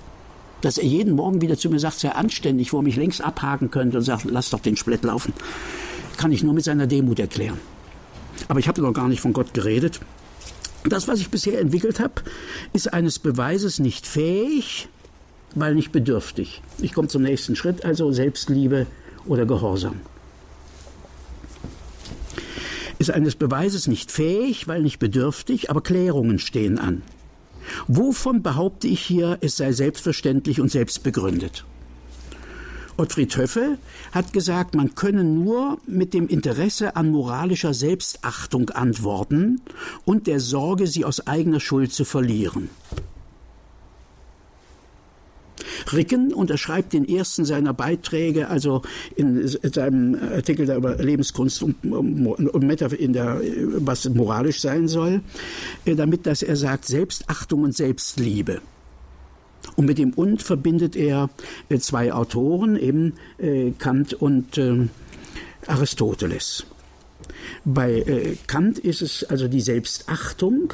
dass 0.62 0.78
er 0.78 0.86
jeden 0.86 1.16
Morgen 1.16 1.42
wieder 1.42 1.58
zu 1.58 1.70
mir 1.70 1.80
sagt, 1.80 2.00
sehr 2.00 2.16
anständig, 2.16 2.72
wo 2.72 2.78
er 2.78 2.84
mich 2.84 2.96
längst 2.96 3.22
abhaken 3.22 3.70
könnte 3.70 3.98
und 3.98 4.04
sagt, 4.04 4.24
lass 4.24 4.50
doch 4.50 4.62
den 4.62 4.78
Splett 4.78 5.04
laufen, 5.04 5.34
kann 6.16 6.32
ich 6.32 6.42
nur 6.42 6.54
mit 6.54 6.64
seiner 6.64 6.88
Demut 6.88 7.20
erklären. 7.20 7.60
Aber 8.48 8.62
ich 8.62 8.70
habe 8.70 8.82
noch 8.82 8.94
gar 8.94 9.10
nicht 9.10 9.20
von 9.20 9.34
Gott 9.34 9.54
geredet. 9.54 10.00
Das, 10.86 11.08
was 11.08 11.20
ich 11.20 11.30
bisher 11.30 11.60
entwickelt 11.60 12.00
habe, 12.00 12.24
ist 12.74 12.92
eines 12.92 13.20
Beweises 13.20 13.80
nicht 13.80 14.08
fähig, 14.08 14.88
weil 15.56 15.76
nicht 15.76 15.92
bedürftig. 15.92 16.62
Ich 16.80 16.94
komme 16.94 17.08
zum 17.08 17.22
nächsten 17.22 17.56
Schritt, 17.56 17.86
also 17.86 18.12
Selbstliebe 18.12 18.88
oder 19.26 19.46
Gehorsam. 19.46 20.02
Ist 22.98 23.12
eines 23.12 23.36
Beweises 23.36 23.88
nicht 23.88 24.12
fähig, 24.12 24.68
weil 24.68 24.82
nicht 24.82 25.00
bedürftig, 25.00 25.70
aber 25.70 25.82
Klärungen 25.82 26.40
stehen 26.40 26.78
an. 26.78 27.02
Wovon 27.88 28.42
behaupte 28.42 28.88
ich 28.88 29.02
hier, 29.02 29.38
es 29.42 29.58
sei 29.58 29.72
selbstverständlich 29.72 30.62
und 30.62 30.72
selbstbegründet? 30.72 31.66
Ottfried 32.98 33.36
Höffe 33.36 33.78
hat 34.12 34.34
gesagt, 34.34 34.76
man 34.76 34.96
könne 34.96 35.24
nur 35.24 35.80
mit 35.88 36.14
dem 36.14 36.28
Interesse 36.28 36.96
an 36.96 37.12
moralischer 37.12 37.74
Selbstachtung 37.74 38.70
antworten 38.70 39.62
und 40.06 40.28
der 40.28 40.40
Sorge, 40.40 40.88
sie 40.88 41.06
aus 41.06 41.28
eigener 41.28 41.60
Schuld 41.60 41.94
zu 41.94 42.06
verlieren. 42.06 42.70
Ricken 45.94 46.34
unterschreibt 46.34 46.94
den 46.94 47.08
ersten 47.08 47.46
seiner 47.46 47.74
Beiträge, 47.74 48.48
also 48.48 48.82
in 49.16 49.48
seinem 49.48 50.16
Artikel 50.16 50.70
über 50.70 50.96
Lebenskunst 50.96 51.64
und, 51.64 51.84
in 51.84 53.14
der, 53.14 53.42
was 53.78 54.08
moralisch 54.10 54.62
sein 54.62 54.88
soll, 54.88 55.22
äh, 55.86 55.96
damit, 55.96 56.26
dass 56.26 56.44
er 56.44 56.56
sagt 56.56 56.86
Selbstachtung 56.86 57.64
und 57.64 57.76
Selbstliebe. 57.76 58.62
Und 59.76 59.86
mit 59.86 59.98
dem 59.98 60.14
Und 60.14 60.42
verbindet 60.42 60.96
er 60.96 61.30
äh, 61.70 61.78
zwei 61.78 62.14
Autoren, 62.14 62.76
eben 62.76 63.14
äh, 63.38 63.72
Kant 63.72 64.14
und 64.14 64.58
äh, 64.58 64.88
Aristoteles. 65.68 66.66
Bei 67.64 68.36
Kant 68.48 68.80
ist 68.80 69.02
es 69.02 69.24
also 69.24 69.48
die 69.48 69.62
Selbstachtung 69.62 70.74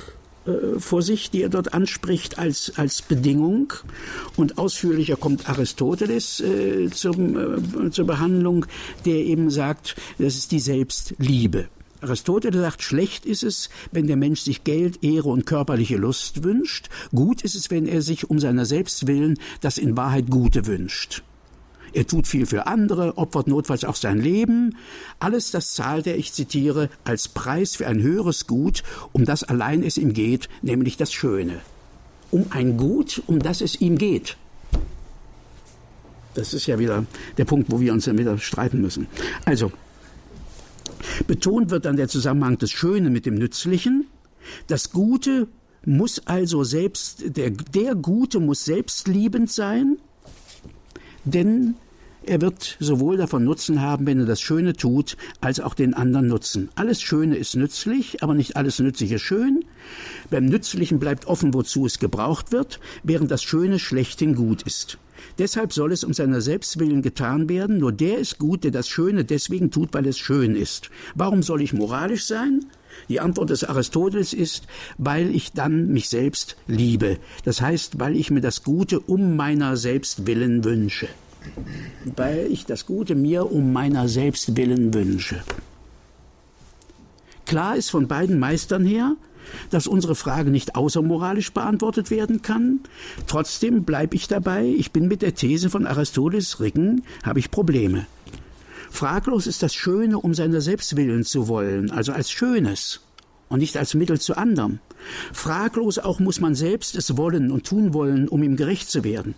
vor 0.78 1.02
sich, 1.02 1.30
die 1.30 1.42
er 1.42 1.50
dort 1.50 1.74
anspricht 1.74 2.40
als, 2.40 2.72
als 2.78 3.02
Bedingung. 3.02 3.74
Und 4.38 4.58
ausführlicher 4.58 5.18
kommt 5.18 5.50
Aristoteles 5.50 6.40
äh, 6.40 6.90
zum, 6.90 7.88
äh, 7.88 7.92
zur 7.92 8.06
Behandlung, 8.06 8.66
der 9.06 9.16
eben 9.16 9.50
sagt, 9.50 9.98
das 10.18 10.36
ist 10.36 10.52
die 10.54 10.62
Selbstliebe. 10.62 11.68
Aristoteles 12.02 12.62
sagt, 12.62 12.84
schlecht 12.84 13.26
ist 13.26 13.44
es, 13.44 13.70
wenn 13.92 14.08
der 14.08 14.18
Mensch 14.18 14.42
sich 14.42 14.64
Geld, 14.64 15.04
Ehre 15.04 15.30
und 15.30 15.46
körperliche 15.46 15.98
Lust 15.98 16.44
wünscht. 16.44 16.90
Gut 17.14 17.42
ist 17.42 17.56
es, 17.56 17.72
wenn 17.72 17.88
er 17.88 18.02
sich 18.02 18.30
um 18.30 18.40
seiner 18.40 18.66
selbst 18.66 19.08
willen 19.08 19.40
das 19.62 19.78
in 19.78 19.98
Wahrheit 19.98 20.30
Gute 20.30 20.68
wünscht. 20.68 21.24
Er 21.94 22.06
tut 22.06 22.28
viel 22.28 22.46
für 22.46 22.68
andere, 22.68 23.18
opfert 23.18 23.48
notfalls 23.48 23.84
auch 23.84 23.96
sein 23.96 24.20
Leben. 24.20 24.78
Alles 25.20 25.52
das 25.52 25.74
zahlt 25.74 26.06
er, 26.06 26.18
ich 26.18 26.34
zitiere, 26.34 26.90
als 27.04 27.28
Preis 27.28 27.76
für 27.76 27.88
ein 27.88 28.02
höheres 28.02 28.46
Gut, 28.46 28.84
um 29.14 29.26
das 29.26 29.44
allein 29.44 29.84
es 29.84 29.98
ihm 29.98 30.14
geht, 30.14 30.50
nämlich 30.62 30.98
das 30.98 31.14
Schöne. 31.14 31.62
Um 32.30 32.48
ein 32.52 32.78
Gut, 32.78 33.24
um 33.26 33.40
das 33.40 33.62
es 33.62 33.80
ihm 33.80 33.98
geht. 33.98 34.38
Das 36.36 36.54
ist 36.54 36.68
ja 36.68 36.78
wieder 36.78 37.06
der 37.38 37.46
Punkt, 37.46 37.72
wo 37.72 37.80
wir 37.80 37.94
uns 37.94 38.06
dann 38.06 38.18
wieder 38.18 38.38
streiten 38.38 38.80
müssen. 38.80 39.08
Also, 39.46 39.72
Betont 41.28 41.70
wird 41.70 41.86
dann 41.86 41.98
der 41.98 42.08
Zusammenhang 42.08 42.58
des 42.58 42.72
Schönen 42.72 43.12
mit 43.14 43.26
dem 43.26 43.36
Nützlichen. 43.36 44.08
Das 44.68 44.92
Gute 44.92 45.48
muss 45.86 46.26
also 46.26 46.64
selbst, 46.64 47.38
der, 47.38 47.52
der 47.52 47.96
Gute 47.96 48.40
muss 48.40 48.66
selbstliebend 48.66 49.52
sein, 49.52 49.98
denn 51.24 51.76
er 52.24 52.42
wird 52.42 52.76
sowohl 52.82 53.16
davon 53.16 53.46
Nutzen 53.46 53.82
haben, 53.82 54.06
wenn 54.06 54.20
er 54.20 54.26
das 54.26 54.42
Schöne 54.42 54.74
tut, 54.74 55.16
als 55.40 55.62
auch 55.62 55.74
den 55.74 55.94
anderen 55.94 56.28
Nutzen. 56.28 56.70
Alles 56.76 57.02
Schöne 57.02 57.38
ist 57.38 57.56
nützlich, 57.56 58.22
aber 58.22 58.34
nicht 58.34 58.58
alles 58.58 58.80
Nützliche 58.80 59.18
schön. 59.18 59.64
Beim 60.30 60.46
Nützlichen 60.46 61.00
bleibt 61.00 61.26
offen, 61.26 61.54
wozu 61.54 61.86
es 61.86 62.00
gebraucht 62.00 62.52
wird, 62.52 62.82
während 63.04 63.32
das 63.32 63.44
Schöne 63.44 63.80
schlechthin 63.80 64.36
gut 64.36 64.64
ist. 64.64 64.98
Deshalb 65.38 65.74
soll 65.74 65.92
es 65.92 66.04
um 66.04 66.14
seiner 66.14 66.42
Selbstwillen 66.42 67.02
getan 67.02 67.50
werden, 67.50 67.78
nur 67.78 67.92
der 67.92 68.18
ist 68.18 68.38
gut, 68.38 68.64
der 68.64 68.72
das 68.72 68.88
Schöne 68.88 69.26
deswegen 69.26 69.72
tut, 69.72 69.94
weil 69.94 70.08
es 70.08 70.18
schön 70.18 70.56
ist. 70.56 70.90
Warum 71.16 71.44
soll 71.44 71.62
ich 71.62 71.74
moralisch 71.74 72.26
sein? 72.26 72.66
Die 73.10 73.20
Antwort 73.20 73.50
des 73.50 73.64
Aristoteles 73.64 74.34
ist, 74.34 74.68
weil 74.98 75.34
ich 75.36 75.54
dann 75.54 75.88
mich 75.88 76.10
selbst 76.10 76.58
liebe. 76.68 77.18
Das 77.46 77.62
heißt, 77.62 78.00
weil 78.00 78.16
ich 78.16 78.32
mir 78.32 78.42
das 78.42 78.64
Gute 78.64 79.00
um 79.00 79.36
meiner 79.36 79.78
selbst 79.78 80.26
willen 80.26 80.64
wünsche. 80.64 81.08
Weil 82.16 82.48
ich 82.52 82.66
das 82.66 82.86
Gute 82.86 83.16
mir 83.16 83.52
um 83.52 83.72
meiner 83.72 84.08
selbst 84.08 84.58
willen 84.58 84.94
wünsche. 84.94 85.42
Klar 87.46 87.78
ist 87.78 87.90
von 87.92 88.08
beiden 88.08 88.40
Meistern 88.40 88.86
her, 88.86 89.16
dass 89.70 89.88
unsere 89.88 90.16
Frage 90.16 90.52
nicht 90.52 90.76
außermoralisch 90.76 91.54
beantwortet 91.54 92.12
werden 92.12 92.42
kann. 92.42 92.82
Trotzdem 93.28 93.84
bleibe 93.84 94.16
ich 94.16 94.28
dabei, 94.28 94.66
ich 94.66 94.92
bin 94.92 95.08
mit 95.08 95.22
der 95.22 95.36
These 95.36 95.70
von 95.70 95.86
Aristoteles 95.86 96.60
Ricken, 96.60 97.04
habe 97.24 97.40
ich 97.40 97.52
Probleme. 97.52 98.08
Fraglos 98.90 99.48
ist 99.48 99.64
das 99.64 99.74
Schöne 99.76 100.20
um 100.20 100.34
seiner 100.34 100.62
selbst 100.62 100.96
willen 100.96 101.24
zu 101.24 101.48
wollen, 101.48 101.92
also 101.92 102.14
als 102.14 102.32
Schönes 102.32 103.02
und 103.50 103.60
nicht 103.60 103.78
als 103.78 103.94
Mittel 103.94 104.20
zu 104.20 104.36
anderem. 104.38 104.80
Fraglos 105.32 106.00
auch 106.00 106.20
muss 106.20 106.40
man 106.40 106.56
selbst 106.56 106.96
es 106.96 107.16
wollen 107.18 107.52
und 107.52 107.66
tun 107.66 107.94
wollen, 107.94 108.28
um 108.28 108.44
ihm 108.44 108.56
gerecht 108.56 108.90
zu 108.90 109.04
werden. 109.04 109.36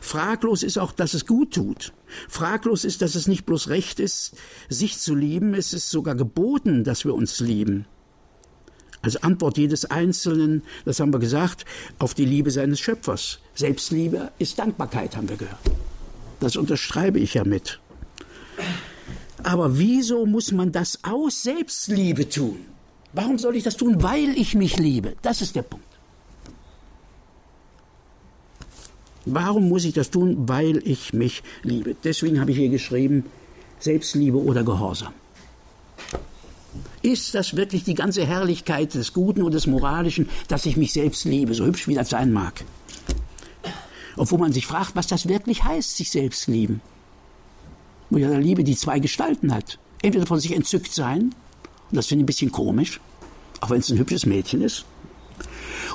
Fraglos 0.00 0.62
ist 0.62 0.78
auch, 0.78 0.92
dass 0.92 1.14
es 1.14 1.26
gut 1.26 1.54
tut. 1.54 1.92
Fraglos 2.28 2.84
ist, 2.84 3.02
dass 3.02 3.14
es 3.14 3.26
nicht 3.26 3.46
bloß 3.46 3.68
recht 3.68 4.00
ist, 4.00 4.36
sich 4.68 4.98
zu 4.98 5.14
lieben, 5.14 5.54
es 5.54 5.72
ist 5.72 5.90
sogar 5.90 6.14
geboten, 6.14 6.84
dass 6.84 7.04
wir 7.04 7.14
uns 7.14 7.40
lieben. 7.40 7.86
Als 9.02 9.22
Antwort 9.22 9.56
jedes 9.56 9.86
Einzelnen, 9.86 10.62
das 10.84 11.00
haben 11.00 11.12
wir 11.12 11.20
gesagt, 11.20 11.64
auf 11.98 12.12
die 12.14 12.26
Liebe 12.26 12.50
seines 12.50 12.80
Schöpfers. 12.80 13.38
Selbstliebe 13.54 14.30
ist 14.38 14.58
Dankbarkeit, 14.58 15.16
haben 15.16 15.28
wir 15.28 15.36
gehört. 15.36 15.58
Das 16.38 16.56
unterschreibe 16.56 17.18
ich 17.18 17.34
ja 17.34 17.44
mit. 17.44 17.80
Aber 19.42 19.78
wieso 19.78 20.26
muss 20.26 20.52
man 20.52 20.70
das 20.70 20.98
aus 21.02 21.42
Selbstliebe 21.42 22.28
tun? 22.28 22.58
Warum 23.12 23.38
soll 23.38 23.56
ich 23.56 23.64
das 23.64 23.76
tun? 23.76 24.02
Weil 24.02 24.36
ich 24.36 24.54
mich 24.54 24.78
liebe. 24.78 25.16
Das 25.22 25.40
ist 25.40 25.56
der 25.56 25.62
Punkt. 25.62 25.86
Warum 29.24 29.68
muss 29.68 29.84
ich 29.84 29.94
das 29.94 30.10
tun? 30.10 30.48
Weil 30.48 30.86
ich 30.86 31.12
mich 31.12 31.42
liebe. 31.62 31.94
Deswegen 32.04 32.40
habe 32.40 32.50
ich 32.50 32.58
hier 32.58 32.68
geschrieben, 32.68 33.24
Selbstliebe 33.78 34.38
oder 34.38 34.62
Gehorsam. 34.62 35.12
Ist 37.02 37.34
das 37.34 37.56
wirklich 37.56 37.84
die 37.84 37.94
ganze 37.94 38.26
Herrlichkeit 38.26 38.94
des 38.94 39.12
Guten 39.12 39.42
und 39.42 39.52
des 39.52 39.66
Moralischen, 39.66 40.28
dass 40.48 40.66
ich 40.66 40.76
mich 40.76 40.92
selbst 40.92 41.24
liebe, 41.24 41.54
so 41.54 41.64
hübsch 41.64 41.88
wie 41.88 41.94
das 41.94 42.10
sein 42.10 42.32
mag? 42.32 42.64
Obwohl 44.16 44.38
man 44.38 44.52
sich 44.52 44.66
fragt, 44.66 44.96
was 44.96 45.06
das 45.06 45.28
wirklich 45.28 45.64
heißt, 45.64 45.96
sich 45.96 46.10
selbst 46.10 46.46
lieben. 46.46 46.80
Wo 48.10 48.18
ja 48.18 48.28
der 48.28 48.40
Liebe 48.40 48.64
die 48.64 48.76
zwei 48.76 48.98
Gestalten 48.98 49.54
hat. 49.54 49.78
Entweder 50.02 50.26
von 50.26 50.40
sich 50.40 50.54
entzückt 50.54 50.92
sein, 50.92 51.34
und 51.90 51.96
das 51.96 52.06
finde 52.06 52.22
ich 52.22 52.24
ein 52.24 52.26
bisschen 52.26 52.52
komisch, 52.52 53.00
auch 53.60 53.70
wenn 53.70 53.80
es 53.80 53.90
ein 53.90 53.98
hübsches 53.98 54.26
Mädchen 54.26 54.62
ist, 54.62 54.84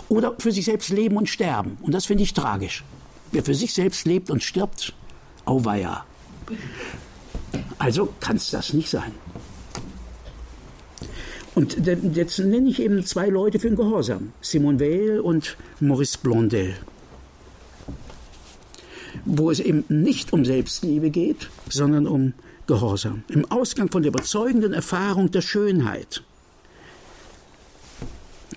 oder 0.09 0.35
für 0.39 0.51
sich 0.51 0.65
selbst 0.65 0.89
leben 0.89 1.17
und 1.17 1.29
sterben. 1.29 1.77
Und 1.81 1.93
das 1.93 2.05
finde 2.05 2.23
ich 2.23 2.33
tragisch. 2.33 2.83
Wer 3.31 3.43
für 3.43 3.55
sich 3.55 3.73
selbst 3.73 4.05
lebt 4.05 4.29
und 4.29 4.43
stirbt, 4.43 4.93
auweia. 5.45 6.05
Also 7.77 8.13
kann 8.19 8.37
es 8.37 8.49
das 8.51 8.73
nicht 8.73 8.89
sein. 8.89 9.11
Und 11.55 11.77
jetzt 12.15 12.37
nenne 12.39 12.69
ich 12.69 12.81
eben 12.81 13.05
zwei 13.05 13.29
Leute 13.29 13.59
für 13.59 13.69
den 13.69 13.77
Gehorsam. 13.77 14.33
Simone 14.41 14.79
Weil 14.79 15.19
und 15.21 15.55
Maurice 15.79 16.17
Blondel. 16.21 16.75
Wo 19.23 19.49
es 19.49 19.61
eben 19.61 19.85
nicht 19.87 20.33
um 20.33 20.43
Selbstliebe 20.43 21.09
geht, 21.09 21.49
sondern 21.69 22.07
um 22.07 22.33
Gehorsam. 22.67 23.23
Im 23.29 23.49
Ausgang 23.49 23.89
von 23.89 24.03
der 24.03 24.09
überzeugenden 24.09 24.73
Erfahrung 24.73 25.31
der 25.31 25.41
Schönheit. 25.41 26.23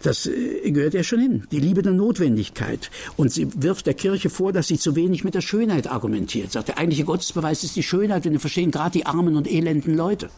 Das 0.03 0.27
äh, 0.27 0.71
gehört 0.73 0.95
ja 0.95 1.05
schon 1.05 1.21
hin. 1.21 1.47
Die 1.53 1.61
Liebe 1.61 1.83
der 1.83 1.93
Notwendigkeit. 1.93 2.91
Und 3.17 3.33
sie 3.33 3.49
wirft 3.63 3.87
der 3.87 3.95
Kirche 3.95 4.29
vor, 4.29 4.53
dass 4.53 4.67
sie 4.69 4.79
zu 4.79 4.97
wenig 4.97 5.23
mit 5.23 5.35
der 5.35 5.41
Schönheit 5.41 5.87
argumentiert. 5.87 6.51
Sagt, 6.51 6.69
der 6.69 6.79
eigentliche 6.79 7.05
Gottesbeweis 7.05 7.63
ist 7.63 7.77
die 7.77 7.83
Schönheit 7.85 8.27
und 8.27 8.33
wir 8.33 8.41
verstehen 8.41 8.73
gerade 8.73 8.99
die 8.99 9.07
armen 9.07 9.37
und 9.37 9.49
elenden 9.49 9.97
Leute. 9.97 10.31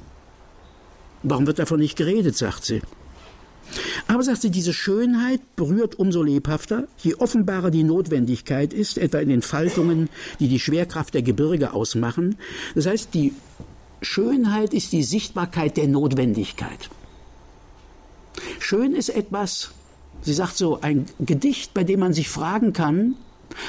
Warum 1.22 1.46
wird 1.46 1.58
davon 1.58 1.80
nicht 1.80 1.96
geredet, 1.96 2.36
sagt 2.36 2.64
sie. 2.64 2.80
Aber 4.08 4.22
sagt 4.22 4.42
sie, 4.42 4.50
diese 4.50 4.72
Schönheit 4.72 5.40
berührt 5.54 5.98
umso 5.98 6.22
lebhafter, 6.22 6.88
je 6.98 7.14
offenbarer 7.14 7.70
die 7.70 7.84
Notwendigkeit 7.84 8.72
ist, 8.72 8.98
etwa 8.98 9.18
in 9.18 9.28
den 9.28 9.42
Faltungen, 9.42 10.08
die 10.40 10.48
die 10.48 10.58
Schwerkraft 10.58 11.14
der 11.14 11.22
Gebirge 11.22 11.72
ausmachen. 11.72 12.36
Das 12.74 12.86
heißt, 12.86 13.14
die 13.14 13.34
Schönheit 14.02 14.74
ist 14.74 14.92
die 14.92 15.02
Sichtbarkeit 15.02 15.76
der 15.76 15.88
Notwendigkeit. 15.88 16.90
Schön 18.58 18.94
ist 18.94 19.10
etwas, 19.10 19.70
sie 20.22 20.32
sagt 20.32 20.56
so, 20.56 20.80
ein 20.80 21.06
Gedicht, 21.20 21.74
bei 21.74 21.84
dem 21.84 22.00
man 22.00 22.12
sich 22.12 22.28
fragen 22.28 22.72
kann, 22.72 23.14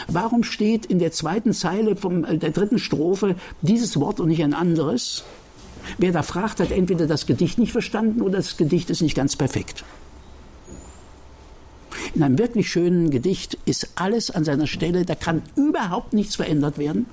warum 0.07 0.43
steht 0.43 0.85
in 0.85 0.99
der 0.99 1.11
zweiten 1.11 1.53
Zeile 1.53 1.95
vom, 1.95 2.23
äh, 2.23 2.37
der 2.37 2.51
dritten 2.51 2.79
Strophe 2.79 3.35
dieses 3.61 3.99
Wort 3.99 4.19
und 4.19 4.29
nicht 4.29 4.43
ein 4.43 4.53
anderes? 4.53 5.23
Wer 5.97 6.11
da 6.11 6.23
fragt, 6.23 6.59
hat 6.59 6.71
entweder 6.71 7.07
das 7.07 7.25
Gedicht 7.25 7.57
nicht 7.57 7.71
verstanden 7.71 8.21
oder 8.21 8.37
das 8.37 8.57
Gedicht 8.57 8.89
ist 8.89 9.01
nicht 9.01 9.15
ganz 9.15 9.35
perfekt. 9.35 9.83
In 12.13 12.23
einem 12.23 12.37
wirklich 12.37 12.69
schönen 12.69 13.09
Gedicht 13.09 13.57
ist 13.65 13.91
alles 13.95 14.31
an 14.31 14.43
seiner 14.43 14.67
Stelle, 14.67 15.05
da 15.05 15.15
kann 15.15 15.41
überhaupt 15.55 16.13
nichts 16.13 16.35
verändert 16.35 16.77
werden, 16.77 17.05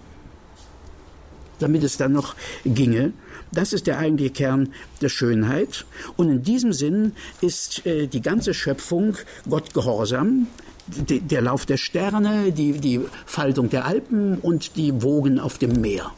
damit 1.58 1.84
es 1.84 1.96
dann 1.96 2.12
noch 2.12 2.34
ginge. 2.64 3.12
Das 3.52 3.72
ist 3.72 3.86
der 3.86 3.98
eigentliche 3.98 4.32
Kern 4.32 4.72
der 5.00 5.08
Schönheit. 5.08 5.86
Und 6.16 6.30
in 6.30 6.42
diesem 6.42 6.72
Sinn 6.72 7.12
ist 7.40 7.86
äh, 7.86 8.06
die 8.06 8.20
ganze 8.20 8.54
Schöpfung 8.54 9.16
Gott 9.48 9.72
gehorsam. 9.72 10.48
der 10.86 11.42
Lauf 11.42 11.66
der 11.66 11.76
Sterne, 11.76 12.50
die, 12.50 12.72
die 12.72 13.00
Faltung 13.26 13.68
der 13.70 13.84
Alpen 13.84 14.38
und 14.38 14.76
die 14.76 15.02
Wogen 15.02 15.38
auf 15.38 15.58
dem 15.58 15.80
Meer. 15.80 16.12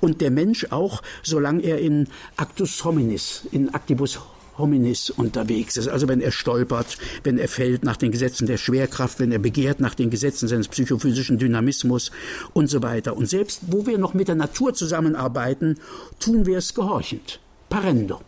Und 0.00 0.20
der 0.20 0.30
Mensch 0.30 0.66
auch, 0.70 1.02
solange 1.22 1.62
er 1.62 1.78
in 1.78 2.08
Actus 2.36 2.84
hominis, 2.84 3.46
in 3.52 3.74
Actibus 3.74 4.20
hominis 4.58 5.10
unterwegs 5.10 5.76
ist. 5.76 5.88
Also 5.88 6.08
wenn 6.08 6.20
er 6.20 6.30
stolpert, 6.30 6.98
wenn 7.24 7.38
er 7.38 7.48
fällt 7.48 7.84
nach 7.84 7.96
den 7.96 8.12
Gesetzen 8.12 8.46
der 8.46 8.56
Schwerkraft, 8.56 9.18
wenn 9.18 9.32
er 9.32 9.38
begehrt 9.38 9.80
nach 9.80 9.94
den 9.94 10.10
Gesetzen 10.10 10.48
seines 10.48 10.68
psychophysischen 10.68 11.38
Dynamismus 11.38 12.10
und 12.52 12.68
so 12.68 12.82
weiter. 12.82 13.16
Und 13.16 13.28
selbst 13.28 13.62
wo 13.68 13.86
wir 13.86 13.98
noch 13.98 14.14
mit 14.14 14.28
der 14.28 14.36
Natur 14.36 14.74
zusammenarbeiten, 14.74 15.78
tun 16.20 16.46
wir 16.46 16.58
es 16.58 16.74
gehorchend. 16.74 17.40
Parendo. 17.68 18.20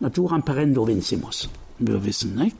Naturam 0.00 0.42
parendo 0.42 0.86
vincimus 0.86 1.48
wir 1.86 2.04
wissen, 2.04 2.34
nicht? 2.34 2.56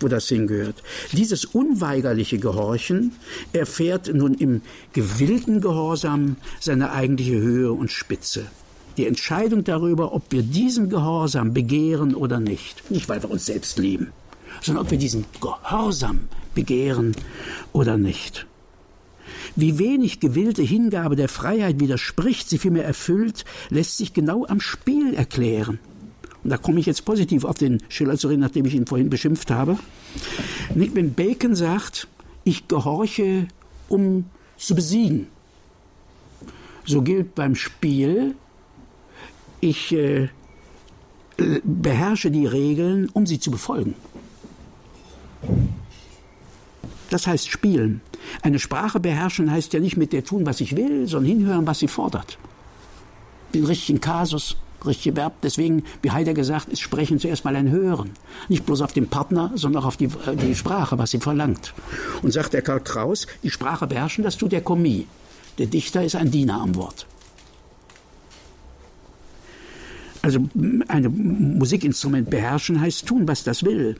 wo 0.00 0.08
das 0.08 0.28
hingehört. 0.28 0.82
Dieses 1.12 1.44
unweigerliche 1.44 2.38
Gehorchen 2.38 3.12
erfährt 3.52 4.12
nun 4.12 4.34
im 4.34 4.62
gewillten 4.92 5.60
Gehorsam 5.60 6.36
seine 6.60 6.92
eigentliche 6.92 7.38
Höhe 7.38 7.72
und 7.72 7.90
Spitze. 7.90 8.46
Die 8.96 9.06
Entscheidung 9.06 9.64
darüber, 9.64 10.14
ob 10.14 10.32
wir 10.32 10.42
diesen 10.42 10.88
Gehorsam 10.88 11.52
begehren 11.52 12.14
oder 12.14 12.40
nicht, 12.40 12.90
nicht 12.90 13.08
weil 13.08 13.22
wir 13.22 13.30
uns 13.30 13.46
selbst 13.46 13.78
lieben, 13.78 14.12
sondern 14.62 14.84
ob 14.84 14.90
wir 14.90 14.98
diesen 14.98 15.26
Gehorsam 15.40 16.28
begehren 16.54 17.14
oder 17.72 17.98
nicht. 17.98 18.46
Wie 19.54 19.78
wenig 19.78 20.20
gewillte 20.20 20.62
Hingabe 20.62 21.16
der 21.16 21.28
Freiheit 21.28 21.80
widerspricht, 21.80 22.48
sie 22.48 22.58
vielmehr 22.58 22.84
erfüllt, 22.84 23.44
lässt 23.70 23.96
sich 23.98 24.12
genau 24.12 24.46
am 24.46 24.60
Spiel 24.60 25.14
erklären. 25.14 25.78
Und 26.46 26.50
da 26.50 26.58
komme 26.58 26.78
ich 26.78 26.86
jetzt 26.86 27.04
positiv 27.04 27.44
auf 27.44 27.58
den 27.58 27.82
Schiller 27.88 28.16
zu 28.16 28.28
reden, 28.28 28.42
nachdem 28.42 28.66
ich 28.66 28.74
ihn 28.76 28.86
vorhin 28.86 29.10
beschimpft 29.10 29.50
habe. 29.50 29.76
Nicht, 30.76 30.94
wenn 30.94 31.12
Bacon 31.12 31.56
sagt, 31.56 32.06
ich 32.44 32.68
gehorche, 32.68 33.48
um 33.88 34.26
zu 34.56 34.76
besiegen. 34.76 35.26
So 36.84 37.02
gilt 37.02 37.34
beim 37.34 37.56
Spiel, 37.56 38.36
ich 39.60 39.90
äh, 39.90 40.28
beherrsche 41.64 42.30
die 42.30 42.46
Regeln, 42.46 43.08
um 43.12 43.26
sie 43.26 43.40
zu 43.40 43.50
befolgen. 43.50 43.96
Das 47.10 47.26
heißt 47.26 47.48
spielen. 47.48 48.02
Eine 48.42 48.60
Sprache 48.60 49.00
beherrschen 49.00 49.50
heißt 49.50 49.72
ja 49.72 49.80
nicht 49.80 49.96
mit 49.96 50.12
der 50.12 50.22
tun, 50.22 50.46
was 50.46 50.60
ich 50.60 50.76
will, 50.76 51.08
sondern 51.08 51.28
hinhören, 51.28 51.66
was 51.66 51.80
sie 51.80 51.88
fordert. 51.88 52.38
Den 53.52 53.64
richtigen 53.64 54.00
Kasus, 54.00 54.56
richtige 54.86 55.16
Verb. 55.16 55.34
Deswegen, 55.42 55.84
wie 56.02 56.10
Heidegger 56.10 56.40
gesagt, 56.40 56.68
ist 56.68 56.80
Sprechen 56.80 57.18
zuerst 57.18 57.44
mal 57.44 57.56
ein 57.56 57.70
Hören. 57.70 58.10
Nicht 58.48 58.66
bloß 58.66 58.82
auf 58.82 58.92
den 58.92 59.08
Partner, 59.08 59.52
sondern 59.54 59.82
auch 59.82 59.86
auf 59.86 59.96
die, 59.96 60.06
äh, 60.06 60.36
die 60.36 60.54
Sprache, 60.54 60.98
was 60.98 61.10
sie 61.10 61.18
verlangt. 61.18 61.74
Und 62.22 62.32
sagt 62.32 62.54
der 62.54 62.62
Karl 62.62 62.80
Kraus, 62.80 63.26
die 63.42 63.50
Sprache 63.50 63.86
beherrschen, 63.86 64.24
das 64.24 64.36
tut 64.36 64.52
der 64.52 64.62
Kommis. 64.62 65.04
Der 65.58 65.66
Dichter 65.66 66.04
ist 66.04 66.16
ein 66.16 66.30
Diener 66.30 66.60
am 66.60 66.74
Wort. 66.74 67.06
Also 70.22 70.40
ein 70.88 71.56
Musikinstrument 71.58 72.28
beherrschen 72.28 72.80
heißt 72.80 73.06
tun, 73.06 73.28
was 73.28 73.44
das 73.44 73.62
will. 73.62 73.96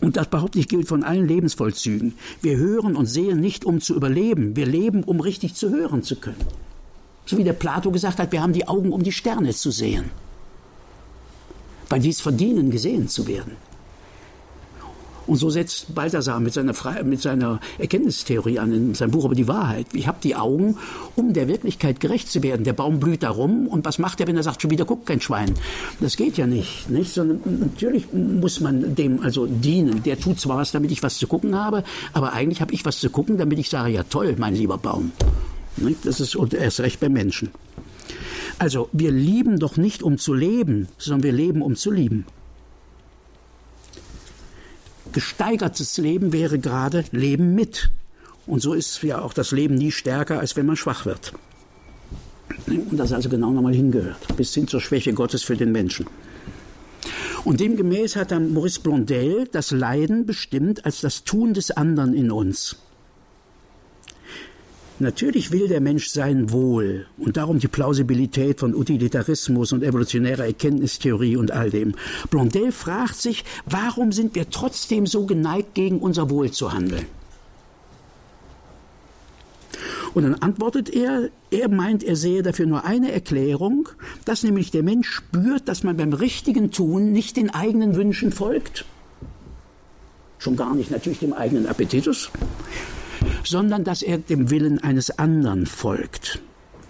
Und 0.00 0.18
das 0.18 0.28
behaupte 0.28 0.58
ich 0.58 0.68
gilt 0.68 0.86
von 0.86 1.02
allen 1.02 1.26
Lebensvollzügen. 1.26 2.12
Wir 2.42 2.58
hören 2.58 2.94
und 2.94 3.06
sehen 3.06 3.40
nicht, 3.40 3.64
um 3.64 3.80
zu 3.80 3.94
überleben. 3.94 4.54
Wir 4.54 4.66
leben, 4.66 5.02
um 5.02 5.20
richtig 5.20 5.54
zu 5.54 5.70
hören 5.70 6.02
zu 6.02 6.16
können. 6.16 6.44
So 7.26 7.38
wie 7.38 7.44
der 7.44 7.54
Plato 7.54 7.90
gesagt 7.90 8.18
hat, 8.18 8.32
wir 8.32 8.42
haben 8.42 8.52
die 8.52 8.68
Augen, 8.68 8.92
um 8.92 9.02
die 9.02 9.12
Sterne 9.12 9.52
zu 9.54 9.70
sehen. 9.70 10.10
Weil 11.88 12.00
die 12.00 12.10
es 12.10 12.20
verdienen, 12.20 12.70
gesehen 12.70 13.08
zu 13.08 13.26
werden. 13.26 13.56
Und 15.26 15.36
so 15.36 15.48
setzt 15.48 15.94
Balthasar 15.94 16.38
mit 16.40 16.52
seiner, 16.52 16.74
Fre 16.74 17.02
mit 17.02 17.22
seiner 17.22 17.60
Erkenntnistheorie 17.78 18.58
an, 18.58 18.72
in 18.72 18.94
seinem 18.94 19.10
Buch 19.10 19.24
über 19.24 19.34
die 19.34 19.48
Wahrheit. 19.48 19.86
Ich 19.94 20.06
habe 20.06 20.18
die 20.22 20.36
Augen, 20.36 20.76
um 21.16 21.32
der 21.32 21.48
Wirklichkeit 21.48 22.00
gerecht 22.00 22.30
zu 22.30 22.42
werden. 22.42 22.64
Der 22.64 22.74
Baum 22.74 23.00
blüht 23.00 23.22
darum 23.22 23.66
und 23.66 23.84
was 23.84 23.98
macht 23.98 24.20
er, 24.20 24.26
wenn 24.26 24.36
er 24.36 24.42
sagt, 24.42 24.60
schon 24.60 24.70
wieder 24.70 24.84
guckt 24.84 25.06
kein 25.06 25.20
Schwein? 25.20 25.54
Das 26.00 26.16
geht 26.16 26.36
ja 26.36 26.46
nicht, 26.46 26.90
nicht? 26.90 27.14
Sondern 27.14 27.40
natürlich 27.60 28.12
muss 28.12 28.60
man 28.60 28.94
dem 28.94 29.22
also 29.22 29.46
dienen. 29.46 30.02
Der 30.02 30.18
tut 30.18 30.40
zwar 30.40 30.58
was, 30.58 30.72
damit 30.72 30.90
ich 30.90 31.02
was 31.02 31.16
zu 31.16 31.26
gucken 31.26 31.54
habe, 31.54 31.84
aber 32.12 32.34
eigentlich 32.34 32.60
habe 32.60 32.74
ich 32.74 32.84
was 32.84 32.98
zu 32.98 33.08
gucken, 33.08 33.38
damit 33.38 33.58
ich 33.58 33.70
sage, 33.70 33.90
ja 33.90 34.02
toll, 34.02 34.34
mein 34.38 34.54
lieber 34.54 34.76
Baum. 34.76 35.12
Das 36.04 36.20
ist 36.20 36.36
und 36.36 36.54
erst 36.54 36.80
recht 36.80 37.00
bei 37.00 37.08
Menschen. 37.08 37.50
Also 38.58 38.88
wir 38.92 39.10
lieben 39.10 39.58
doch 39.58 39.76
nicht 39.76 40.02
um 40.02 40.18
zu 40.18 40.32
leben, 40.32 40.88
sondern 40.98 41.24
wir 41.24 41.32
leben 41.32 41.62
um 41.62 41.76
zu 41.76 41.90
lieben. 41.90 42.26
Gesteigertes 45.12 45.96
Leben 45.98 46.32
wäre 46.32 46.58
gerade 46.58 47.04
Leben 47.12 47.54
mit. 47.54 47.90
Und 48.46 48.60
so 48.60 48.74
ist 48.74 49.02
ja 49.02 49.20
auch 49.20 49.32
das 49.32 49.52
Leben 49.52 49.74
nie 49.74 49.90
stärker, 49.90 50.40
als 50.40 50.56
wenn 50.56 50.66
man 50.66 50.76
schwach 50.76 51.06
wird. 51.06 51.32
Und 52.66 52.96
das 52.96 53.12
also 53.12 53.28
genau 53.28 53.50
nochmal 53.50 53.74
hingehört, 53.74 54.36
bis 54.36 54.54
hin 54.54 54.68
zur 54.68 54.80
Schwäche 54.80 55.12
Gottes 55.12 55.42
für 55.42 55.56
den 55.56 55.72
Menschen. 55.72 56.06
Und 57.44 57.60
demgemäß 57.60 58.16
hat 58.16 58.30
dann 58.30 58.54
Maurice 58.54 58.80
Blondel 58.80 59.48
das 59.52 59.70
Leiden 59.70 60.24
bestimmt 60.24 60.84
als 60.86 61.00
das 61.00 61.24
Tun 61.24 61.54
des 61.54 61.70
anderen 61.70 62.14
in 62.14 62.30
uns. 62.30 62.76
Natürlich 65.00 65.50
will 65.50 65.66
der 65.66 65.80
Mensch 65.80 66.08
sein 66.08 66.52
Wohl 66.52 67.06
und 67.18 67.36
darum 67.36 67.58
die 67.58 67.66
Plausibilität 67.66 68.60
von 68.60 68.74
Utilitarismus 68.74 69.72
und 69.72 69.82
evolutionärer 69.82 70.46
Erkenntnistheorie 70.46 71.36
und 71.36 71.50
all 71.50 71.70
dem. 71.70 71.94
Blondel 72.30 72.70
fragt 72.70 73.16
sich, 73.16 73.44
warum 73.66 74.12
sind 74.12 74.36
wir 74.36 74.50
trotzdem 74.50 75.06
so 75.06 75.26
geneigt, 75.26 75.74
gegen 75.74 75.98
unser 75.98 76.30
Wohl 76.30 76.52
zu 76.52 76.72
handeln? 76.72 77.06
Und 80.14 80.22
dann 80.22 80.34
antwortet 80.36 80.88
er, 80.90 81.28
er 81.50 81.68
meint, 81.68 82.04
er 82.04 82.14
sehe 82.14 82.44
dafür 82.44 82.66
nur 82.66 82.84
eine 82.84 83.10
Erklärung, 83.10 83.88
dass 84.24 84.44
nämlich 84.44 84.70
der 84.70 84.84
Mensch 84.84 85.10
spürt, 85.10 85.66
dass 85.66 85.82
man 85.82 85.96
beim 85.96 86.12
richtigen 86.12 86.70
Tun 86.70 87.10
nicht 87.10 87.36
den 87.36 87.50
eigenen 87.50 87.96
Wünschen 87.96 88.30
folgt. 88.30 88.84
Schon 90.38 90.54
gar 90.54 90.74
nicht 90.76 90.92
natürlich 90.92 91.18
dem 91.18 91.32
eigenen 91.32 91.66
Appetitus, 91.66 92.30
sondern 93.44 93.84
dass 93.84 94.02
er 94.02 94.18
dem 94.18 94.50
Willen 94.50 94.78
eines 94.78 95.18
anderen 95.18 95.66
folgt. 95.66 96.40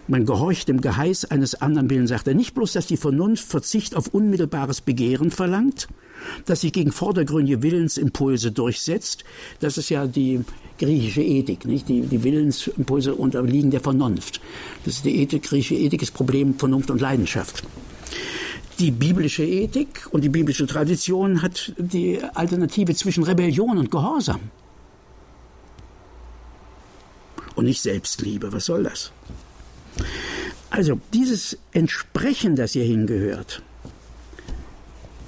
Man 0.07 0.27
gehorcht 0.27 0.69
dem 0.69 0.83
Geheiß 0.83 1.27
eines 1.27 1.55
anderen 1.55 1.89
Willens, 1.89 2.11
sagt 2.11 2.29
er. 2.29 2.35
Nicht 2.35 2.55
bloß, 2.55 2.73
dass 2.73 2.87
die 2.87 2.99
Vernunft 2.99 3.47
Verzicht 3.47 3.97
auf 3.97 4.09
unmittelbares 4.09 4.83
Begehren 4.83 5.31
verlangt, 5.31 5.89
dass 6.45 6.61
sich 6.61 6.75
gegen 6.75 6.93
vordergründige 6.93 7.63
Willensimpulse 7.63 8.53
durchsetzt. 8.53 9.25
Das 9.61 9.79
ist 9.79 9.89
ja 9.89 10.07
die 10.07 10.41
griechische 10.79 11.23
Ethik, 11.23 11.65
nicht? 11.65 11.89
Die, 11.89 12.03
die 12.03 12.23
Willensimpulse 12.23 13.15
unterliegen 13.15 13.71
der 13.71 13.81
Vernunft. 13.81 14.43
Das 14.85 14.97
ist 14.97 15.07
die 15.07 15.23
Ethik, 15.23 15.45
griechische 15.45 15.77
Ethik, 15.77 16.01
das 16.01 16.11
Problem 16.11 16.59
Vernunft 16.59 16.91
und 16.91 17.01
Leidenschaft. 17.01 17.63
Die 18.79 18.91
biblische 18.91 19.45
Ethik 19.45 20.09
und 20.11 20.23
die 20.23 20.29
biblische 20.29 20.67
Tradition 20.67 21.41
hat 21.41 21.73
die 21.79 22.19
Alternative 22.35 22.95
zwischen 22.95 23.25
Rebellion 23.25 23.79
und 23.79 23.91
Gehorsam. 23.91 24.41
Und 27.55 27.67
nicht 27.67 27.81
Selbstliebe. 27.81 28.53
Was 28.53 28.67
soll 28.67 28.85
das? 28.85 29.13
Also 30.71 31.01
dieses 31.13 31.57
Entsprechen, 31.73 32.57
das 32.57 32.73
hier 32.73 32.85
hingehört, 32.85 33.63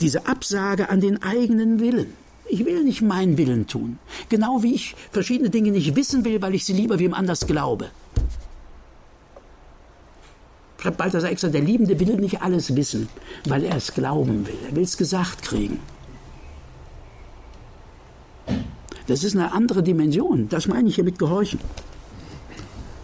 diese 0.00 0.26
Absage 0.26 0.90
an 0.90 1.00
den 1.00 1.22
eigenen 1.22 1.80
Willen. 1.80 2.12
Ich 2.48 2.64
will 2.64 2.84
nicht 2.84 3.02
meinen 3.02 3.38
Willen 3.38 3.66
tun. 3.66 3.98
Genau 4.28 4.62
wie 4.62 4.74
ich 4.74 4.94
verschiedene 5.10 5.50
Dinge 5.50 5.70
nicht 5.70 5.96
wissen 5.96 6.24
will, 6.24 6.42
weil 6.42 6.54
ich 6.54 6.64
sie 6.64 6.72
lieber 6.72 6.98
wem 6.98 7.14
anders 7.14 7.46
glaube. 7.46 7.90
Schreibt 10.78 10.98
Balthasar 10.98 11.30
extra, 11.30 11.48
der 11.48 11.62
Liebende 11.62 11.98
will 11.98 12.16
nicht 12.16 12.42
alles 12.42 12.76
wissen, 12.76 13.08
weil 13.46 13.64
er 13.64 13.76
es 13.76 13.94
glauben 13.94 14.46
will. 14.46 14.58
Er 14.68 14.76
will 14.76 14.84
es 14.84 14.96
gesagt 14.96 15.42
kriegen. 15.42 15.80
Das 19.06 19.24
ist 19.24 19.34
eine 19.34 19.52
andere 19.52 19.82
Dimension. 19.82 20.48
Das 20.48 20.68
meine 20.68 20.88
ich 20.88 20.96
hier 20.96 21.04
mit 21.04 21.18
Gehorchen. 21.18 21.60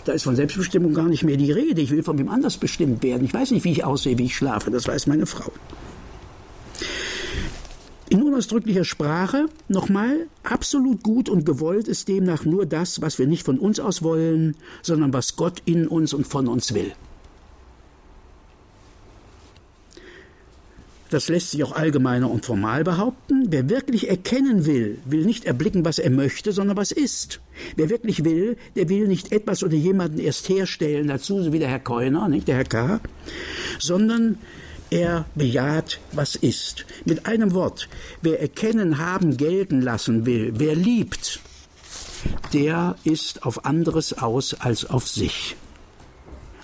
Da 0.04 0.12
ist 0.12 0.24
von 0.24 0.34
Selbstbestimmung 0.34 0.94
gar 0.94 1.08
nicht 1.08 1.22
mehr 1.22 1.36
die 1.36 1.52
Rede. 1.52 1.80
Ich 1.80 1.90
will 1.90 2.02
von 2.02 2.18
wem 2.18 2.28
anders 2.28 2.56
bestimmt 2.56 3.02
werden. 3.02 3.24
Ich 3.24 3.34
weiß 3.34 3.52
nicht, 3.52 3.64
wie 3.64 3.72
ich 3.72 3.84
aussehe, 3.84 4.18
wie 4.18 4.24
ich 4.24 4.36
schlafe. 4.36 4.70
Das 4.70 4.88
weiß 4.88 5.06
meine 5.06 5.26
Frau. 5.26 5.52
In 8.08 8.22
unausdrücklicher 8.22 8.84
Sprache 8.84 9.46
nochmal, 9.68 10.26
absolut 10.42 11.02
gut 11.02 11.30
und 11.30 11.46
gewollt 11.46 11.88
ist 11.88 12.08
demnach 12.08 12.44
nur 12.44 12.66
das, 12.66 13.00
was 13.00 13.18
wir 13.18 13.26
nicht 13.26 13.42
von 13.42 13.58
uns 13.58 13.80
aus 13.80 14.02
wollen, 14.02 14.54
sondern 14.82 15.14
was 15.14 15.36
Gott 15.36 15.62
in 15.64 15.88
uns 15.88 16.12
und 16.12 16.26
von 16.26 16.46
uns 16.46 16.74
will. 16.74 16.92
Das 21.12 21.28
lässt 21.28 21.50
sich 21.50 21.62
auch 21.62 21.72
allgemeiner 21.72 22.30
und 22.30 22.46
formal 22.46 22.84
behaupten. 22.84 23.48
Wer 23.50 23.68
wirklich 23.68 24.08
erkennen 24.08 24.64
will, 24.64 24.96
will 25.04 25.26
nicht 25.26 25.44
erblicken, 25.44 25.84
was 25.84 25.98
er 25.98 26.08
möchte, 26.08 26.52
sondern 26.52 26.78
was 26.78 26.90
ist. 26.90 27.42
Wer 27.76 27.90
wirklich 27.90 28.24
will, 28.24 28.56
der 28.76 28.88
will 28.88 29.06
nicht 29.08 29.30
etwas 29.30 29.62
oder 29.62 29.74
jemanden 29.74 30.18
erst 30.18 30.48
herstellen 30.48 31.08
dazu, 31.08 31.42
so 31.42 31.52
wie 31.52 31.58
der 31.58 31.68
Herr 31.68 31.80
Keuner, 31.80 32.28
nicht 32.28 32.48
der 32.48 32.56
Herr 32.56 32.64
K., 32.64 33.00
sondern 33.78 34.38
er 34.88 35.26
bejaht, 35.34 36.00
was 36.12 36.34
ist. 36.34 36.86
Mit 37.04 37.26
einem 37.26 37.52
Wort, 37.52 37.90
wer 38.22 38.40
erkennen, 38.40 38.96
haben, 38.96 39.36
gelten 39.36 39.82
lassen 39.82 40.24
will, 40.24 40.54
wer 40.56 40.74
liebt, 40.74 41.40
der 42.54 42.96
ist 43.04 43.44
auf 43.44 43.66
anderes 43.66 44.16
aus 44.16 44.54
als 44.54 44.88
auf 44.88 45.06
sich. 45.06 45.56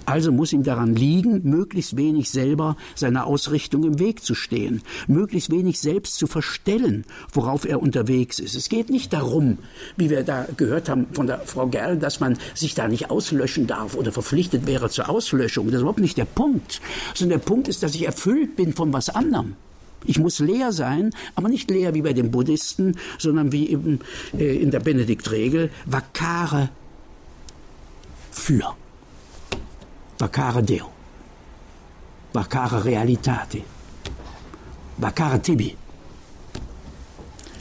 Also 0.08 0.32
muss 0.32 0.54
ihm 0.54 0.62
daran 0.62 0.96
liegen, 0.96 1.42
möglichst 1.44 1.98
wenig 1.98 2.30
selber 2.30 2.78
seiner 2.94 3.26
Ausrichtung 3.26 3.84
im 3.84 3.98
Weg 3.98 4.24
zu 4.24 4.34
stehen, 4.34 4.80
möglichst 5.06 5.50
wenig 5.50 5.80
selbst 5.80 6.16
zu 6.16 6.26
verstellen, 6.26 7.04
worauf 7.30 7.66
er 7.66 7.82
unterwegs 7.82 8.38
ist. 8.38 8.54
Es 8.54 8.70
geht 8.70 8.88
nicht 8.88 9.12
darum, 9.12 9.58
wie 9.98 10.08
wir 10.08 10.22
da 10.22 10.46
gehört 10.56 10.88
haben 10.88 11.08
von 11.12 11.26
der 11.26 11.40
Frau 11.40 11.66
Gerl, 11.66 11.98
dass 11.98 12.20
man 12.20 12.38
sich 12.54 12.74
da 12.74 12.88
nicht 12.88 13.10
auslöschen 13.10 13.66
darf 13.66 13.94
oder 13.96 14.10
verpflichtet 14.10 14.66
wäre 14.66 14.88
zur 14.88 15.10
Auslöschung. 15.10 15.66
Das 15.66 15.74
ist 15.74 15.80
überhaupt 15.82 16.00
nicht 16.00 16.16
der 16.16 16.24
Punkt. 16.24 16.80
Sondern 17.12 17.40
der 17.40 17.44
Punkt 17.44 17.68
ist, 17.68 17.82
dass 17.82 17.94
ich 17.94 18.06
erfüllt 18.06 18.56
bin 18.56 18.72
von 18.72 18.94
was 18.94 19.10
anderem. 19.10 19.56
Ich 20.06 20.18
muss 20.18 20.38
leer 20.38 20.72
sein, 20.72 21.10
aber 21.34 21.50
nicht 21.50 21.70
leer 21.70 21.92
wie 21.92 22.00
bei 22.00 22.14
den 22.14 22.30
Buddhisten, 22.30 22.96
sondern 23.18 23.52
wie 23.52 23.68
eben 23.68 24.00
äh, 24.32 24.56
in 24.56 24.70
der 24.70 24.80
Benediktregel, 24.80 25.68
vakare 25.84 26.70
für. 28.30 28.74
Vacare 30.18 30.62
Deo. 30.62 30.90
Vacare 32.32 32.84
Realitate. 32.84 33.62
Vacare 34.96 35.40
Tibi. 35.40 35.76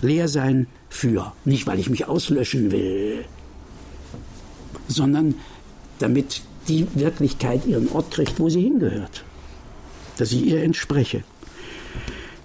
Leer 0.02 0.28
sein 0.28 0.68
für. 0.90 1.34
Nicht, 1.46 1.68
weil 1.68 1.80
ich 1.80 1.90
mich 1.90 2.08
auslöschen 2.08 2.72
will, 2.72 3.26
sondern 4.88 5.36
damit 6.00 6.42
die 6.68 6.88
Wirklichkeit 6.96 7.66
ihren 7.66 7.90
Ort 7.92 8.12
kriegt, 8.12 8.40
wo 8.40 8.50
sie 8.50 8.62
hingehört. 8.62 9.24
Dass 10.18 10.32
ich 10.32 10.44
ihr 10.48 10.64
entspreche. 10.64 11.24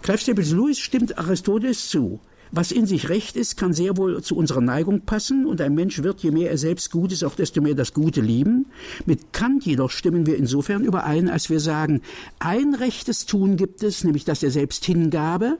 Clive 0.02 0.18
Staples 0.18 0.50
Lewis 0.50 0.78
stimmt 0.78 1.18
Aristoteles 1.18 1.88
zu. 1.88 2.20
Was 2.54 2.70
in 2.70 2.84
sich 2.84 3.08
recht 3.08 3.36
ist, 3.36 3.56
kann 3.56 3.72
sehr 3.72 3.96
wohl 3.96 4.22
zu 4.22 4.36
unserer 4.36 4.60
Neigung 4.60 5.00
passen, 5.00 5.46
und 5.46 5.62
ein 5.62 5.74
Mensch 5.74 6.02
wird, 6.02 6.20
je 6.20 6.32
mehr 6.32 6.50
er 6.50 6.58
selbst 6.58 6.90
gut 6.90 7.10
ist, 7.10 7.24
auch 7.24 7.34
desto 7.34 7.62
mehr 7.62 7.74
das 7.74 7.94
Gute 7.94 8.20
lieben. 8.20 8.66
Mit 9.06 9.32
Kant 9.32 9.64
jedoch 9.64 9.90
stimmen 9.90 10.26
wir 10.26 10.36
insofern 10.36 10.84
überein, 10.84 11.30
als 11.30 11.48
wir 11.48 11.60
sagen, 11.60 12.02
ein 12.40 12.74
rechtes 12.74 13.24
Tun 13.24 13.56
gibt 13.56 13.82
es, 13.82 14.04
nämlich 14.04 14.26
das 14.26 14.40
der 14.40 14.50
Selbsthingabe, 14.50 15.56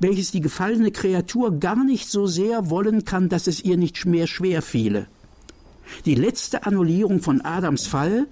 welches 0.00 0.30
die 0.30 0.40
gefallene 0.40 0.92
Kreatur 0.92 1.60
gar 1.60 1.84
nicht 1.84 2.10
so 2.10 2.26
sehr 2.26 2.70
wollen 2.70 3.04
kann, 3.04 3.28
dass 3.28 3.46
es 3.46 3.62
ihr 3.62 3.76
nicht 3.76 4.06
mehr 4.06 4.26
schwer 4.26 4.62
fiele. 4.62 5.08
Die 6.06 6.14
letzte 6.14 6.64
Annullierung 6.64 7.20
von 7.20 7.42
Adams 7.42 7.86
Fall 7.86 8.26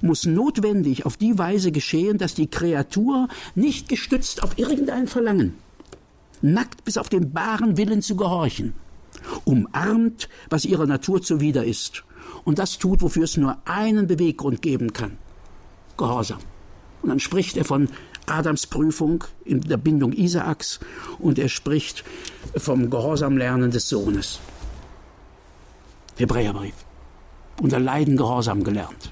muss 0.00 0.26
notwendig 0.26 1.06
auf 1.06 1.16
die 1.16 1.38
Weise 1.38 1.72
geschehen, 1.72 2.18
dass 2.18 2.34
die 2.34 2.46
Kreatur 2.46 3.26
nicht 3.56 3.88
gestützt 3.88 4.44
auf 4.44 4.58
irgendein 4.58 5.08
Verlangen, 5.08 5.54
nackt 6.42 6.84
bis 6.84 6.96
auf 6.96 7.08
den 7.08 7.32
baaren 7.32 7.76
Willen 7.76 8.02
zu 8.02 8.16
gehorchen, 8.16 8.74
umarmt, 9.44 10.28
was 10.48 10.64
ihrer 10.64 10.86
Natur 10.86 11.22
zuwider 11.22 11.64
ist, 11.64 12.04
und 12.44 12.58
das 12.58 12.78
tut, 12.78 13.02
wofür 13.02 13.24
es 13.24 13.36
nur 13.36 13.58
einen 13.64 14.06
Beweggrund 14.06 14.62
geben 14.62 14.92
kann. 14.92 15.18
Gehorsam. 15.96 16.38
Und 17.02 17.08
dann 17.08 17.20
spricht 17.20 17.56
er 17.56 17.64
von 17.64 17.88
Adams 18.26 18.66
Prüfung 18.66 19.24
in 19.44 19.60
der 19.60 19.76
Bindung 19.76 20.12
Isaaks 20.12 20.80
und 21.18 21.38
er 21.38 21.48
spricht 21.48 22.04
vom 22.56 22.90
Gehorsamlernen 22.90 23.70
des 23.70 23.88
Sohnes. 23.88 24.40
Hebräerbrief. 26.16 26.74
Unter 27.60 27.78
Leiden 27.78 28.16
Gehorsam 28.16 28.64
gelernt. 28.64 29.10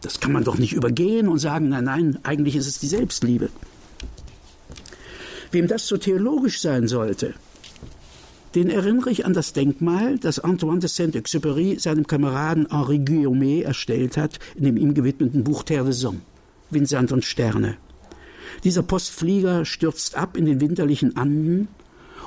Das 0.00 0.20
kann 0.20 0.32
man 0.32 0.44
doch 0.44 0.58
nicht 0.58 0.74
übergehen 0.74 1.28
und 1.28 1.38
sagen, 1.38 1.70
nein, 1.70 1.84
nein, 1.84 2.18
eigentlich 2.24 2.56
ist 2.56 2.66
es 2.66 2.78
die 2.78 2.88
Selbstliebe. 2.88 3.48
Wem 5.54 5.68
das 5.68 5.86
so 5.86 5.96
theologisch 5.96 6.60
sein 6.60 6.88
sollte, 6.88 7.32
den 8.56 8.70
erinnere 8.70 9.10
ich 9.10 9.24
an 9.24 9.34
das 9.34 9.52
Denkmal, 9.52 10.18
das 10.18 10.40
Antoine 10.40 10.80
de 10.80 10.88
Saint-Exupéry 10.88 11.78
seinem 11.78 12.08
Kameraden 12.08 12.66
Henri 12.72 12.98
Guillaumet 12.98 13.62
erstellt 13.62 14.16
hat, 14.16 14.40
in 14.56 14.64
dem 14.64 14.76
ihm 14.76 14.94
gewidmeten 14.94 15.44
Buch 15.44 15.62
Terre 15.62 15.86
des 15.86 16.04
Hommes, 16.04 16.90
Sand 16.90 17.12
und 17.12 17.24
Sterne. 17.24 17.76
Dieser 18.64 18.82
Postflieger 18.82 19.64
stürzt 19.64 20.16
ab 20.16 20.36
in 20.36 20.46
den 20.46 20.60
winterlichen 20.60 21.16
Anden 21.16 21.68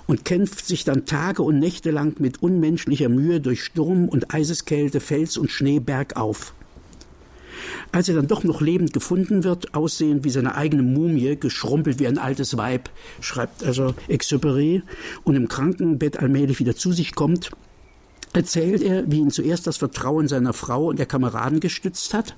und 0.06 0.24
kämpft 0.24 0.66
sich 0.66 0.86
dann 0.86 1.06
Tage 1.06 1.44
und 1.44 1.60
Nächte 1.60 1.92
lang 1.92 2.22
mit 2.22 2.42
unmenschlicher 2.42 3.10
Mühe 3.10 3.42
durch 3.42 3.62
Sturm 3.62 4.08
und 4.08 4.34
Eiseskälte, 4.34 5.02
Fels 5.02 5.36
und 5.36 5.52
Schnee 5.52 5.82
bergauf. 5.82 6.54
Als 7.92 8.10
er 8.10 8.16
dann 8.16 8.28
doch 8.28 8.44
noch 8.44 8.62
lebend 8.62 8.94
gefunden 8.94 9.44
wird, 9.44 9.74
aussehend 9.74 10.24
wie 10.24 10.30
seine 10.30 10.56
eigene 10.56 10.84
Mumie, 10.84 11.36
geschrumpelt 11.36 12.00
wie 12.00 12.08
ein 12.08 12.18
altes 12.18 12.58
Weib, 12.58 12.90
schreibt 13.22 13.64
also 13.64 13.94
Exupéry, 14.08 14.82
und 15.24 15.36
im 15.36 15.48
Krankenbett 15.48 16.20
allmählich 16.20 16.60
wieder 16.60 16.76
zu 16.76 16.92
sich 16.92 17.16
kommt, 17.16 17.52
erzählt 18.34 18.82
er, 18.82 19.10
wie 19.10 19.20
ihn 19.20 19.32
zuerst 19.32 19.68
das 19.68 19.78
Vertrauen 19.78 20.28
seiner 20.28 20.54
Frau 20.54 20.88
und 20.88 21.00
der 21.00 21.06
Kameraden 21.06 21.60
gestützt 21.60 22.14
hat. 22.14 22.36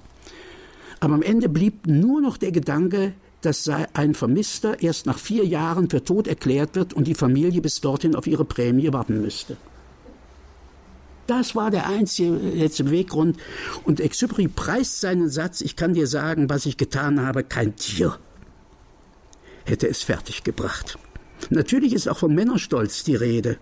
Aber 1.00 1.14
am 1.14 1.22
Ende 1.22 1.50
blieb 1.50 1.88
nur 1.88 2.22
noch 2.22 2.38
der 2.38 2.52
Gedanke, 2.52 3.14
dass 3.42 3.70
ein 3.94 4.16
Vermisster 4.16 4.82
erst 4.82 5.06
nach 5.06 5.18
vier 5.18 5.46
Jahren 5.46 5.90
für 5.90 6.04
tot 6.04 6.28
erklärt 6.28 6.76
wird 6.76 6.94
und 6.94 7.08
die 7.08 7.16
Familie 7.16 7.62
bis 7.62 7.80
dorthin 7.80 8.16
auf 8.16 8.28
ihre 8.28 8.46
Prämie 8.46 8.92
warten 8.92 9.22
müsste. 9.22 9.56
Das 11.30 11.54
war 11.54 11.70
der 11.70 11.88
einzige 11.88 12.32
letzte 12.32 12.86
Beweggrund. 12.86 13.38
Und 13.84 14.02
Exupéry 14.02 14.50
preist 14.50 15.00
seinen 15.00 15.30
Satz, 15.30 15.62
ich 15.62 15.76
kann 15.76 15.94
dir 15.94 16.08
sagen, 16.08 16.50
was 16.50 16.66
ich 16.66 16.76
getan 16.76 17.24
habe, 17.24 17.44
kein 17.44 17.76
Tier 17.76 18.18
hätte 19.64 19.88
es 19.88 20.02
fertiggebracht. 20.02 20.98
Natürlich 21.52 21.94
ist 21.94 22.08
auch 22.08 22.18
von 22.18 22.34
Männerstolz 22.34 23.04
die 23.04 23.14
Rede. 23.14 23.58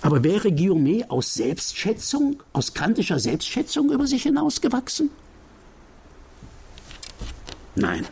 Aber 0.00 0.24
wäre 0.24 0.50
Guillaume 0.50 1.04
aus 1.10 1.34
Selbstschätzung, 1.34 2.42
aus 2.54 2.72
kantischer 2.72 3.18
Selbstschätzung 3.18 3.92
über 3.92 4.06
sich 4.06 4.22
hinausgewachsen? 4.22 5.10
Nein. 7.74 8.06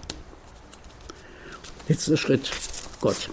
Letzter 1.89 2.19
Schritt, 2.19 2.51
Gott. 3.01 3.31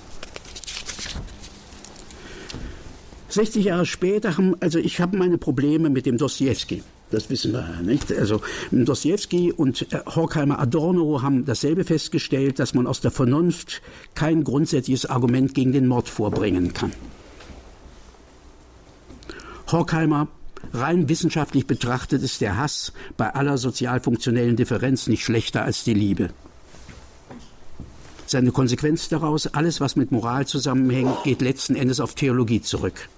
60 3.32 3.66
Jahre 3.66 3.86
später 3.86 4.38
haben, 4.38 4.56
also 4.60 4.80
ich 4.80 5.00
habe 5.00 5.18
meine 5.18 5.38
Probleme 5.38 5.90
mit 5.90 6.06
dem 6.06 6.18
Dostoevsky. 6.18 6.84
Das 7.12 7.30
wissen 7.30 7.52
wir 7.52 7.60
ja 7.60 7.82
nicht. 7.82 8.12
Also 8.12 8.42
Dostoevsky 8.72 9.52
und 9.52 9.92
äh, 9.94 10.00
Horkheimer 10.06 10.60
Adorno 10.60 11.22
haben 11.22 11.46
dasselbe 11.46 11.84
festgestellt, 11.84 12.60
dass 12.60 12.74
man 12.74 12.88
aus 12.88 13.02
der 13.02 13.12
Vernunft 13.12 13.82
kein 14.16 14.44
grundsätzliches 14.44 15.06
Argument 15.06 15.54
gegen 15.54 15.74
den 15.74 15.88
Mord 15.88 16.08
vorbringen 16.08 16.74
kann. 16.74 16.94
Horkheimer 19.72 20.28
rein 20.74 21.10
wissenschaftlich 21.10 21.68
betrachtet 21.68 22.24
ist 22.24 22.42
der 22.42 22.58
Hass 22.58 22.94
bei 23.18 23.34
aller 23.34 23.58
sozialfunktionellen 23.58 24.56
Differenz 24.56 25.08
nicht 25.08 25.24
schlechter 25.24 25.64
als 25.64 25.84
die 25.84 25.94
Liebe. 25.94 26.30
Seine 28.26 28.52
Konsequenz 28.52 29.10
daraus, 29.10 29.48
alles 29.48 29.82
was 29.82 29.98
mit 29.98 30.12
Moral 30.12 30.48
zusammenhängt, 30.48 31.24
geht 31.24 31.42
letzten 31.42 31.76
Endes 31.76 32.00
auf 32.00 32.16
Theologie 32.16 32.62
zurück. 32.62 33.10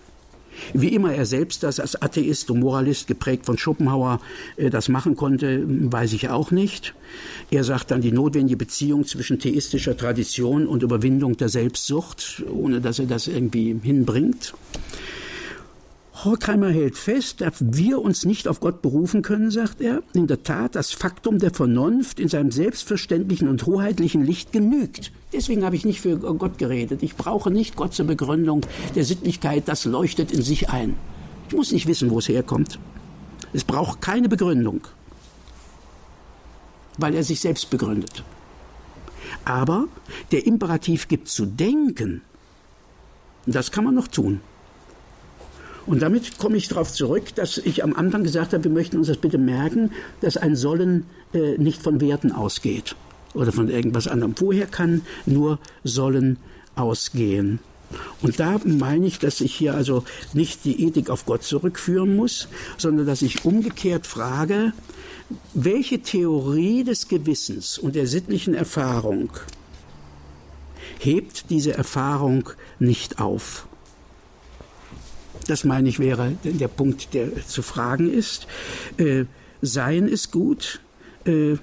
Wie 0.74 0.90
immer 0.90 1.14
er 1.14 1.26
selbst 1.26 1.64
das 1.64 1.80
als 1.80 2.02
Atheist 2.02 2.50
und 2.52 2.60
Moralist 2.60 3.08
geprägt 3.08 3.46
von 3.46 3.58
Schopenhauer 3.58 4.20
äh, 4.58 4.70
das 4.70 4.90
machen 4.90 5.16
konnte, 5.16 5.64
weiß 5.66 6.14
ich 6.14 6.30
auch 6.30 6.52
nicht. 6.52 6.94
Er 7.52 7.64
sagt 7.64 7.92
dann 7.92 8.02
die 8.02 8.12
notwendige 8.12 8.58
Beziehung 8.58 9.06
zwischen 9.06 9.40
theistischer 9.40 9.96
Tradition 9.96 10.68
und 10.68 10.84
Überwindung 10.84 11.38
der 11.38 11.50
Selbstsucht, 11.50 12.44
ohne 12.50 12.82
dass 12.82 13.00
er 13.00 13.06
das 13.06 13.28
irgendwie 13.28 13.76
hinbringt. 13.82 14.54
Horkheimer 16.26 16.70
hält 16.70 16.98
fest, 16.98 17.42
dass 17.42 17.54
wir 17.60 18.02
uns 18.02 18.26
nicht 18.26 18.48
auf 18.48 18.60
Gott 18.60 18.82
berufen 18.82 19.22
können, 19.22 19.52
sagt 19.52 19.82
er. 19.82 20.04
In 20.14 20.28
der 20.28 20.44
Tat, 20.44 20.76
das 20.76 20.92
Faktum 20.92 21.40
der 21.40 21.52
Vernunft 21.52 22.20
in 22.20 22.30
seinem 22.30 22.52
selbstverständlichen 22.52 23.48
und 23.48 23.66
hoheitlichen 23.66 24.24
Licht 24.24 24.52
genügt. 24.52 25.12
Deswegen 25.32 25.66
habe 25.66 25.76
ich 25.76 25.86
nicht 25.86 26.02
für 26.02 26.18
Gott 26.18 26.58
geredet. 26.58 27.04
Ich 27.04 27.16
brauche 27.16 27.52
nicht 27.52 27.76
Gott 27.76 27.94
zur 27.94 28.06
Begründung 28.06 28.62
der 28.96 29.04
Sittlichkeit, 29.04 29.68
das 29.68 29.86
leuchtet 29.86 30.32
in 30.32 30.42
sich 30.42 30.70
ein. 30.70 30.96
Ich 31.50 31.56
muss 31.56 31.72
nicht 31.72 31.88
wissen, 31.88 32.10
wo 32.10 32.20
es 32.20 32.30
herkommt. 32.30 32.80
Es 33.52 33.64
braucht 33.64 34.02
keine 34.02 34.30
Begründung, 34.30 34.82
weil 36.98 37.14
er 37.14 37.24
sich 37.24 37.40
selbst 37.40 37.70
begründet. 37.70 38.24
Aber 39.46 39.88
der 40.32 40.46
Imperativ 40.46 41.08
gibt 41.08 41.28
zu 41.28 41.46
denken. 41.46 42.22
Das 43.46 43.72
kann 43.72 43.84
man 43.84 43.96
noch 43.96 44.08
tun. 44.08 44.42
Und 45.86 46.02
damit 46.02 46.38
komme 46.38 46.58
ich 46.58 46.70
darauf 46.70 46.92
zurück, 46.92 47.36
dass 47.36 47.58
ich 47.58 47.84
am 47.84 47.94
Anfang 47.94 48.24
gesagt 48.24 48.54
habe, 48.54 48.64
wir 48.64 48.72
möchten 48.72 48.98
uns 48.98 49.08
das 49.08 49.18
bitte 49.18 49.38
merken, 49.38 49.92
dass 50.22 50.38
ein 50.38 50.56
Sollen 50.56 51.06
äh, 51.34 51.58
nicht 51.58 51.82
von 51.82 52.00
Werten 52.00 52.32
ausgeht 52.32 52.96
oder 53.34 53.52
von 53.52 53.70
irgendwas 53.70 54.08
anderem. 54.08 54.36
Woher 54.38 54.68
kann 54.68 55.02
nur 55.26 55.60
Sollen 55.84 56.38
ausgehen? 56.76 57.60
Und 58.22 58.40
da 58.40 58.60
meine 58.64 59.06
ich, 59.06 59.20
dass 59.20 59.42
ich 59.42 59.54
hier 59.54 59.76
also 59.76 60.04
nicht 60.34 60.66
die 60.66 60.84
Ethik 60.86 61.10
auf 61.10 61.26
Gott 61.26 61.44
zurückführen 61.44 62.16
muss, 62.16 62.48
sondern 62.78 63.06
dass 63.06 63.22
ich 63.22 63.46
umgekehrt 63.46 64.08
frage, 64.08 64.74
welche 65.54 66.00
Theorie 66.00 66.84
des 66.84 67.08
Gewissens 67.08 67.78
und 67.78 67.96
der 67.96 68.08
sittlichen 68.08 68.54
Erfahrung 68.54 69.30
hebt 71.00 71.50
diese 71.50 71.74
Erfahrung 71.74 72.50
nicht 72.80 73.20
auf? 73.20 73.68
Das 75.48 75.64
meine 75.64 75.90
ich 75.90 76.00
wäre 76.00 76.34
der 76.44 76.68
Punkt, 76.68 77.14
der 77.14 77.46
zu 77.46 77.62
fragen 77.62 78.12
ist. 78.12 78.48
Äh, 78.98 79.26
sein 79.62 80.08
ist 80.08 80.32
gut. 80.32 80.80
Äh, 81.26 81.56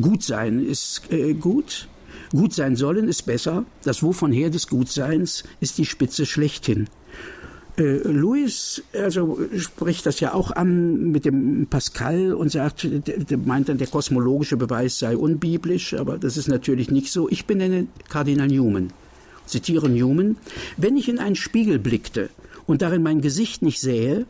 gut 0.00 0.22
sein 0.22 0.64
ist 0.64 1.12
äh, 1.12 1.34
gut. 1.34 1.88
Gut 2.30 2.54
sein 2.54 2.76
sollen 2.76 3.08
ist 3.08 3.22
besser. 3.22 3.64
Das 3.84 4.02
Wovon 4.02 4.32
her 4.32 4.50
des 4.50 4.68
Gutseins 4.68 5.44
ist 5.60 5.78
die 5.78 5.84
Spitze 5.84 6.24
schlechthin. 6.24 6.88
Äh, 7.76 7.98
Louis 8.08 8.82
also 8.94 9.38
spricht 9.56 10.06
das 10.06 10.20
ja 10.20 10.34
auch 10.34 10.50
an 10.50 11.10
mit 11.10 11.24
dem 11.24 11.66
Pascal 11.68 12.34
und 12.34 12.50
sagt, 12.50 12.84
der, 12.84 13.18
der 13.18 13.38
meint 13.38 13.68
dann, 13.68 13.78
der 13.78 13.86
kosmologische 13.86 14.56
Beweis 14.56 14.98
sei 14.98 15.16
unbiblisch, 15.16 15.94
aber 15.94 16.18
das 16.18 16.36
ist 16.36 16.48
natürlich 16.48 16.90
nicht 16.90 17.10
so. 17.10 17.28
Ich 17.30 17.46
benenne 17.46 17.86
Kardinal 18.08 18.48
Newman 18.48 18.92
zitiere 19.46 19.88
Newman, 19.88 20.36
wenn 20.76 20.96
ich 20.96 21.08
in 21.08 21.18
einen 21.18 21.36
Spiegel 21.36 21.78
blickte 21.78 22.30
und 22.66 22.82
darin 22.82 23.02
mein 23.02 23.20
Gesicht 23.20 23.62
nicht 23.62 23.80
sähe, 23.80 24.26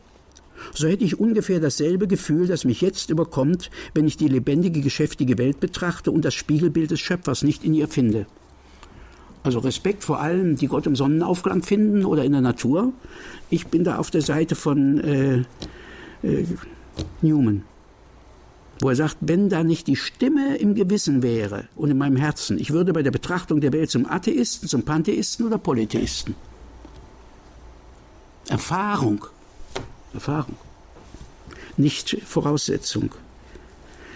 so 0.73 0.87
hätte 0.87 1.03
ich 1.03 1.19
ungefähr 1.19 1.59
dasselbe 1.59 2.07
Gefühl, 2.07 2.47
das 2.47 2.63
mich 2.63 2.81
jetzt 2.81 3.09
überkommt, 3.09 3.69
wenn 3.93 4.07
ich 4.07 4.17
die 4.17 4.27
lebendige, 4.27 4.81
geschäftige 4.81 5.37
Welt 5.37 5.59
betrachte 5.59 6.11
und 6.11 6.23
das 6.23 6.33
Spiegelbild 6.33 6.91
des 6.91 6.99
Schöpfers 6.99 7.43
nicht 7.43 7.63
in 7.63 7.73
ihr 7.73 7.87
finde. 7.87 8.25
Also 9.43 9.59
Respekt 9.59 10.05
vor 10.05 10.21
allem, 10.21 10.55
die 10.55 10.67
Gott 10.67 10.87
im 10.87 10.95
Sonnenaufgang 10.95 11.63
finden 11.63 12.05
oder 12.05 12.23
in 12.23 12.31
der 12.31 12.41
Natur. 12.41 12.93
Ich 13.49 13.67
bin 13.67 13.83
da 13.83 13.97
auf 13.97 14.09
der 14.09 14.21
Seite 14.21 14.55
von 14.55 14.99
äh, 15.01 15.37
äh, 16.23 16.45
Newman 17.21 17.63
wo 18.79 18.89
er 18.89 18.95
sagt, 18.95 19.17
wenn 19.21 19.49
da 19.49 19.63
nicht 19.63 19.87
die 19.87 19.95
Stimme 19.95 20.57
im 20.57 20.75
Gewissen 20.75 21.21
wäre 21.23 21.65
und 21.75 21.91
in 21.91 21.97
meinem 21.97 22.17
Herzen, 22.17 22.57
ich 22.57 22.71
würde 22.71 22.93
bei 22.93 23.03
der 23.03 23.11
Betrachtung 23.11 23.61
der 23.61 23.73
Welt 23.73 23.89
zum 23.89 24.05
Atheisten, 24.05 24.67
zum 24.67 24.83
Pantheisten 24.83 25.45
oder 25.45 25.57
Polytheisten. 25.57 26.35
Erfahrung. 28.49 29.25
Erfahrung. 30.13 30.55
Nicht 31.77 32.17
Voraussetzung. 32.25 33.11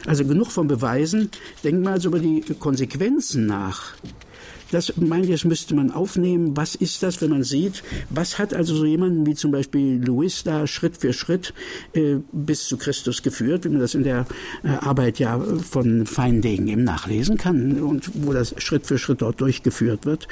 Also 0.05 0.26
genug 0.26 0.51
von 0.51 0.68
Beweisen. 0.68 1.32
Denkt 1.64 1.84
mal 1.84 1.93
also 1.93 2.10
über 2.10 2.20
die 2.20 2.41
Konsequenzen 2.60 3.45
nach 3.45 3.93
das 4.72 4.93
meine 4.97 5.24
ich, 5.26 5.32
das 5.32 5.43
müsste 5.43 5.76
man 5.76 5.91
aufnehmen. 5.91 6.57
Was 6.57 6.76
ist 6.76 7.03
das, 7.03 7.22
wenn 7.22 7.30
man 7.30 7.43
sieht, 7.43 7.84
was 8.09 8.38
hat 8.38 8.53
also 8.53 8.76
so 8.76 8.86
jemanden 8.86 9.26
wie 9.26 9.36
zum 9.36 9.51
Beispiel 9.51 10.03
Louis 10.03 10.43
da 10.43 10.68
Schritt 10.68 10.97
für 10.97 11.13
Schritt 11.13 11.53
äh, 11.93 12.18
bis 12.32 12.68
zu 12.68 12.78
Christus 12.78 13.22
geführt, 13.22 13.65
wie 13.65 13.70
man 13.70 13.80
das 13.80 13.95
in 13.95 14.03
der 14.03 14.26
äh, 14.63 14.70
Arbeit 14.70 15.20
ja 15.20 15.39
von 15.39 16.05
Feindegen 16.05 16.68
eben 16.68 16.84
nachlesen 16.84 17.38
kann 17.38 17.82
und 17.82 18.11
wo 18.26 18.34
das 18.34 18.55
Schritt 18.57 18.86
für 18.86 18.97
Schritt 18.97 19.22
dort 19.22 19.41
durchgeführt 19.41 20.05
wird, 20.05 20.28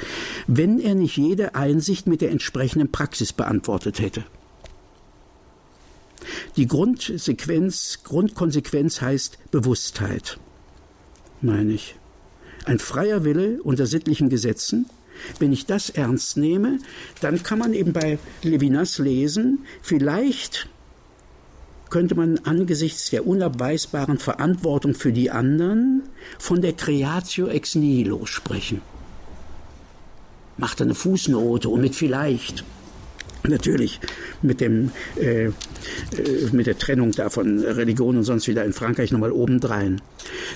wenn 0.46 0.80
er 0.80 0.94
nicht 0.94 1.16
jede 1.16 1.54
Einsicht 1.54 2.06
mit 2.06 2.20
der 2.20 2.30
entsprechenden 2.30 2.90
Praxis 2.90 3.32
beantwortet 3.32 4.00
hätte. 4.00 4.24
Die 6.56 6.66
Grundsequenz, 6.66 8.00
Grundkonsequenz 8.04 9.00
heißt 9.00 9.38
Bewusstheit, 9.50 10.38
meine 11.40 11.72
ich 11.72 11.94
ein 12.66 12.78
freier 12.78 13.24
Wille 13.24 13.62
unter 13.62 13.86
sittlichen 13.86 14.28
Gesetzen. 14.28 14.86
Wenn 15.38 15.52
ich 15.52 15.66
das 15.66 15.88
ernst 15.88 16.36
nehme, 16.36 16.78
dann 17.20 17.42
kann 17.42 17.58
man 17.58 17.72
eben 17.72 17.92
bei 17.92 18.18
Levinas 18.42 18.98
lesen, 18.98 19.60
vielleicht 19.80 20.68
könnte 21.88 22.14
man 22.14 22.38
angesichts 22.38 23.10
der 23.10 23.26
unabweisbaren 23.26 24.18
Verantwortung 24.18 24.94
für 24.94 25.12
die 25.12 25.30
anderen 25.30 26.02
von 26.38 26.60
der 26.60 26.72
Creatio 26.72 27.46
ex 27.46 27.76
nihilo 27.76 28.26
sprechen. 28.26 28.82
Macht 30.58 30.82
eine 30.82 30.94
Fußnote 30.94 31.68
und 31.68 31.80
mit 31.80 31.94
vielleicht. 31.94 32.64
Natürlich 33.48 34.00
mit, 34.42 34.60
dem, 34.60 34.90
äh, 35.16 35.46
äh, 35.46 35.52
mit 36.52 36.66
der 36.66 36.78
Trennung 36.78 37.12
da 37.12 37.30
von 37.30 37.60
Religion 37.60 38.16
und 38.16 38.24
sonst 38.24 38.48
wieder 38.48 38.64
in 38.64 38.72
Frankreich 38.72 39.12
nochmal 39.12 39.32
obendrein. 39.32 40.00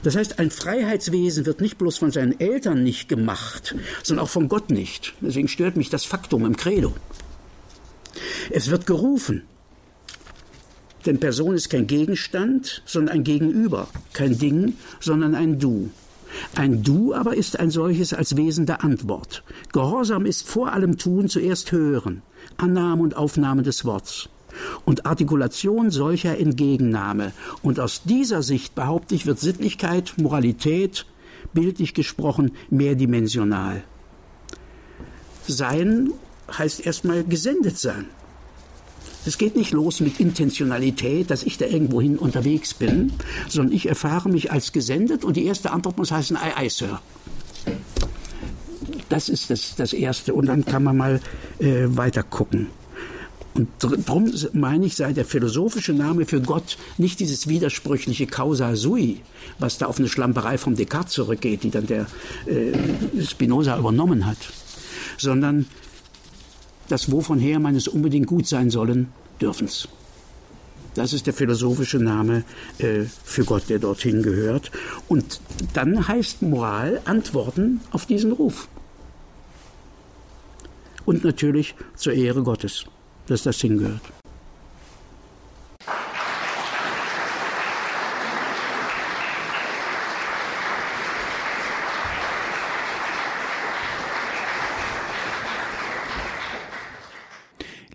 Das 0.03 0.17
heißt, 0.17 0.39
ein 0.39 0.51
Freiheitswesen 0.51 1.47
wird 1.47 1.61
nicht 1.61 1.79
bloß 1.79 1.99
von 1.99 2.11
seinen 2.11 2.39
Eltern 2.41 2.83
nicht 2.83 3.09
gemacht, 3.09 3.75
sondern 4.03 4.25
auch 4.25 4.31
von 4.31 4.49
Gott 4.49 4.71
nicht. 4.71 5.15
Deswegen 5.21 5.49
stört 5.49 5.77
mich 5.77 5.91
das 5.91 6.05
Faktum 6.05 6.45
im 6.47 6.57
Credo. 6.57 6.95
Es 8.51 8.71
wird 8.71 8.87
gerufen. 8.87 9.43
Denn 11.07 11.19
Person 11.19 11.55
ist 11.55 11.71
kein 11.71 11.87
Gegenstand, 11.87 12.83
sondern 12.85 13.17
ein 13.17 13.25
Gegenüber, 13.25 13.89
kein 14.13 14.39
Ding, 14.39 14.75
sondern 15.01 15.35
ein 15.35 15.59
Du. 15.59 15.91
Ein 16.55 16.83
Du 16.83 17.15
aber 17.15 17.37
ist 17.37 17.59
ein 17.59 17.71
solches 17.71 18.13
als 18.13 18.37
Wesen 18.37 18.67
der 18.67 18.85
Antwort. 18.85 19.43
Gehorsam 19.73 20.27
ist 20.27 20.47
vor 20.47 20.73
allem 20.73 20.99
Tun 20.99 21.29
zuerst 21.29 21.73
Hören, 21.73 22.23
Annahme 22.57 23.03
und 23.03 23.17
Aufnahme 23.17 23.63
des 23.63 23.85
Worts 23.85 24.29
und 24.85 25.07
Artikulation 25.07 25.91
solcher 25.91 26.39
Entgegennahme. 26.39 27.33
Und 27.63 27.81
aus 27.81 28.03
dieser 28.05 28.43
Sicht, 28.43 28.75
behaupte 28.75 29.15
ich, 29.15 29.27
wird 29.27 29.39
Sittlichkeit, 29.41 30.15
Moralität, 30.19 31.07
bildlich 31.53 31.95
gesprochen, 31.95 32.53
mehrdimensional. 32.71 33.83
Sein 35.47 36.13
heißt 36.57 36.85
erstmal 36.85 37.25
gesendet 37.25 37.79
sein. 37.79 38.07
Es 39.27 39.37
geht 39.37 39.55
nicht 39.55 39.73
los 39.73 40.01
mit 40.01 40.19
Intentionalität, 40.19 41.31
dass 41.31 41.43
ich 41.43 41.59
da 41.59 41.67
irgendwohin 41.67 42.17
unterwegs 42.17 42.73
bin, 42.73 43.13
sondern 43.49 43.75
ich 43.75 43.87
erfahre 43.87 44.31
mich 44.31 44.51
als 44.51 44.73
gesendet 44.73 45.25
und 45.25 45.37
die 45.37 45.45
erste 45.45 45.73
Antwort 45.73 45.99
muss 45.99 46.11
heißen, 46.11 46.37
ei, 46.39 46.57
ei, 46.57 46.69
Sir. 46.71 47.01
Das 49.11 49.29
ist 49.29 49.51
das, 49.51 49.75
das 49.77 49.93
Erste. 49.93 50.33
Und 50.33 50.47
dann 50.47 50.65
kann 50.65 50.83
man 50.83 50.97
mal 50.97 51.21
äh, 51.59 51.85
weiter 51.89 52.23
gucken. 52.23 52.69
Und 53.53 53.69
darum 53.81 54.33
meine 54.53 54.87
ich, 54.87 54.95
sei 54.95 55.13
der 55.13 55.25
philosophische 55.25 55.93
Name 55.93 56.25
für 56.25 56.41
Gott 56.41 56.79
nicht 56.99 57.19
dieses 57.19 57.49
widersprüchliche 57.49 58.27
Causa 58.27 58.77
sui, 58.77 59.21
was 59.59 59.77
da 59.77 59.87
auf 59.87 59.99
eine 59.99 60.09
Schlamperei 60.09 60.57
vom 60.57 60.77
Descartes 60.77 61.15
zurückgeht, 61.15 61.65
die 61.65 61.71
dann 61.71 61.87
der 61.87 62.07
äh, 62.47 62.73
Spinoza 63.23 63.77
übernommen 63.77 64.25
hat, 64.25 64.39
sondern 65.19 65.67
das 66.89 67.11
wovon 67.11 67.41
her 67.41 67.59
man 67.59 67.75
es 67.75 67.89
unbedingt 67.89 68.29
gut 68.29 68.47
sein 68.47 68.71
sollen, 68.71 69.09
dürfen's. 69.41 69.89
Das 70.95 71.13
ist 71.13 71.27
der 71.27 71.35
philosophische 71.35 71.99
Name 71.99 72.45
äh, 72.79 73.05
für 73.25 73.45
Gott, 73.45 73.69
der 73.69 73.81
dorthin 73.81 74.23
gehört. 74.23 74.71
Und 75.09 75.41
dann 75.73 76.07
heißt 76.07 76.43
Moral 76.43 77.01
Antworten 77.05 77.81
auf 77.91 78.07
diesen 78.07 78.33
Ruf. 78.33 78.69
Und 81.07 81.25
natürlich 81.25 81.75
zur 81.97 82.13
Ehre 82.13 82.43
Gottes, 82.43 82.85
dass 83.27 83.43
das 83.43 83.61
hingehört. 83.61 84.03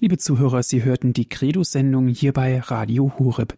Liebe 0.06 0.20
Zuhörer, 0.20 0.62
Sie 0.62 0.84
hörten 0.84 1.14
die 1.14 1.28
Credo-Sendung 1.28 2.10
hier 2.10 2.32
bei 2.32 2.60
Radio 2.60 3.14
Hureb. 3.18 3.58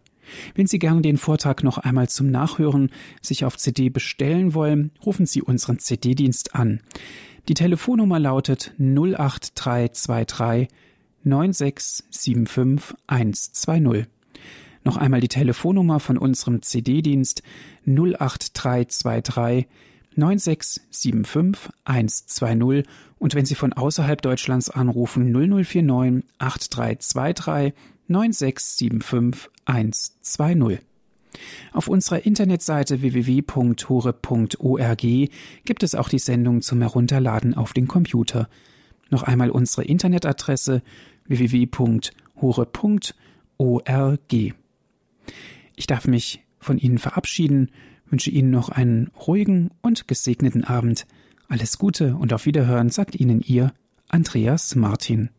Wenn 0.54 0.66
Sie 0.66 0.78
gern 0.78 1.02
den 1.02 1.18
Vortrag 1.18 1.62
noch 1.62 1.76
einmal 1.76 2.08
zum 2.08 2.30
Nachhören 2.30 2.90
sich 3.20 3.44
auf 3.44 3.58
CD 3.58 3.90
bestellen 3.90 4.54
wollen, 4.54 4.92
rufen 5.04 5.26
Sie 5.26 5.42
unseren 5.42 5.78
CD-Dienst 5.78 6.54
an. 6.54 6.80
Die 7.48 7.54
Telefonnummer 7.54 8.18
lautet 8.18 8.74
08323 8.78 10.68
9675 11.24 12.94
120. 13.06 14.06
Noch 14.84 14.98
einmal 14.98 15.22
die 15.22 15.28
Telefonnummer 15.28 15.98
von 15.98 16.18
unserem 16.18 16.60
CD-Dienst 16.60 17.42
08323 17.86 19.66
9675 20.14 21.72
120 21.84 22.86
und 23.18 23.34
wenn 23.34 23.46
Sie 23.46 23.54
von 23.54 23.72
außerhalb 23.72 24.20
Deutschlands 24.20 24.68
anrufen 24.68 25.32
0049 25.32 26.28
8323 26.38 27.72
9675 28.08 29.50
120. 29.64 30.87
Auf 31.72 31.88
unserer 31.88 32.24
Internetseite 32.24 33.02
www.hore.org 33.02 35.02
gibt 35.64 35.82
es 35.82 35.94
auch 35.94 36.08
die 36.08 36.18
Sendung 36.18 36.62
zum 36.62 36.80
Herunterladen 36.80 37.54
auf 37.54 37.72
den 37.72 37.88
Computer. 37.88 38.48
Noch 39.10 39.22
einmal 39.22 39.50
unsere 39.50 39.84
Internetadresse 39.84 40.82
www.hore.org. 41.26 42.14
Ich 45.76 45.86
darf 45.86 46.06
mich 46.06 46.44
von 46.58 46.78
Ihnen 46.78 46.98
verabschieden, 46.98 47.70
wünsche 48.06 48.30
Ihnen 48.30 48.50
noch 48.50 48.68
einen 48.68 49.10
ruhigen 49.26 49.70
und 49.80 50.08
gesegneten 50.08 50.64
Abend. 50.64 51.06
Alles 51.48 51.78
Gute 51.78 52.16
und 52.16 52.32
auf 52.32 52.46
Wiederhören 52.46 52.90
sagt 52.90 53.14
Ihnen 53.14 53.40
Ihr 53.40 53.72
Andreas 54.08 54.74
Martin. 54.74 55.30